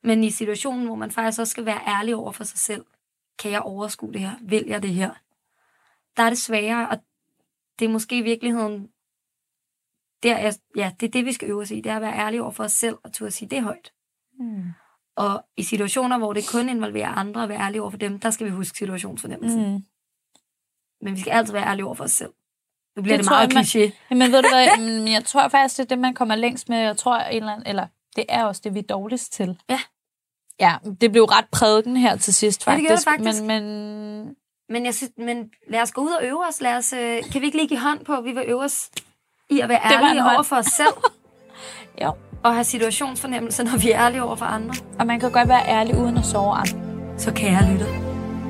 Men 0.03 0.25
i 0.25 0.31
situationen, 0.31 0.87
hvor 0.87 0.95
man 0.95 1.11
faktisk 1.11 1.41
også 1.41 1.51
skal 1.51 1.65
være 1.67 1.81
ærlig 1.89 2.15
over 2.17 2.33
for 2.33 2.45
sig 2.45 2.59
selv, 2.59 2.85
kan 3.39 3.51
jeg 3.51 3.61
overskue 3.63 4.13
det 4.13 4.21
her? 4.21 4.33
Vil 4.43 4.65
jeg 4.67 4.83
det 4.83 4.91
her? 4.91 5.11
Der 6.17 6.23
er 6.23 6.29
det 6.29 6.39
sværere, 6.39 6.89
og 6.89 6.99
det 7.79 7.85
er 7.85 7.89
måske 7.89 8.19
i 8.19 8.23
virkeligheden, 8.23 8.89
der 10.23 10.35
er, 10.35 10.59
ja, 10.77 10.93
det 11.01 11.07
er 11.07 11.11
det, 11.11 11.25
vi 11.25 11.33
skal 11.33 11.51
øve 11.51 11.63
os 11.63 11.71
i, 11.71 11.81
det 11.81 11.93
er 11.93 11.97
at 11.97 12.03
være 12.03 12.19
ærlig 12.19 12.43
over 12.43 12.51
for 12.51 12.65
os 12.65 12.73
selv, 12.73 12.97
og 13.05 13.13
turde 13.13 13.31
sige 13.31 13.49
det 13.49 13.63
højt. 13.63 13.93
Mm. 14.39 14.65
Og 15.17 15.45
i 15.57 15.63
situationer, 15.63 16.19
hvor 16.19 16.33
det 16.33 16.45
kun 16.53 16.69
involverer 16.69 17.09
andre, 17.09 17.43
at 17.43 17.49
være 17.49 17.61
ærlig 17.61 17.81
over 17.81 17.91
for 17.91 17.99
dem, 17.99 18.19
der 18.21 18.31
skal 18.31 18.47
vi 18.47 18.51
huske 18.51 18.79
situationsfornemmelsen. 18.79 19.73
Mm. 19.73 19.83
Men 21.01 21.15
vi 21.15 21.21
skal 21.21 21.31
altid 21.31 21.53
være 21.53 21.67
ærlige 21.67 21.87
over 21.87 21.95
for 21.95 22.05
os 22.05 22.13
selv. 22.13 22.33
Nu 22.97 23.03
bliver 23.03 23.17
det, 23.17 23.27
tror 23.27 23.37
meget 23.37 23.57
kliché. 23.57 23.93
Jamen 24.11 24.33
ved 24.33 24.43
du 24.43 24.49
hvad, 24.49 24.65
Jamen, 24.77 25.09
jeg 25.09 25.25
tror 25.25 25.49
faktisk, 25.49 25.77
det 25.77 25.83
er 25.85 25.89
det, 25.89 25.99
man 25.99 26.15
kommer 26.15 26.35
længst 26.35 26.69
med. 26.69 26.79
Jeg 26.79 26.97
tror, 26.97 27.19
en 27.19 27.37
eller, 27.37 27.53
anden, 27.53 27.67
eller 27.67 27.87
det 28.17 28.25
er 28.29 28.45
også 28.45 28.61
det, 28.65 28.75
vi 28.75 28.79
er 28.79 28.83
dårligst 28.83 29.33
til. 29.33 29.59
Ja. 29.71 29.81
Ja, 30.61 30.75
det 31.01 31.13
blev 31.13 31.25
ret 31.25 31.45
prædiken 31.53 31.97
her 31.97 32.17
til 32.17 32.35
sidst, 32.35 32.67
Ja, 32.67 32.73
det 32.73 32.81
faktisk. 32.81 33.07
det 33.07 33.13
faktisk. 33.13 33.43
Men, 33.45 33.65
men 33.65 34.35
Men, 34.69 34.85
jeg 34.87 34.95
synes, 34.95 35.13
men 35.19 35.51
lad 35.71 35.81
os 35.83 35.93
gå 35.93 36.01
ud 36.01 36.11
og 36.11 36.25
øve 36.27 36.47
os. 36.49 36.61
Lad 36.61 36.77
os, 36.77 36.93
øh, 36.93 37.23
kan 37.33 37.41
vi 37.41 37.47
ikke 37.47 37.57
lige 37.59 37.69
give 37.69 37.81
hånd 37.81 38.05
på, 38.05 38.13
at 38.13 38.25
vi 38.25 38.33
vil 38.33 38.45
øve 38.47 38.65
os 38.65 38.89
i 39.51 39.61
at 39.61 39.69
være 39.69 39.81
Det 39.89 39.95
ærlige 39.95 40.23
over 40.25 40.43
for 40.43 40.57
os 40.57 40.67
selv? 40.67 40.95
jo. 42.05 42.13
Og 42.45 42.55
have 42.55 42.65
situationsfornemmelse, 42.65 43.65
når 43.65 43.77
vi 43.79 43.91
er 43.91 44.01
ærlige 44.07 44.23
over 44.23 44.37
for 44.37 44.45
andre. 44.45 44.75
Og 44.99 45.07
man 45.07 45.21
kan 45.21 45.31
godt 45.31 45.49
være 45.49 45.69
ærlig 45.69 45.97
uden 45.99 46.19
at 46.19 46.27
sove 46.27 46.55
andre. 46.55 46.79
Så 47.19 47.33
kære 47.33 47.73
lytter. 47.73 47.87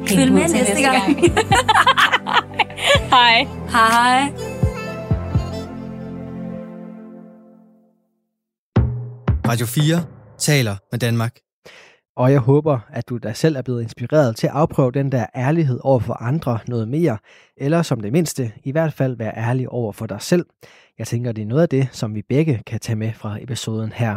Følg 0.09 0.33
med 0.33 0.41
næste 0.41 0.57
næste 0.59 0.83
gang. 0.83 1.17
gang. 1.17 1.21
Hej. 3.15 3.45
Hej. 3.75 4.33
Radio 9.49 9.67
4 9.67 10.05
taler 10.39 10.77
med 10.93 10.99
Danmark. 10.99 11.39
Og 12.17 12.33
jeg 12.33 12.41
håber, 12.41 12.79
at 12.93 13.09
du 13.09 13.19
da 13.19 13.33
selv 13.33 13.57
er 13.57 13.63
blevet 13.63 13.83
inspireret 13.83 14.37
til 14.37 14.47
at 14.47 14.53
afprøve 14.53 14.93
den 14.93 15.13
der 15.13 15.27
ærlighed 15.37 15.81
over 15.83 16.01
for 16.01 16.15
andre 16.23 16.59
noget 16.69 16.89
mere, 16.89 17.19
eller 17.57 17.83
som 17.83 18.01
det 18.01 18.13
mindste, 18.13 18.53
i 18.65 18.73
hvert 18.73 18.93
fald 18.93 19.17
være 19.17 19.37
ærlig 19.37 19.69
over 19.69 19.93
for 19.93 20.07
dig 20.07 20.23
selv. 20.23 20.47
Jeg 20.99 21.07
tænker, 21.07 21.33
det 21.33 21.43
er 21.43 21.47
noget 21.47 21.63
af 21.63 21.69
det, 21.69 21.89
som 21.93 22.15
vi 22.15 22.23
begge 22.29 22.63
kan 22.67 22.81
tage 22.81 22.97
med 22.97 23.13
fra 23.13 23.43
episoden 23.43 23.93
her. 23.93 24.17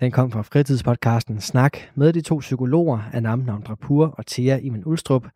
Den 0.00 0.10
kom 0.10 0.32
fra 0.32 0.42
fritidspodcasten 0.42 1.40
Snak 1.40 1.78
med 1.94 2.12
de 2.12 2.20
to 2.20 2.38
psykologer, 2.38 2.98
Anam 3.12 3.38
Namdrapur 3.38 4.06
og 4.06 4.26
Thea 4.26 4.58
Iman 4.58 4.82
Ulstrup, 4.86 5.26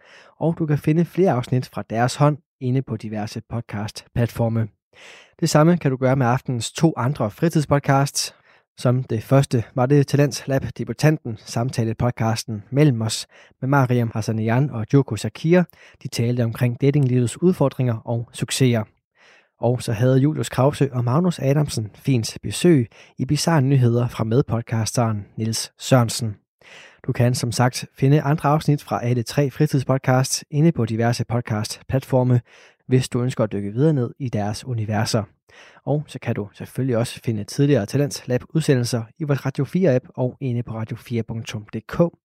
og 0.40 0.54
du 0.58 0.66
kan 0.66 0.78
finde 0.78 1.04
flere 1.04 1.32
afsnit 1.32 1.70
fra 1.74 1.82
deres 1.90 2.14
hånd 2.14 2.38
inde 2.60 2.82
på 2.82 2.96
diverse 2.96 3.42
podcast-platforme. 3.48 4.68
Det 5.40 5.50
samme 5.50 5.76
kan 5.76 5.90
du 5.90 5.96
gøre 5.96 6.16
med 6.16 6.26
aftens 6.26 6.72
to 6.72 6.94
andre 6.96 7.30
fritidspodcasts. 7.30 8.34
Som 8.78 9.02
det 9.02 9.22
første 9.22 9.64
var 9.74 9.86
det 9.86 10.06
Talents 10.06 10.48
Lab 10.48 10.62
debutanten 10.78 11.36
samtale-podcasten 11.40 12.62
Mellem 12.70 13.02
os 13.02 13.26
med 13.60 13.68
Mariam 13.68 14.10
Hassanian 14.14 14.70
og 14.70 14.86
Joko 14.92 15.16
Sakir. 15.16 15.62
De 16.02 16.08
talte 16.08 16.44
omkring 16.44 16.80
datinglivets 16.80 17.42
udfordringer 17.42 17.94
og 18.04 18.28
succeser. 18.32 18.93
Og 19.60 19.82
så 19.82 19.92
havde 19.92 20.18
Julius 20.18 20.48
Krause 20.48 20.92
og 20.92 21.04
Magnus 21.04 21.38
Adamsen 21.38 21.90
fint 21.94 22.38
besøg 22.42 22.88
i 23.18 23.24
Bizarre 23.24 23.62
Nyheder 23.62 24.08
fra 24.08 24.24
medpodcasteren 24.24 25.26
Nils 25.36 25.72
Sørensen. 25.78 26.36
Du 27.06 27.12
kan 27.12 27.34
som 27.34 27.52
sagt 27.52 27.84
finde 27.94 28.22
andre 28.22 28.48
afsnit 28.48 28.82
fra 28.82 29.04
alle 29.04 29.22
tre 29.22 29.50
fritidspodcasts 29.50 30.44
inde 30.50 30.72
på 30.72 30.84
diverse 30.84 31.24
podcast-platforme, 31.24 32.40
hvis 32.86 33.08
du 33.08 33.22
ønsker 33.22 33.44
at 33.44 33.52
dykke 33.52 33.72
videre 33.72 33.92
ned 33.92 34.10
i 34.18 34.28
deres 34.28 34.64
universer. 34.64 35.22
Og 35.84 36.04
så 36.06 36.18
kan 36.18 36.34
du 36.34 36.48
selvfølgelig 36.52 36.96
også 36.96 37.20
finde 37.24 37.44
tidligere 37.44 37.86
Talents 37.86 38.28
Lab 38.28 38.40
udsendelser 38.54 39.02
i 39.18 39.24
vores 39.24 39.46
Radio 39.46 39.64
4 39.64 39.94
app 39.94 40.04
og 40.14 40.36
inde 40.40 40.62
på 40.62 40.82
radio4.dk. 40.82 42.23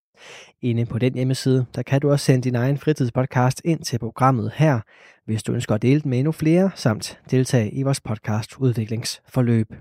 Inde 0.62 0.86
på 0.86 1.00
den 1.00 1.14
hjemmeside, 1.14 1.66
der 1.76 1.82
kan 1.82 2.02
du 2.02 2.12
også 2.12 2.26
sende 2.26 2.44
din 2.44 2.56
egen 2.56 2.78
fritidspodcast 2.78 3.62
ind 3.66 3.84
til 3.84 4.00
programmet 4.00 4.52
her, 4.56 4.80
hvis 5.26 5.44
du 5.44 5.54
ønsker 5.54 5.76
at 5.76 5.82
dele 5.82 6.02
den 6.02 6.10
med 6.10 6.20
endnu 6.20 6.32
flere, 6.32 6.72
samt 6.76 7.20
deltage 7.32 7.72
i 7.72 7.84
vores 7.84 8.02
podcast 8.02 8.58
udviklingsforløb. 8.58 9.74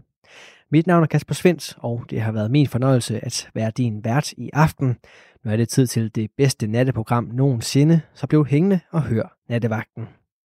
Mit 0.70 0.86
navn 0.86 1.02
er 1.02 1.06
Kasper 1.06 1.34
Svens, 1.34 1.76
og 1.78 2.04
det 2.10 2.20
har 2.20 2.32
været 2.32 2.50
min 2.50 2.66
fornøjelse 2.66 3.24
at 3.24 3.50
være 3.54 3.72
din 3.76 4.04
vært 4.04 4.32
i 4.32 4.50
aften. 4.52 4.96
Nu 5.44 5.50
er 5.50 5.56
det 5.56 5.68
tid 5.68 5.86
til 5.86 6.14
det 6.14 6.30
bedste 6.36 6.66
natteprogram 6.66 7.24
nogensinde, 7.24 8.00
så 8.14 8.26
bliv 8.26 8.46
hængende 8.46 8.80
og 8.90 9.02
hør 9.02 9.36
nattevagten. 9.48 10.08